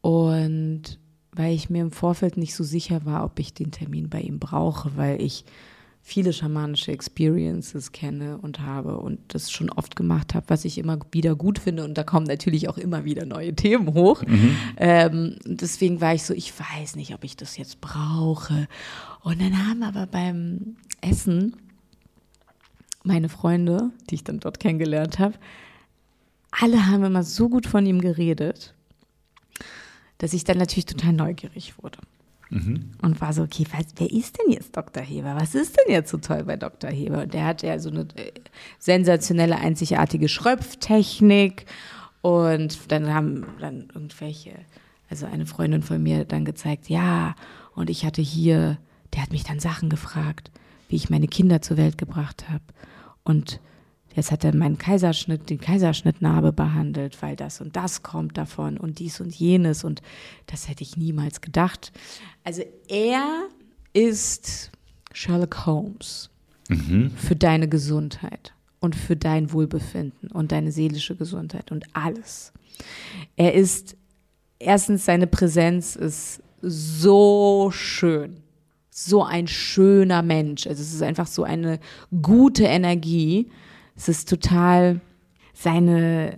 Und 0.00 1.00
weil 1.32 1.54
ich 1.54 1.70
mir 1.70 1.82
im 1.82 1.90
Vorfeld 1.90 2.36
nicht 2.36 2.54
so 2.54 2.64
sicher 2.64 3.04
war, 3.04 3.24
ob 3.24 3.38
ich 3.38 3.54
den 3.54 3.70
Termin 3.70 4.08
bei 4.08 4.20
ihm 4.20 4.38
brauche, 4.38 4.96
weil 4.96 5.20
ich 5.20 5.44
viele 6.08 6.32
schamanische 6.32 6.92
Experiences 6.92 7.90
kenne 7.90 8.38
und 8.38 8.60
habe 8.60 8.98
und 8.98 9.18
das 9.34 9.50
schon 9.50 9.70
oft 9.70 9.96
gemacht 9.96 10.36
habe, 10.36 10.46
was 10.50 10.64
ich 10.64 10.78
immer 10.78 11.00
wieder 11.10 11.34
gut 11.34 11.58
finde. 11.58 11.82
Und 11.82 11.98
da 11.98 12.04
kommen 12.04 12.26
natürlich 12.26 12.68
auch 12.68 12.78
immer 12.78 13.04
wieder 13.04 13.26
neue 13.26 13.56
Themen 13.56 13.92
hoch. 13.92 14.22
Mhm. 14.22 14.56
Ähm, 14.76 15.36
deswegen 15.44 16.00
war 16.00 16.14
ich 16.14 16.22
so, 16.22 16.32
ich 16.32 16.52
weiß 16.56 16.94
nicht, 16.94 17.12
ob 17.12 17.24
ich 17.24 17.36
das 17.36 17.56
jetzt 17.56 17.80
brauche. 17.80 18.68
Und 19.24 19.40
dann 19.40 19.66
haben 19.66 19.82
aber 19.82 20.06
beim 20.06 20.76
Essen 21.00 21.56
meine 23.02 23.28
Freunde, 23.28 23.90
die 24.08 24.14
ich 24.14 24.22
dann 24.22 24.38
dort 24.38 24.60
kennengelernt 24.60 25.18
habe, 25.18 25.34
alle 26.52 26.86
haben 26.86 27.02
immer 27.02 27.24
so 27.24 27.48
gut 27.48 27.66
von 27.66 27.84
ihm 27.84 28.00
geredet, 28.00 28.74
dass 30.18 30.34
ich 30.34 30.44
dann 30.44 30.58
natürlich 30.58 30.86
total 30.86 31.14
neugierig 31.14 31.82
wurde. 31.82 31.98
Mhm. 32.50 32.90
Und 33.02 33.20
war 33.20 33.32
so, 33.32 33.42
okay, 33.42 33.66
was, 33.72 33.86
wer 33.96 34.10
ist 34.10 34.38
denn 34.38 34.52
jetzt 34.52 34.76
Dr. 34.76 35.02
Heber? 35.02 35.34
Was 35.36 35.54
ist 35.54 35.76
denn 35.76 35.92
jetzt 35.92 36.10
so 36.10 36.18
toll 36.18 36.44
bei 36.44 36.56
Dr. 36.56 36.90
Heber? 36.90 37.22
Und 37.22 37.34
der 37.34 37.44
hat 37.44 37.62
ja 37.62 37.78
so 37.78 37.90
eine 37.90 38.02
äh, 38.14 38.32
sensationelle, 38.78 39.58
einzigartige 39.58 40.28
Schröpftechnik. 40.28 41.66
Und 42.22 42.92
dann 42.92 43.12
haben 43.12 43.46
dann 43.60 43.88
irgendwelche, 43.94 44.52
also 45.10 45.26
eine 45.26 45.46
Freundin 45.46 45.82
von 45.82 46.02
mir 46.02 46.24
dann 46.24 46.44
gezeigt, 46.44 46.88
ja, 46.88 47.34
und 47.74 47.90
ich 47.90 48.04
hatte 48.04 48.22
hier, 48.22 48.78
der 49.14 49.22
hat 49.22 49.32
mich 49.32 49.44
dann 49.44 49.60
Sachen 49.60 49.88
gefragt, 49.88 50.50
wie 50.88 50.96
ich 50.96 51.10
meine 51.10 51.28
Kinder 51.28 51.62
zur 51.62 51.76
Welt 51.76 51.98
gebracht 51.98 52.48
habe. 52.48 52.62
Und 53.24 53.60
Jetzt 54.16 54.32
hat 54.32 54.44
er 54.44 54.56
meinen 54.56 54.78
Kaiserschnitt, 54.78 55.50
den 55.50 55.60
Kaiserschnittnarbe 55.60 56.50
behandelt, 56.50 57.20
weil 57.20 57.36
das 57.36 57.60
und 57.60 57.76
das 57.76 58.02
kommt 58.02 58.38
davon 58.38 58.78
und 58.78 58.98
dies 58.98 59.20
und 59.20 59.34
jenes 59.34 59.84
und 59.84 60.00
das 60.46 60.68
hätte 60.70 60.82
ich 60.82 60.96
niemals 60.96 61.42
gedacht. 61.42 61.92
Also 62.42 62.62
er 62.88 63.26
ist 63.92 64.70
Sherlock 65.12 65.66
Holmes 65.66 66.30
mhm. 66.70 67.10
für 67.10 67.36
deine 67.36 67.68
Gesundheit 67.68 68.54
und 68.80 68.96
für 68.96 69.16
dein 69.16 69.52
Wohlbefinden 69.52 70.30
und 70.30 70.50
deine 70.50 70.72
seelische 70.72 71.14
Gesundheit 71.14 71.70
und 71.70 71.84
alles. 71.94 72.54
Er 73.36 73.52
ist, 73.52 73.98
erstens, 74.58 75.04
seine 75.04 75.26
Präsenz 75.26 75.94
ist 75.94 76.42
so 76.62 77.70
schön. 77.70 78.38
So 78.88 79.22
ein 79.22 79.46
schöner 79.46 80.22
Mensch. 80.22 80.66
Also 80.66 80.80
es 80.80 80.94
ist 80.94 81.02
einfach 81.02 81.26
so 81.26 81.44
eine 81.44 81.80
gute 82.22 82.64
Energie 82.64 83.50
es 83.96 84.08
ist 84.08 84.28
total 84.28 85.00
seine, 85.54 86.36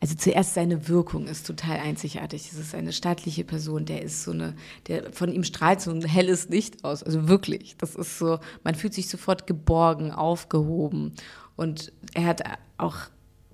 also 0.00 0.14
zuerst 0.14 0.54
seine 0.54 0.88
Wirkung 0.88 1.26
ist 1.26 1.46
total 1.46 1.78
einzigartig. 1.78 2.50
Es 2.50 2.58
ist 2.58 2.74
eine 2.74 2.92
staatliche 2.92 3.44
Person, 3.44 3.84
der 3.84 4.02
ist 4.02 4.24
so 4.24 4.32
eine, 4.32 4.54
der 4.86 5.12
von 5.12 5.30
ihm 5.30 5.44
strahlt 5.44 5.80
so 5.80 5.90
ein 5.90 6.02
helles 6.04 6.48
Licht 6.48 6.84
aus. 6.84 7.02
Also 7.02 7.28
wirklich, 7.28 7.76
das 7.76 7.94
ist 7.94 8.18
so, 8.18 8.38
man 8.64 8.74
fühlt 8.74 8.94
sich 8.94 9.08
sofort 9.08 9.46
geborgen, 9.46 10.10
aufgehoben 10.10 11.12
und 11.56 11.92
er 12.14 12.24
hat 12.24 12.42
auch 12.78 12.96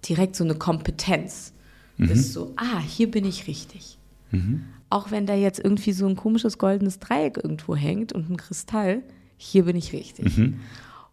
direkt 0.09 0.37
so 0.37 0.45
eine 0.45 0.55
Kompetenz. 0.55 1.53
Mhm. 1.97 2.09
Ist 2.11 2.33
so, 2.33 2.55
ah, 2.57 2.81
hier 2.81 3.11
bin 3.11 3.25
ich 3.25 3.47
richtig. 3.47 3.99
Mhm. 4.31 4.65
Auch 4.89 5.11
wenn 5.11 5.27
da 5.27 5.35
jetzt 5.35 5.61
irgendwie 5.61 5.93
so 5.93 6.07
ein 6.07 6.17
komisches 6.17 6.57
goldenes 6.57 6.99
Dreieck 6.99 7.37
irgendwo 7.37 7.77
hängt 7.77 8.13
und 8.13 8.31
ein 8.31 8.37
Kristall, 8.37 9.03
hier 9.37 9.65
bin 9.65 9.77
ich 9.77 9.93
richtig. 9.93 10.37
Mhm. 10.37 10.61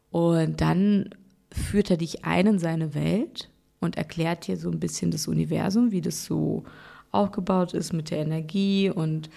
Und 0.10 0.62
dann 0.62 1.10
führt 1.58 1.92
er 1.92 1.98
dich 1.98 2.26
ein 2.26 2.48
in 2.48 2.60
seine 2.60 2.94
Welt 2.94 3.50
und 3.80 3.98
erklärt 3.98 4.48
dir 4.48 4.58
so 4.58 4.70
ein 4.70 4.80
bisschen 4.80 5.12
das 5.12 5.28
Universum, 5.28 5.92
wie 5.92 6.02
das 6.02 6.26
so 6.26 6.64
aufgebaut 7.12 7.74
ist 7.74 7.94
mit 7.94 8.12
der 8.12 8.20
Energie 8.20 8.90
und 8.90 9.30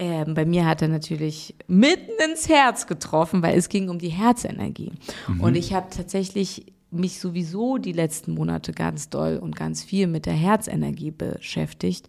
äh, 0.00 0.24
bei 0.24 0.46
mir 0.46 0.64
hat 0.64 0.80
er 0.80 0.88
natürlich 0.88 1.54
mitten 1.66 2.12
ins 2.30 2.48
Herz 2.48 2.86
getroffen, 2.86 3.42
weil 3.42 3.58
es 3.58 3.68
ging 3.68 3.90
um 3.90 3.98
die 3.98 4.08
Herzenergie. 4.08 4.92
Mhm. 5.28 5.40
Und 5.42 5.56
ich 5.56 5.74
habe 5.74 5.88
tatsächlich 5.90 6.72
mich 6.90 7.20
sowieso 7.20 7.76
die 7.76 7.92
letzten 7.92 8.32
Monate 8.32 8.72
ganz 8.72 9.10
doll 9.10 9.36
und 9.36 9.54
ganz 9.54 9.84
viel 9.84 10.06
mit 10.06 10.24
der 10.24 10.34
Herzenergie 10.34 11.10
beschäftigt, 11.10 12.08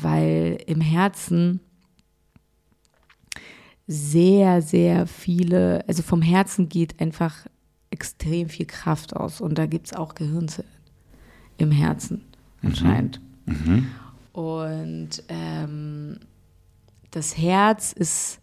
weil 0.00 0.58
im 0.66 0.80
Herzen 0.80 1.60
sehr, 3.88 4.62
sehr 4.62 5.06
viele, 5.06 5.84
also 5.88 6.02
vom 6.02 6.22
Herzen 6.22 6.68
geht 6.68 7.00
einfach 7.00 7.46
extrem 7.90 8.48
viel 8.48 8.66
Kraft 8.66 9.16
aus. 9.16 9.40
Und 9.40 9.58
da 9.58 9.66
gibt 9.66 9.86
es 9.86 9.92
auch 9.92 10.14
Gehirnzellen 10.14 10.70
im 11.58 11.70
Herzen 11.70 12.24
mhm. 12.60 12.68
anscheinend. 12.68 13.20
Mhm. 13.46 13.88
Und 14.32 15.22
ähm, 15.28 16.18
das 17.10 17.38
Herz 17.38 17.92
ist 17.92 18.40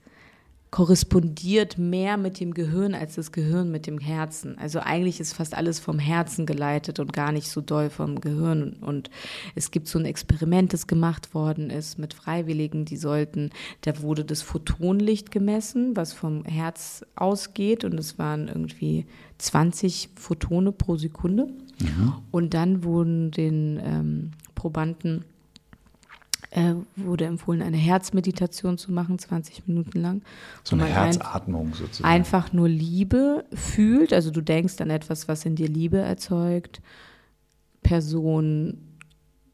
korrespondiert 0.73 1.77
mehr 1.77 2.17
mit 2.17 2.39
dem 2.39 2.55
Gehirn 2.55 2.95
als 2.95 3.13
das 3.13 3.31
Gehirn 3.31 3.69
mit 3.69 3.85
dem 3.85 3.99
Herzen. 3.99 4.57
Also 4.57 4.79
eigentlich 4.79 5.19
ist 5.19 5.33
fast 5.33 5.53
alles 5.53 5.79
vom 5.79 5.99
Herzen 5.99 6.47
geleitet 6.47 6.97
und 6.97 7.13
gar 7.13 7.31
nicht 7.31 7.47
so 7.47 7.61
doll 7.61 7.91
vom 7.91 8.19
Gehirn. 8.19 8.77
Und 8.81 9.11
es 9.53 9.69
gibt 9.69 9.87
so 9.87 9.99
ein 9.99 10.05
Experiment, 10.05 10.73
das 10.73 10.87
gemacht 10.87 11.35
worden 11.35 11.69
ist 11.69 11.99
mit 11.99 12.15
Freiwilligen, 12.15 12.85
die 12.85 12.97
sollten, 12.97 13.51
da 13.81 14.01
wurde 14.01 14.25
das 14.25 14.41
Photonlicht 14.41 15.29
gemessen, 15.29 15.95
was 15.95 16.11
vom 16.11 16.43
Herz 16.43 17.05
ausgeht 17.15 17.83
und 17.83 17.99
es 17.99 18.17
waren 18.17 18.47
irgendwie 18.47 19.05
20 19.37 20.09
Photone 20.15 20.71
pro 20.71 20.95
Sekunde. 20.95 21.49
Mhm. 21.79 22.13
Und 22.31 22.55
dann 22.55 22.83
wurden 22.83 23.29
den 23.29 23.79
ähm, 23.79 24.31
Probanden 24.55 25.23
äh, 26.53 26.75
wurde 26.95 27.25
empfohlen, 27.25 27.61
eine 27.61 27.77
Herzmeditation 27.77 28.77
zu 28.77 28.91
machen, 28.91 29.17
20 29.17 29.67
Minuten 29.67 29.99
lang. 29.99 30.21
So 30.63 30.75
eine 30.75 30.85
Herzatmung 30.85 31.73
sozusagen. 31.73 32.05
Einfach 32.07 32.53
nur 32.53 32.69
Liebe 32.69 33.45
fühlt, 33.53 34.13
also 34.13 34.31
du 34.31 34.41
denkst 34.41 34.79
an 34.79 34.89
etwas, 34.89 35.27
was 35.27 35.45
in 35.45 35.55
dir 35.55 35.67
Liebe 35.67 35.97
erzeugt, 35.97 36.81
Person, 37.81 38.77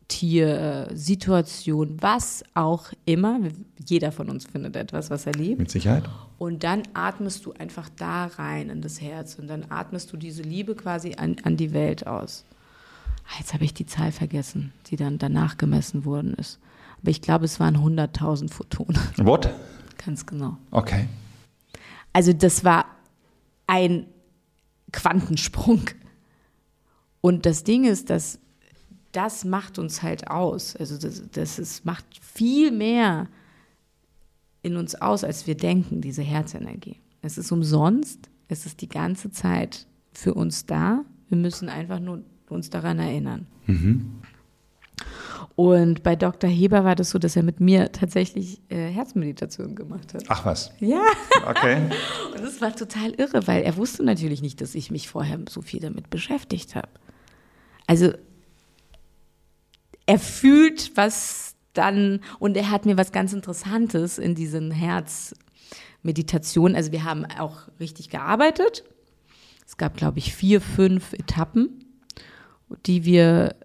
Tier, 0.09 0.89
Situation, 0.93 1.97
was 2.01 2.43
auch 2.55 2.87
immer. 3.05 3.39
Jeder 3.85 4.11
von 4.11 4.29
uns 4.29 4.45
findet 4.45 4.75
etwas, 4.75 5.09
was 5.09 5.25
er 5.25 5.33
liebt. 5.33 5.59
Mit 5.59 5.71
Sicherheit. 5.71 6.09
Und 6.39 6.63
dann 6.63 6.83
atmest 6.93 7.45
du 7.45 7.53
einfach 7.53 7.89
da 7.95 8.25
rein 8.25 8.69
in 8.69 8.81
das 8.81 9.01
Herz 9.01 9.35
und 9.35 9.47
dann 9.47 9.67
atmest 9.69 10.11
du 10.11 10.17
diese 10.17 10.41
Liebe 10.41 10.75
quasi 10.75 11.15
an, 11.15 11.35
an 11.43 11.57
die 11.57 11.73
Welt 11.73 12.07
aus. 12.07 12.43
Ah, 13.27 13.39
jetzt 13.39 13.53
habe 13.53 13.65
ich 13.65 13.73
die 13.73 13.85
Zahl 13.85 14.11
vergessen, 14.11 14.73
die 14.87 14.95
dann 14.95 15.19
danach 15.19 15.57
gemessen 15.57 16.05
worden 16.05 16.33
ist. 16.33 16.59
Aber 17.01 17.11
ich 17.11 17.21
glaube, 17.21 17.45
es 17.45 17.59
waren 17.59 17.77
100.000 17.77 18.51
Photonen. 18.51 18.99
What? 19.17 19.49
Ganz 20.03 20.25
genau. 20.25 20.57
Okay. 20.71 21.07
Also 22.13 22.33
das 22.33 22.63
war 22.63 22.85
ein 23.67 24.07
Quantensprung. 24.91 25.81
Und 27.21 27.45
das 27.45 27.63
Ding 27.63 27.85
ist, 27.85 28.09
dass 28.09 28.39
das 29.11 29.43
macht 29.43 29.79
uns 29.79 30.03
halt 30.03 30.29
aus. 30.29 30.75
Also 30.75 30.97
das, 30.97 31.23
das 31.31 31.59
ist, 31.59 31.85
macht 31.85 32.05
viel 32.21 32.71
mehr 32.71 33.27
in 34.61 34.75
uns 34.75 34.95
aus, 34.95 35.23
als 35.23 35.47
wir 35.47 35.55
denken, 35.55 36.01
diese 36.01 36.21
Herzenergie. 36.21 36.97
Es 37.21 37.37
ist 37.37 37.51
umsonst, 37.51 38.29
es 38.47 38.65
ist 38.65 38.81
die 38.81 38.89
ganze 38.89 39.31
Zeit 39.31 39.87
für 40.13 40.33
uns 40.33 40.65
da. 40.65 41.03
Wir 41.27 41.37
müssen 41.37 41.69
einfach 41.69 41.99
nur 41.99 42.23
uns 42.49 42.69
daran 42.69 42.99
erinnern. 42.99 43.47
Mhm. 43.67 44.21
Und 45.59 46.03
bei 46.03 46.15
Dr. 46.15 46.49
Heber 46.49 46.85
war 46.85 46.95
das 46.95 47.09
so, 47.09 47.19
dass 47.19 47.35
er 47.35 47.43
mit 47.43 47.59
mir 47.59 47.91
tatsächlich 47.91 48.61
äh, 48.69 48.87
Herzmeditation 48.91 49.75
gemacht 49.75 50.13
hat. 50.13 50.23
Ach 50.29 50.45
was. 50.45 50.71
Ja. 50.79 51.03
Okay. 51.45 51.81
Und 52.33 52.41
das 52.41 52.61
war 52.61 52.73
total 52.73 53.11
irre, 53.15 53.45
weil 53.45 53.63
er 53.63 53.75
wusste 53.75 54.05
natürlich 54.05 54.41
nicht, 54.41 54.61
dass 54.61 54.73
ich 54.73 54.89
mich 54.89 55.09
vorher 55.09 55.37
so 55.49 55.61
viel 55.61 55.81
damit 55.81 56.09
beschäftigt 56.09 56.75
habe. 56.75 56.87
Also 57.87 58.13
er 60.05 60.17
fühlt, 60.17 60.95
was 60.95 61.57
dann, 61.73 62.21
und 62.39 62.55
er 62.55 62.71
hat 62.71 62.85
mir 62.85 62.95
was 62.95 63.11
ganz 63.11 63.33
Interessantes 63.33 64.17
in 64.17 64.35
diesen 64.35 64.71
Herzmeditationen, 64.71 66.77
also 66.77 66.93
wir 66.93 67.03
haben 67.03 67.25
auch 67.37 67.67
richtig 67.81 68.09
gearbeitet. 68.09 68.85
Es 69.67 69.75
gab, 69.75 69.97
glaube 69.97 70.19
ich, 70.19 70.33
vier, 70.33 70.61
fünf 70.61 71.11
Etappen, 71.11 71.83
die 72.85 73.03
wir 73.03 73.57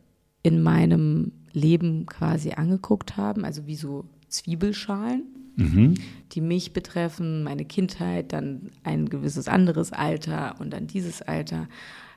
in 0.43 0.61
meinem 0.61 1.31
Leben 1.55 2.07
quasi 2.07 2.53
angeguckt 2.53 3.17
haben, 3.17 3.45
also 3.45 3.67
wie 3.67 3.77
so 3.77 4.05
Zwiebelschalen, 4.29 5.23
mhm. 5.57 5.95
die 6.33 6.41
mich 6.41 6.73
betreffen, 6.73 7.45
meine 7.45 7.65
Kindheit, 7.65 8.33
dann 8.33 8.71
ein 8.83 9.09
gewisses 9.09 9.49
anderes 9.49 9.93
Alter 9.93 10.57
und 10.59 10.71
dann 10.71 10.87
dieses 10.87 11.23
Alter. 11.23 11.69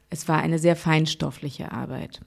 Es 0.10 0.28
war 0.28 0.40
eine 0.40 0.60
sehr 0.60 0.76
feinstoffliche 0.76 1.72
Arbeit. 1.72 2.22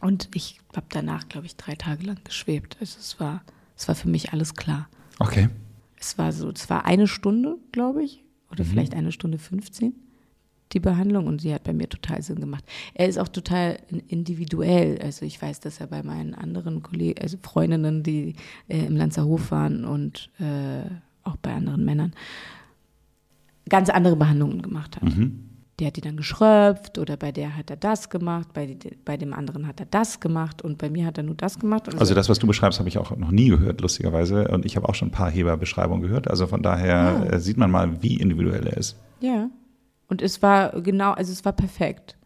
Und 0.00 0.28
ich 0.34 0.58
habe 0.74 0.86
danach, 0.90 1.28
glaube 1.28 1.46
ich, 1.46 1.56
drei 1.56 1.76
Tage 1.76 2.04
lang 2.04 2.18
geschwebt. 2.24 2.76
Also 2.80 2.98
es 2.98 3.20
war, 3.20 3.44
es 3.76 3.86
war 3.86 3.94
für 3.94 4.08
mich 4.08 4.32
alles 4.32 4.54
klar. 4.54 4.88
Okay. 5.20 5.48
Es 5.96 6.18
war 6.18 6.32
so, 6.32 6.50
es 6.50 6.68
war 6.68 6.84
eine 6.84 7.06
Stunde, 7.06 7.56
glaube 7.70 8.02
ich, 8.02 8.24
oder 8.50 8.64
mhm. 8.64 8.68
vielleicht 8.68 8.94
eine 8.94 9.12
Stunde 9.12 9.38
15 9.38 9.94
die 10.72 10.80
Behandlung 10.80 11.26
und 11.26 11.40
sie 11.40 11.54
hat 11.54 11.64
bei 11.64 11.72
mir 11.72 11.88
total 11.88 12.22
Sinn 12.22 12.40
gemacht. 12.40 12.64
Er 12.94 13.08
ist 13.08 13.18
auch 13.18 13.28
total 13.28 13.78
individuell. 14.08 14.98
Also 15.02 15.24
ich 15.26 15.40
weiß, 15.40 15.60
dass 15.60 15.80
er 15.80 15.86
bei 15.86 16.02
meinen 16.02 16.34
anderen 16.34 16.82
Kollegen, 16.82 17.20
also 17.20 17.36
Freundinnen, 17.42 18.02
die 18.02 18.34
äh, 18.68 18.86
im 18.86 18.96
Lanzerhof 18.96 19.50
waren 19.50 19.84
und 19.84 20.30
äh, 20.38 20.90
auch 21.24 21.36
bei 21.36 21.52
anderen 21.52 21.84
Männern, 21.84 22.12
ganz 23.68 23.90
andere 23.90 24.16
Behandlungen 24.16 24.62
gemacht 24.62 24.96
hat. 24.96 25.04
Mhm. 25.04 25.48
Der 25.78 25.86
hat 25.88 25.96
die 25.96 26.00
dann 26.00 26.16
geschröpft 26.16 26.98
oder 26.98 27.16
bei 27.16 27.32
der 27.32 27.56
hat 27.56 27.70
er 27.70 27.76
das 27.76 28.10
gemacht, 28.10 28.48
bei, 28.52 28.76
bei 29.04 29.16
dem 29.16 29.32
anderen 29.32 29.66
hat 29.66 29.80
er 29.80 29.86
das 29.86 30.20
gemacht 30.20 30.62
und 30.62 30.78
bei 30.78 30.90
mir 30.90 31.06
hat 31.06 31.16
er 31.16 31.24
nur 31.24 31.34
das 31.34 31.58
gemacht. 31.58 31.86
Also, 31.86 31.98
also 31.98 32.14
das, 32.14 32.28
was 32.28 32.38
du 32.38 32.46
beschreibst, 32.46 32.78
habe 32.78 32.88
ich 32.88 32.98
auch 32.98 33.16
noch 33.16 33.30
nie 33.30 33.48
gehört, 33.48 33.80
lustigerweise. 33.80 34.48
Und 34.48 34.66
ich 34.66 34.76
habe 34.76 34.88
auch 34.88 34.94
schon 34.94 35.08
ein 35.08 35.12
paar 35.12 35.30
Heberbeschreibungen 35.30 36.02
gehört. 36.02 36.28
Also 36.28 36.46
von 36.46 36.62
daher 36.62 37.24
ja. 37.24 37.24
Äh, 37.24 37.40
sieht 37.40 37.56
man 37.56 37.70
mal, 37.70 38.02
wie 38.02 38.16
individuell 38.16 38.66
er 38.66 38.76
ist. 38.76 38.96
Ja. 39.20 39.48
Und 40.12 40.20
es 40.20 40.42
war 40.42 40.78
genau, 40.82 41.12
also 41.12 41.32
es 41.32 41.42
war 41.46 41.54
perfekt. 41.54 42.18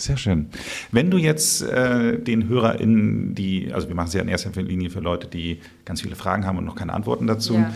Sehr 0.00 0.16
schön. 0.16 0.48
Wenn 0.90 1.12
du 1.12 1.16
jetzt 1.16 1.62
äh, 1.62 2.18
den 2.18 2.48
HörerInnen, 2.48 3.36
die, 3.36 3.72
also 3.72 3.86
wir 3.86 3.94
machen 3.94 4.08
es 4.08 4.14
ja 4.14 4.20
in 4.20 4.26
erster 4.26 4.50
Linie 4.60 4.90
für 4.90 4.98
Leute, 4.98 5.28
die 5.28 5.60
ganz 5.84 6.00
viele 6.00 6.16
Fragen 6.16 6.44
haben 6.44 6.58
und 6.58 6.64
noch 6.64 6.74
keine 6.74 6.94
Antworten 6.94 7.28
dazu, 7.28 7.54
ja. 7.54 7.70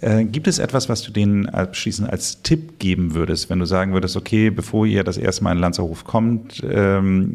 äh, 0.00 0.24
gibt 0.24 0.46
es 0.46 0.60
etwas, 0.60 0.88
was 0.88 1.02
du 1.02 1.10
denen 1.10 1.48
abschließend 1.48 2.08
als 2.08 2.42
Tipp 2.42 2.78
geben 2.78 3.14
würdest, 3.14 3.50
wenn 3.50 3.58
du 3.58 3.64
sagen 3.64 3.94
würdest, 3.94 4.16
okay, 4.16 4.50
bevor 4.50 4.86
ihr 4.86 5.02
das 5.02 5.18
erste 5.18 5.42
Mal 5.42 5.56
in 5.56 5.58
Lanzerhof 5.58 6.04
kommt, 6.04 6.62
ähm, 6.62 7.32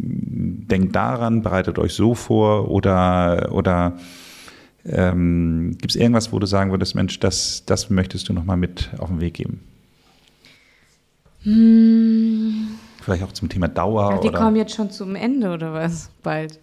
denkt 0.69 0.95
daran, 0.95 1.41
bereitet 1.41 1.77
euch 1.77 1.93
so 1.93 2.15
vor 2.15 2.71
oder, 2.71 3.49
oder 3.51 3.97
ähm, 4.85 5.71
gibt 5.71 5.91
es 5.91 5.97
irgendwas, 5.97 6.31
wo 6.31 6.39
du 6.39 6.45
sagen 6.45 6.71
würdest, 6.71 6.95
Mensch, 6.95 7.19
das, 7.19 7.63
das 7.65 7.89
möchtest 7.89 8.29
du 8.29 8.33
nochmal 8.33 8.55
mit 8.55 8.91
auf 8.97 9.09
den 9.09 9.19
Weg 9.19 9.33
geben? 9.33 9.59
Hm. 11.43 12.67
Vielleicht 13.01 13.23
auch 13.23 13.33
zum 13.33 13.49
Thema 13.49 13.67
Dauer. 13.67 14.11
Ja, 14.11 14.17
die 14.19 14.29
oder? 14.29 14.39
kommen 14.39 14.55
jetzt 14.55 14.75
schon 14.75 14.89
zum 14.89 15.15
Ende 15.15 15.53
oder 15.53 15.73
was? 15.73 16.09
Bald. 16.21 16.59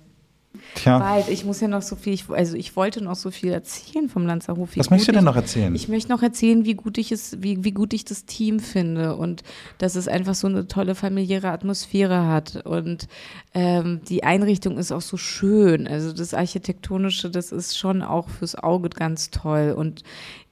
Tja. 0.74 0.98
Bald. 0.98 1.28
Ich 1.28 1.44
muss 1.44 1.60
ja 1.60 1.68
noch 1.68 1.82
so 1.82 1.94
viel, 1.96 2.12
ich, 2.12 2.28
also 2.28 2.56
ich 2.56 2.74
wollte 2.74 3.02
noch 3.02 3.14
so 3.14 3.30
viel 3.30 3.52
erzählen 3.52 4.08
vom 4.08 4.26
Lanzerhof. 4.26 4.70
Was 4.76 4.90
möchtest 4.90 5.08
du 5.08 5.12
denn 5.12 5.24
noch 5.24 5.36
erzählen? 5.36 5.74
Ich 5.74 5.88
möchte 5.88 6.10
noch 6.10 6.22
erzählen, 6.22 6.64
wie 6.64 6.74
gut 6.74 6.98
ich 6.98 7.12
es, 7.12 7.40
wie, 7.40 7.62
wie 7.62 7.70
gut 7.70 7.92
ich 7.92 8.04
das 8.04 8.24
Team 8.24 8.58
finde 8.58 9.16
und 9.16 9.42
dass 9.78 9.94
es 9.94 10.08
einfach 10.08 10.34
so 10.34 10.48
eine 10.48 10.66
tolle 10.66 10.94
familiäre 10.94 11.50
Atmosphäre 11.50 12.26
hat. 12.26 12.64
Und 12.66 13.06
ähm, 13.54 14.00
die 14.08 14.24
Einrichtung 14.24 14.76
ist 14.76 14.90
auch 14.90 15.02
so 15.02 15.16
schön. 15.16 15.86
Also 15.86 16.12
das 16.12 16.34
Architektonische, 16.34 17.30
das 17.30 17.52
ist 17.52 17.78
schon 17.78 18.02
auch 18.02 18.28
fürs 18.28 18.56
Auge 18.56 18.88
ganz 18.88 19.30
toll. 19.30 19.74
Und 19.76 20.02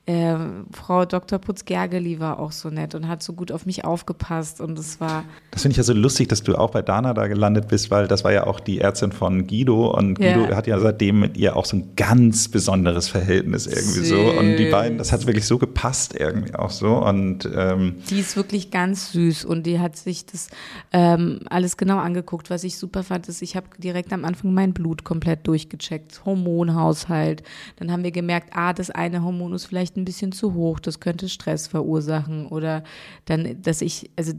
äh, 0.09 0.37
Frau 0.73 1.05
Dr. 1.05 1.39
Putz-Gergely 1.39 2.19
war 2.19 2.39
auch 2.39 2.53
so 2.53 2.71
nett 2.71 2.95
und 2.95 3.09
hat 3.09 3.23
so 3.23 3.35
gut 3.35 3.53
auf 3.53 3.67
mich 3.67 3.85
aufgepasst 3.85 4.59
und 4.59 4.79
es 4.79 5.03
war. 5.03 5.25
Das 5.51 5.61
finde 5.61 5.73
ich 5.73 5.77
ja 5.77 5.83
so 5.83 5.93
lustig, 5.93 6.29
dass 6.29 6.43
du 6.43 6.57
auch 6.57 6.71
bei 6.71 6.81
Dana 6.81 7.13
da 7.13 7.27
gelandet 7.27 7.69
bist, 7.69 7.91
weil 7.91 8.09
das 8.09 8.25
war 8.25 8.33
ja 8.33 8.47
auch 8.47 8.59
die 8.59 8.81
Ärztin 8.81 9.13
von 9.13 9.47
Guido 9.47 9.91
und 9.91 10.15
Guido 10.15 10.45
ja. 10.45 10.57
hat 10.57 10.67
ja 10.67 10.81
seitdem 10.81 11.21
mit 11.21 11.37
ihr 11.37 11.57
auch 11.57 11.67
so 11.67 11.77
ein 11.77 11.95
ganz 11.95 12.49
besonderes 12.49 13.09
Verhältnis 13.09 13.67
irgendwie 13.67 14.01
Süß. 14.01 14.09
so 14.09 14.39
und 14.39 14.57
die 14.57 14.71
beiden, 14.71 14.97
das 14.97 15.13
hat 15.13 15.27
wirklich 15.27 15.45
so 15.45 15.59
gepasst 15.59 16.15
irgendwie 16.19 16.55
auch 16.55 16.71
so 16.71 17.05
und 17.05 17.47
ähm 17.55 17.97
die 18.09 18.21
ist 18.21 18.35
wirklich 18.35 18.71
ganz 18.71 19.13
süß 19.13 19.45
und 19.45 19.67
die 19.67 19.79
hat 19.79 19.97
sich 19.97 20.25
das 20.25 20.49
ähm, 20.91 21.41
alles 21.51 21.77
genau 21.77 21.99
angeguckt, 21.99 22.49
was 22.49 22.65
ich 22.65 22.79
super 22.79 23.03
fand, 23.03 23.29
ist, 23.29 23.43
ich 23.43 23.57
habe 23.57 23.67
direkt 23.77 24.15
am 24.15 24.25
Anfang 24.25 24.55
mein 24.55 24.73
Blut 24.73 25.05
komplett 25.05 25.47
durchgecheckt, 25.47 26.25
Hormonhaushalt, 26.25 27.43
dann 27.77 27.93
haben 27.93 28.05
wir 28.05 28.11
gemerkt, 28.11 28.53
ah, 28.55 28.73
das 28.73 28.89
eine 28.89 29.23
Hormon 29.23 29.53
ist 29.53 29.67
vielleicht 29.67 29.98
ein 29.99 30.05
bisschen 30.05 30.33
zu 30.33 30.55
hoch, 30.55 30.81
das 30.81 31.01
könnte 31.01 31.29
Stress 31.29 31.67
verursachen 31.67 32.47
oder 32.47 32.83
dann, 33.25 33.61
dass 33.63 33.83
ich, 33.83 34.11
also 34.17 34.33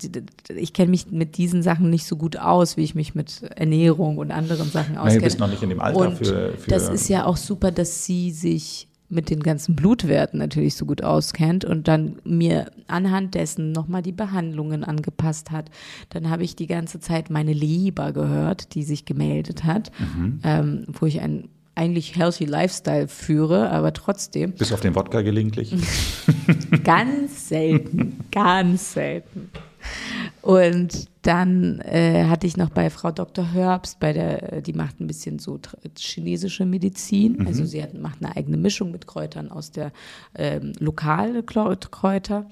ich 0.55 0.73
kenne 0.73 0.91
mich 0.91 1.11
mit 1.11 1.37
diesen 1.37 1.61
Sachen 1.61 1.89
nicht 1.89 2.05
so 2.05 2.15
gut 2.15 2.37
aus, 2.37 2.77
wie 2.77 2.83
ich 2.83 2.95
mich 2.95 3.15
mit 3.15 3.43
Ernährung 3.55 4.17
und 4.17 4.31
anderen 4.31 4.69
Sachen 4.69 4.97
auskenne. 4.97 5.19
Du 5.19 5.25
bist 5.25 5.39
noch 5.39 5.49
nicht 5.49 5.63
in 5.63 5.69
dem 5.69 5.79
Alter 5.79 5.99
und 5.99 6.17
für, 6.17 6.53
für 6.53 6.69
Das 6.69 6.89
ist 6.89 7.07
ja 7.09 7.25
auch 7.25 7.37
super, 7.37 7.71
dass 7.71 8.05
sie 8.05 8.31
sich 8.31 8.89
mit 9.09 9.29
den 9.29 9.41
ganzen 9.41 9.75
Blutwerten 9.75 10.39
natürlich 10.39 10.75
so 10.75 10.85
gut 10.85 11.03
auskennt 11.03 11.65
und 11.65 11.87
dann 11.87 12.19
mir 12.23 12.71
anhand 12.87 13.33
dessen 13.33 13.71
nochmal 13.71 14.03
die 14.03 14.11
Behandlungen 14.11 14.83
angepasst 14.83 15.49
hat. 15.51 15.71
Dann 16.09 16.29
habe 16.29 16.43
ich 16.43 16.55
die 16.55 16.67
ganze 16.67 16.99
Zeit 16.99 17.31
meine 17.31 17.53
Leber 17.53 18.13
gehört, 18.13 18.75
die 18.75 18.83
sich 18.83 19.05
gemeldet 19.05 19.63
hat, 19.63 19.91
mhm. 19.99 20.39
ähm, 20.43 20.85
wo 20.87 21.07
ich 21.07 21.21
ein 21.21 21.49
eigentlich 21.79 22.17
healthy 22.17 22.45
Lifestyle 22.45 23.07
führe, 23.07 23.69
aber 23.71 23.93
trotzdem. 23.93 24.51
Bis 24.51 24.73
auf 24.73 24.81
den 24.81 24.95
Wodka 24.95 25.21
gelegentlich? 25.21 25.73
ganz 26.83 27.47
selten, 27.47 28.19
ganz 28.31 28.93
selten. 28.93 29.49
Und 30.41 31.07
dann 31.21 31.79
äh, 31.81 32.25
hatte 32.25 32.47
ich 32.47 32.57
noch 32.57 32.69
bei 32.69 32.89
Frau 32.89 33.11
Dr. 33.11 33.45
Herbst, 33.53 33.99
bei 33.99 34.11
der, 34.11 34.61
die 34.61 34.73
macht 34.73 34.99
ein 34.99 35.07
bisschen 35.07 35.39
so 35.39 35.59
chinesische 35.97 36.65
Medizin. 36.65 37.37
Mhm. 37.39 37.47
Also 37.47 37.65
sie 37.65 37.81
hat, 37.81 37.93
macht 37.93 38.23
eine 38.23 38.35
eigene 38.35 38.57
Mischung 38.57 38.91
mit 38.91 39.07
Kräutern 39.07 39.49
aus 39.49 39.71
der 39.71 39.91
ähm, 40.35 40.73
lokalen 40.79 41.45
Kräuter. 41.45 42.45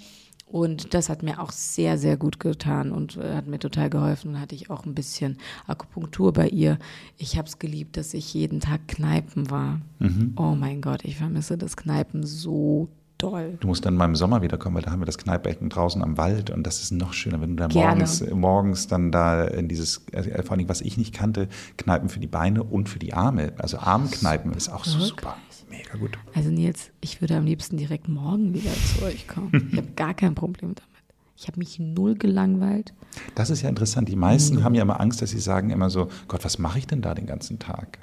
Und 0.49 0.93
das 0.93 1.09
hat 1.09 1.23
mir 1.23 1.41
auch 1.41 1.51
sehr, 1.51 1.97
sehr 1.97 2.15
gut 2.15 2.39
getan 2.39 2.91
und 2.91 3.17
äh, 3.17 3.35
hat 3.35 3.47
mir 3.47 3.59
total 3.59 3.89
geholfen. 3.89 4.33
Dann 4.33 4.41
hatte 4.41 4.55
ich 4.55 4.69
auch 4.69 4.85
ein 4.85 4.95
bisschen 4.95 5.37
Akupunktur 5.67 6.31
bei 6.31 6.47
ihr. 6.47 6.79
Ich 7.17 7.37
habe 7.37 7.47
es 7.47 7.59
geliebt, 7.59 7.97
dass 7.97 8.13
ich 8.13 8.33
jeden 8.33 8.61
Tag 8.61 8.87
Kneipen 8.87 9.51
war. 9.51 9.81
Mhm. 9.99 10.33
Oh 10.37 10.55
mein 10.55 10.81
Gott, 10.81 11.03
ich 11.03 11.17
vermisse 11.17 11.57
das 11.57 11.75
Kneipen 11.75 12.25
so 12.25 12.87
doll. 13.17 13.57
Du 13.59 13.67
musst 13.67 13.85
dann 13.85 13.95
mal 13.95 14.05
im 14.05 14.15
Sommer 14.15 14.41
wiederkommen, 14.41 14.75
weil 14.75 14.83
da 14.83 14.91
haben 14.91 15.01
wir 15.01 15.05
das 15.05 15.17
Kneipecken 15.17 15.69
draußen 15.69 16.01
am 16.01 16.17
Wald 16.17 16.49
und 16.49 16.65
das 16.65 16.81
ist 16.81 16.91
noch 16.91 17.13
schöner, 17.13 17.41
wenn 17.41 17.57
du 17.57 17.67
da 17.67 17.73
morgens, 17.73 18.23
morgens 18.29 18.87
dann 18.87 19.11
da 19.11 19.43
in 19.45 19.67
dieses, 19.67 20.05
also 20.13 20.29
vor 20.43 20.57
allem, 20.57 20.69
was 20.69 20.81
ich 20.81 20.97
nicht 20.97 21.13
kannte, 21.13 21.47
Kneipen 21.77 22.09
für 22.09 22.19
die 22.19 22.27
Beine 22.27 22.63
und 22.63 22.89
für 22.89 22.99
die 22.99 23.13
Arme. 23.13 23.53
Also 23.57 23.79
Armkneipen 23.79 24.53
ist 24.53 24.69
auch 24.69 24.85
so 24.85 24.99
super. 24.99 25.35
Mega 25.69 25.97
gut. 25.97 26.17
Also 26.33 26.49
Nils, 26.49 26.91
ich 27.01 27.21
würde 27.21 27.35
am 27.35 27.45
liebsten 27.45 27.77
direkt 27.77 28.07
morgen 28.07 28.53
wieder 28.53 28.71
zu 28.73 29.05
euch 29.05 29.27
kommen. 29.27 29.69
Ich 29.71 29.77
habe 29.77 29.91
gar 29.95 30.13
kein 30.13 30.35
Problem 30.35 30.75
damit. 30.75 30.97
Ich 31.39 31.47
habe 31.47 31.59
mich 31.59 31.77
null 31.77 32.15
gelangweilt. 32.15 32.93
Das 33.35 33.51
ist 33.51 33.61
ja 33.61 33.69
interessant. 33.69 34.09
Die 34.09 34.15
meisten 34.15 34.57
mhm. 34.57 34.63
haben 34.63 34.73
ja 34.73 34.81
immer 34.81 34.99
Angst, 34.99 35.21
dass 35.21 35.29
sie 35.29 35.39
sagen 35.39 35.69
immer 35.69 35.91
so, 35.91 36.07
Gott, 36.27 36.43
was 36.43 36.57
mache 36.57 36.79
ich 36.79 36.87
denn 36.87 37.03
da 37.03 37.13
den 37.13 37.27
ganzen 37.27 37.59
Tag? 37.59 37.99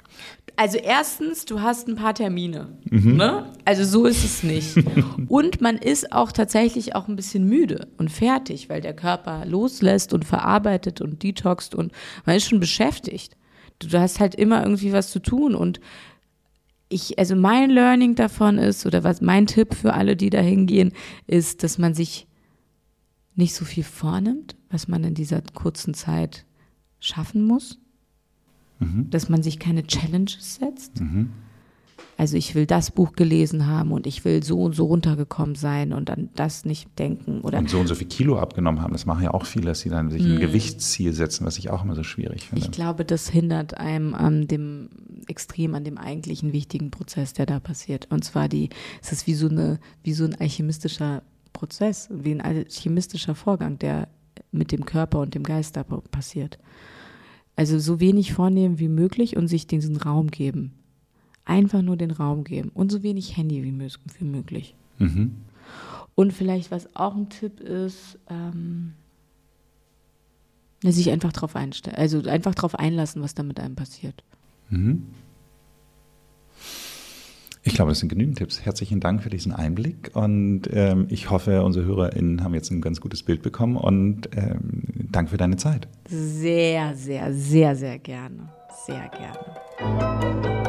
Also 0.55 0.77
erstens, 0.77 1.43
du 1.43 1.61
hast 1.61 1.89
ein 1.89 1.97
paar 1.97 2.13
Termine. 2.13 2.77
Mhm. 2.89 3.17
Ne? 3.17 3.51
Also 3.65 3.83
so 3.83 4.05
ist 4.05 4.23
es 4.23 4.43
nicht. 4.43 4.77
und 5.27 5.59
man 5.59 5.75
ist 5.75 6.13
auch 6.13 6.31
tatsächlich 6.31 6.95
auch 6.95 7.09
ein 7.09 7.17
bisschen 7.17 7.45
müde 7.45 7.89
und 7.97 8.09
fertig, 8.09 8.69
weil 8.69 8.79
der 8.79 8.95
Körper 8.95 9.45
loslässt 9.45 10.13
und 10.13 10.23
verarbeitet 10.23 11.01
und 11.01 11.21
detoxt 11.21 11.75
und 11.75 11.91
man 12.25 12.37
ist 12.37 12.47
schon 12.47 12.61
beschäftigt. 12.61 13.35
Du 13.79 13.99
hast 13.99 14.21
halt 14.21 14.35
immer 14.35 14.63
irgendwie 14.63 14.93
was 14.93 15.11
zu 15.11 15.19
tun 15.19 15.55
und 15.55 15.81
ich, 16.89 17.17
also 17.17 17.35
mein 17.35 17.69
Learning 17.69 18.15
davon 18.15 18.57
ist, 18.57 18.85
oder 18.85 19.03
was 19.03 19.21
mein 19.21 19.47
Tipp 19.47 19.73
für 19.73 19.93
alle, 19.93 20.15
die 20.15 20.29
da 20.29 20.39
hingehen, 20.39 20.91
ist, 21.27 21.63
dass 21.63 21.77
man 21.77 21.93
sich 21.93 22.27
nicht 23.35 23.53
so 23.53 23.65
viel 23.65 23.83
vornimmt, 23.83 24.55
was 24.69 24.87
man 24.87 25.03
in 25.03 25.13
dieser 25.13 25.41
kurzen 25.41 25.93
Zeit 25.93 26.45
schaffen 26.99 27.45
muss. 27.45 27.79
Mhm. 28.79 29.09
Dass 29.09 29.29
man 29.29 29.43
sich 29.43 29.59
keine 29.59 29.85
Challenges 29.87 30.55
setzt. 30.55 30.99
Mhm. 31.01 31.31
Also 32.17 32.37
ich 32.37 32.55
will 32.55 32.65
das 32.65 32.91
Buch 32.91 33.13
gelesen 33.13 33.67
haben 33.67 33.91
und 33.91 34.07
ich 34.07 34.23
will 34.23 34.41
so 34.41 34.61
und 34.61 34.73
so 34.73 34.85
runtergekommen 34.85 35.55
sein 35.55 35.91
und 35.91 36.09
an 36.09 36.29
das 36.35 36.63
nicht 36.63 36.97
denken. 36.97 37.41
Oder 37.41 37.57
und 37.57 37.69
so 37.69 37.79
und 37.79 37.87
so 37.87 37.95
viel 37.95 38.07
Kilo 38.07 38.39
abgenommen 38.39 38.81
haben. 38.81 38.93
Das 38.93 39.05
machen 39.05 39.23
ja 39.23 39.33
auch 39.33 39.45
viele, 39.45 39.65
dass 39.65 39.81
sie 39.81 39.89
dann 39.89 40.09
sich 40.09 40.23
ein 40.23 40.35
mhm. 40.35 40.39
Gewichtsziel 40.39 41.11
setzen, 41.11 41.45
was 41.45 41.57
ich 41.57 41.69
auch 41.69 41.83
immer 41.83 41.95
so 41.95 42.03
schwierig 42.03 42.47
finde. 42.47 42.63
Ich 42.63 42.71
glaube, 42.71 43.03
das 43.03 43.27
hindert 43.27 43.77
einem 43.77 44.13
an 44.13 44.47
dem 44.47 44.89
extrem 45.27 45.75
an 45.75 45.83
dem 45.83 45.97
eigentlichen 45.97 46.53
wichtigen 46.53 46.91
Prozess, 46.91 47.33
der 47.33 47.45
da 47.45 47.59
passiert. 47.59 48.07
Und 48.11 48.23
zwar 48.23 48.47
die, 48.47 48.69
es 49.01 49.11
ist 49.11 49.27
wie 49.27 49.33
so 49.33 49.49
eine, 49.49 49.79
wie 50.03 50.13
so 50.13 50.23
ein 50.23 50.35
alchemistischer 50.35 51.21
Prozess, 51.51 52.09
wie 52.11 52.31
ein 52.31 52.41
alchemistischer 52.41 53.35
Vorgang, 53.35 53.77
der 53.79 54.07
mit 54.51 54.71
dem 54.71 54.85
Körper 54.85 55.19
und 55.19 55.35
dem 55.35 55.43
Geist 55.43 55.75
da 55.75 55.83
passiert. 55.83 56.59
Also 57.55 57.79
so 57.79 57.99
wenig 57.99 58.33
vornehmen 58.33 58.79
wie 58.79 58.89
möglich 58.89 59.35
und 59.37 59.47
sich 59.47 59.67
diesen 59.67 59.97
Raum 59.97 60.29
geben. 60.29 60.73
Einfach 61.45 61.81
nur 61.81 61.95
den 61.95 62.11
Raum 62.11 62.43
geben 62.43 62.71
und 62.73 62.91
so 62.91 63.03
wenig 63.03 63.37
Handy 63.37 63.63
wie, 63.63 64.25
möglich. 64.25 64.75
Mhm. 64.97 65.35
Und 66.15 66.33
vielleicht, 66.33 66.71
was 66.71 66.95
auch 66.95 67.15
ein 67.15 67.29
Tipp 67.29 67.59
ist, 67.59 68.17
ähm, 68.29 68.93
sich 70.81 71.09
einfach 71.11 71.33
darauf 71.33 71.55
einstellen, 71.55 71.97
also 71.97 72.21
einfach 72.29 72.55
darauf 72.55 72.75
einlassen, 72.75 73.21
was 73.21 73.35
da 73.35 73.43
mit 73.43 73.59
einem 73.59 73.75
passiert. 73.75 74.23
Mhm. 74.69 75.03
Ich 77.67 77.73
glaube, 77.73 77.89
das 77.89 77.99
sind 77.99 78.09
genügend 78.09 78.37
Tipps. 78.37 78.63
Herzlichen 78.63 78.99
Dank 78.99 79.23
für 79.23 79.31
diesen 79.31 79.51
Einblick 79.51 80.11
und 80.13 80.63
ähm, 80.71 81.07
ich 81.09 81.31
hoffe, 81.31 81.63
unsere 81.63 81.85
HörerInnen 81.85 82.43
haben 82.43 82.53
jetzt 82.53 82.69
ein 82.69 82.79
ganz 82.79 83.01
gutes 83.01 83.23
Bild 83.23 83.41
bekommen 83.41 83.75
und 83.75 84.29
ähm, 84.35 84.83
Dank 85.11 85.29
für 85.29 85.37
deine 85.37 85.57
Zeit. 85.57 85.87
Sehr, 86.07 86.93
sehr, 86.95 87.33
sehr, 87.33 87.75
sehr 87.75 87.97
gerne. 87.97 88.49
Sehr 88.85 89.09
gerne. 89.09 90.64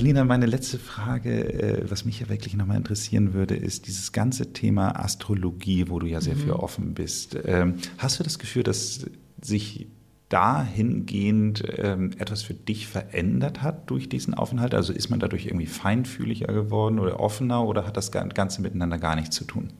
Paulina, 0.00 0.24
meine 0.24 0.46
letzte 0.46 0.78
Frage, 0.78 1.52
äh, 1.62 1.90
was 1.90 2.06
mich 2.06 2.20
ja 2.20 2.30
wirklich 2.30 2.56
nochmal 2.56 2.78
interessieren 2.78 3.34
würde, 3.34 3.54
ist 3.54 3.86
dieses 3.86 4.12
ganze 4.12 4.54
Thema 4.54 4.98
Astrologie, 4.98 5.90
wo 5.90 5.98
du 5.98 6.06
ja 6.06 6.22
sehr 6.22 6.36
mhm. 6.36 6.40
für 6.40 6.58
offen 6.58 6.94
bist. 6.94 7.36
Ähm, 7.44 7.74
hast 7.98 8.18
du 8.18 8.24
das 8.24 8.38
Gefühl, 8.38 8.62
dass 8.62 9.04
sich 9.42 9.88
dahingehend 10.30 11.64
ähm, 11.76 12.12
etwas 12.16 12.40
für 12.40 12.54
dich 12.54 12.86
verändert 12.86 13.60
hat 13.60 13.90
durch 13.90 14.08
diesen 14.08 14.32
Aufenthalt? 14.32 14.74
Also 14.74 14.94
ist 14.94 15.10
man 15.10 15.20
dadurch 15.20 15.44
irgendwie 15.44 15.66
feinfühliger 15.66 16.50
geworden 16.50 16.98
oder 16.98 17.20
offener 17.20 17.66
oder 17.66 17.86
hat 17.86 17.98
das 17.98 18.10
Ganze 18.10 18.62
miteinander 18.62 18.96
gar 18.96 19.16
nichts 19.16 19.36
zu 19.36 19.44
tun? 19.44 19.70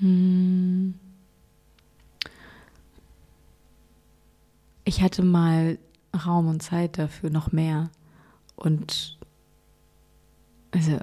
Hm. 0.00 0.94
Ich 4.84 5.00
hatte 5.00 5.22
mal 5.22 5.78
Raum 6.26 6.48
und 6.48 6.60
Zeit 6.60 6.98
dafür, 6.98 7.30
noch 7.30 7.52
mehr. 7.52 7.88
Und 8.62 9.18
also 10.70 11.00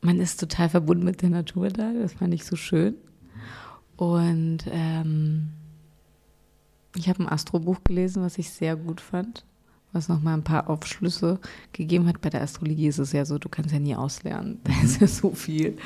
man 0.00 0.18
ist 0.18 0.40
total 0.40 0.68
verbunden 0.68 1.04
mit 1.04 1.22
der 1.22 1.30
Natur 1.30 1.68
da, 1.68 1.92
das 1.92 2.14
fand 2.14 2.34
ich 2.34 2.44
so 2.44 2.56
schön. 2.56 2.96
Und 3.96 4.64
ähm, 4.68 5.50
ich 6.96 7.08
habe 7.08 7.22
ein 7.22 7.28
Astrobuch 7.28 7.84
gelesen, 7.84 8.24
was 8.24 8.36
ich 8.36 8.50
sehr 8.50 8.74
gut 8.74 9.00
fand, 9.00 9.44
was 9.92 10.08
nochmal 10.08 10.34
ein 10.34 10.42
paar 10.42 10.68
Aufschlüsse 10.68 11.38
gegeben 11.72 12.08
hat. 12.08 12.20
Bei 12.20 12.30
der 12.30 12.42
Astrologie 12.42 12.88
ist 12.88 12.98
es 12.98 13.12
ja 13.12 13.24
so, 13.24 13.38
du 13.38 13.48
kannst 13.48 13.72
ja 13.72 13.78
nie 13.78 13.94
auslernen. 13.94 14.60
Da 14.64 14.72
ist 14.82 15.00
ja 15.00 15.06
so 15.06 15.30
viel. 15.30 15.78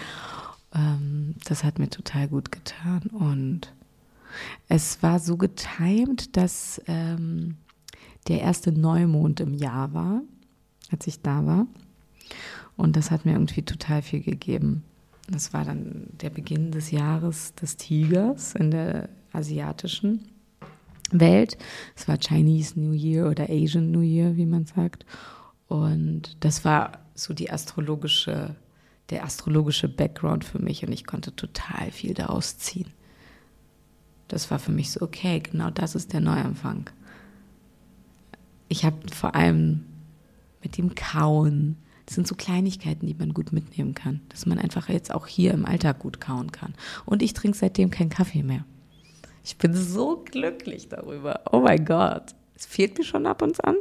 Ähm, 0.74 1.34
das 1.44 1.62
hat 1.62 1.78
mir 1.78 1.90
total 1.90 2.26
gut 2.28 2.50
getan. 2.50 3.02
Und 3.12 3.74
es 4.66 5.02
war 5.02 5.18
so 5.18 5.36
getimt, 5.36 6.38
dass 6.38 6.80
ähm, 6.86 7.58
der 8.30 8.40
erste 8.40 8.72
Neumond 8.72 9.40
im 9.40 9.54
Jahr 9.54 9.92
war, 9.92 10.22
als 10.90 11.06
ich 11.06 11.20
da 11.20 11.44
war. 11.44 11.66
Und 12.76 12.96
das 12.96 13.10
hat 13.10 13.26
mir 13.26 13.32
irgendwie 13.32 13.62
total 13.62 14.02
viel 14.02 14.20
gegeben. 14.20 14.84
Das 15.28 15.52
war 15.52 15.64
dann 15.64 16.06
der 16.20 16.30
Beginn 16.30 16.70
des 16.70 16.92
Jahres 16.92 17.54
des 17.56 17.76
Tigers 17.76 18.54
in 18.54 18.70
der 18.70 19.08
asiatischen 19.32 20.28
Welt. 21.10 21.58
Es 21.96 22.06
war 22.06 22.18
Chinese 22.18 22.78
New 22.78 22.92
Year 22.92 23.28
oder 23.28 23.50
Asian 23.50 23.90
New 23.90 24.00
Year, 24.00 24.36
wie 24.36 24.46
man 24.46 24.64
sagt. 24.64 25.04
Und 25.66 26.36
das 26.40 26.64
war 26.64 27.00
so 27.14 27.34
die 27.34 27.50
astrologische, 27.50 28.54
der 29.10 29.24
astrologische 29.24 29.88
Background 29.88 30.44
für 30.44 30.60
mich 30.60 30.86
und 30.86 30.92
ich 30.92 31.04
konnte 31.04 31.34
total 31.34 31.90
viel 31.90 32.14
daraus 32.14 32.58
ziehen. 32.58 32.92
Das 34.28 34.50
war 34.52 34.60
für 34.60 34.72
mich 34.72 34.92
so, 34.92 35.02
okay, 35.02 35.40
genau 35.40 35.70
das 35.70 35.96
ist 35.96 36.12
der 36.12 36.20
Neuanfang. 36.20 36.88
Ich 38.70 38.84
habe 38.84 38.96
vor 39.12 39.34
allem 39.34 39.84
mit 40.62 40.78
dem 40.78 40.94
Kauen, 40.94 41.76
das 42.06 42.14
sind 42.14 42.28
so 42.28 42.36
Kleinigkeiten, 42.36 43.06
die 43.06 43.14
man 43.14 43.34
gut 43.34 43.52
mitnehmen 43.52 43.94
kann, 43.94 44.20
dass 44.28 44.46
man 44.46 44.58
einfach 44.58 44.88
jetzt 44.88 45.12
auch 45.12 45.26
hier 45.26 45.52
im 45.52 45.66
Alltag 45.66 45.98
gut 45.98 46.20
kauen 46.20 46.52
kann. 46.52 46.74
Und 47.04 47.20
ich 47.20 47.34
trinke 47.34 47.58
seitdem 47.58 47.90
keinen 47.90 48.10
Kaffee 48.10 48.44
mehr. 48.44 48.64
Ich 49.44 49.56
bin 49.56 49.74
so 49.74 50.22
glücklich 50.24 50.88
darüber. 50.88 51.40
Oh 51.50 51.60
mein 51.60 51.84
Gott. 51.84 52.34
Es 52.54 52.64
fehlt 52.64 52.96
mir 52.96 53.04
schon 53.04 53.26
ab 53.26 53.42
und 53.42 53.64
an, 53.64 53.74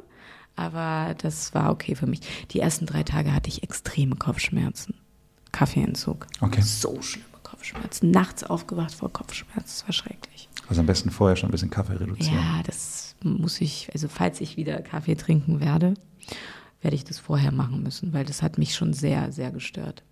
aber 0.56 1.14
das 1.16 1.54
war 1.54 1.72
okay 1.72 1.94
für 1.94 2.08
mich. 2.08 2.22
Die 2.50 2.60
ersten 2.60 2.88
drei 2.88 3.04
Tage 3.04 3.32
hatte 3.32 3.50
ich 3.50 3.62
extreme 3.62 4.16
Kopfschmerzen. 4.16 4.96
Kaffeeentzug. 5.52 6.26
Okay. 6.42 6.62
So 6.62 7.00
schlimme 7.04 7.28
Kopfschmerzen. 7.44 8.10
Nachts 8.10 8.44
aufgewacht 8.44 8.94
vor 8.96 9.14
Kopfschmerzen. 9.14 9.66
Das 9.66 9.86
war 9.86 9.94
schrecklich. 9.94 10.50
Also 10.68 10.82
am 10.82 10.88
besten 10.88 11.12
vorher 11.12 11.36
schon 11.36 11.50
ein 11.50 11.52
bisschen 11.52 11.70
Kaffee 11.70 11.94
reduzieren. 12.00 12.36
Ja, 12.36 12.64
das 12.66 13.09
muss 13.24 13.62
ich, 13.62 13.90
also 13.94 14.08
falls 14.08 14.42
ich 14.42 14.58
wieder 14.58 14.82
Kaffee 14.82 15.16
trinken 15.16 15.60
werde, 15.60 15.94
werde 16.82 16.96
ich 16.96 17.04
das 17.04 17.20
vorher 17.20 17.52
machen 17.52 17.84
müssen, 17.84 18.14
weil 18.14 18.26
das 18.26 18.42
hat 18.42 18.58
mich 18.58 18.76
schon 18.76 18.94
sehr, 18.94 19.32
sehr 19.32 19.52
gestört. 19.52 20.04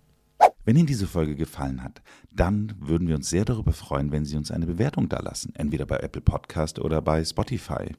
Wenn 0.64 0.76
Ihnen 0.76 0.86
diese 0.86 1.06
Folge 1.06 1.34
gefallen 1.34 1.82
hat, 1.82 2.02
dann 2.30 2.74
würden 2.78 3.08
wir 3.08 3.16
uns 3.16 3.30
sehr 3.30 3.46
darüber 3.46 3.72
freuen, 3.72 4.12
wenn 4.12 4.26
Sie 4.26 4.36
uns 4.36 4.50
eine 4.50 4.66
Bewertung 4.66 5.08
dalassen, 5.08 5.54
entweder 5.54 5.86
bei 5.86 5.96
Apple 5.96 6.20
Podcast 6.20 6.78
oder 6.78 7.00
bei 7.00 7.24
Spotify. 7.24 7.92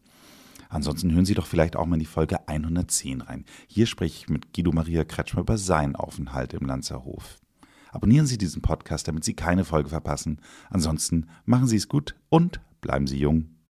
Ansonsten 0.69 1.11
hören 1.11 1.25
Sie 1.25 1.33
doch 1.33 1.47
vielleicht 1.47 1.75
auch 1.75 1.87
mal 1.87 1.95
in 1.95 2.01
die 2.01 2.05
Folge 2.05 2.47
110 2.47 3.21
rein. 3.21 3.45
Hier 3.67 3.87
spreche 3.87 4.17
ich 4.17 4.29
mit 4.29 4.53
Guido 4.53 4.71
Maria 4.71 5.03
Kretschmer 5.03 5.41
über 5.41 5.57
seinen 5.57 5.95
Aufenthalt 5.95 6.53
im 6.53 6.67
Lanzerhof. 6.67 7.39
Abonnieren 7.91 8.27
Sie 8.27 8.37
diesen 8.37 8.61
Podcast, 8.61 9.07
damit 9.07 9.23
Sie 9.23 9.33
keine 9.33 9.65
Folge 9.65 9.89
verpassen. 9.89 10.39
Ansonsten 10.69 11.25
machen 11.45 11.67
Sie 11.67 11.77
es 11.77 11.87
gut 11.87 12.15
und 12.29 12.61
bleiben 12.81 13.07
Sie 13.07 13.17
jung. 13.17 13.58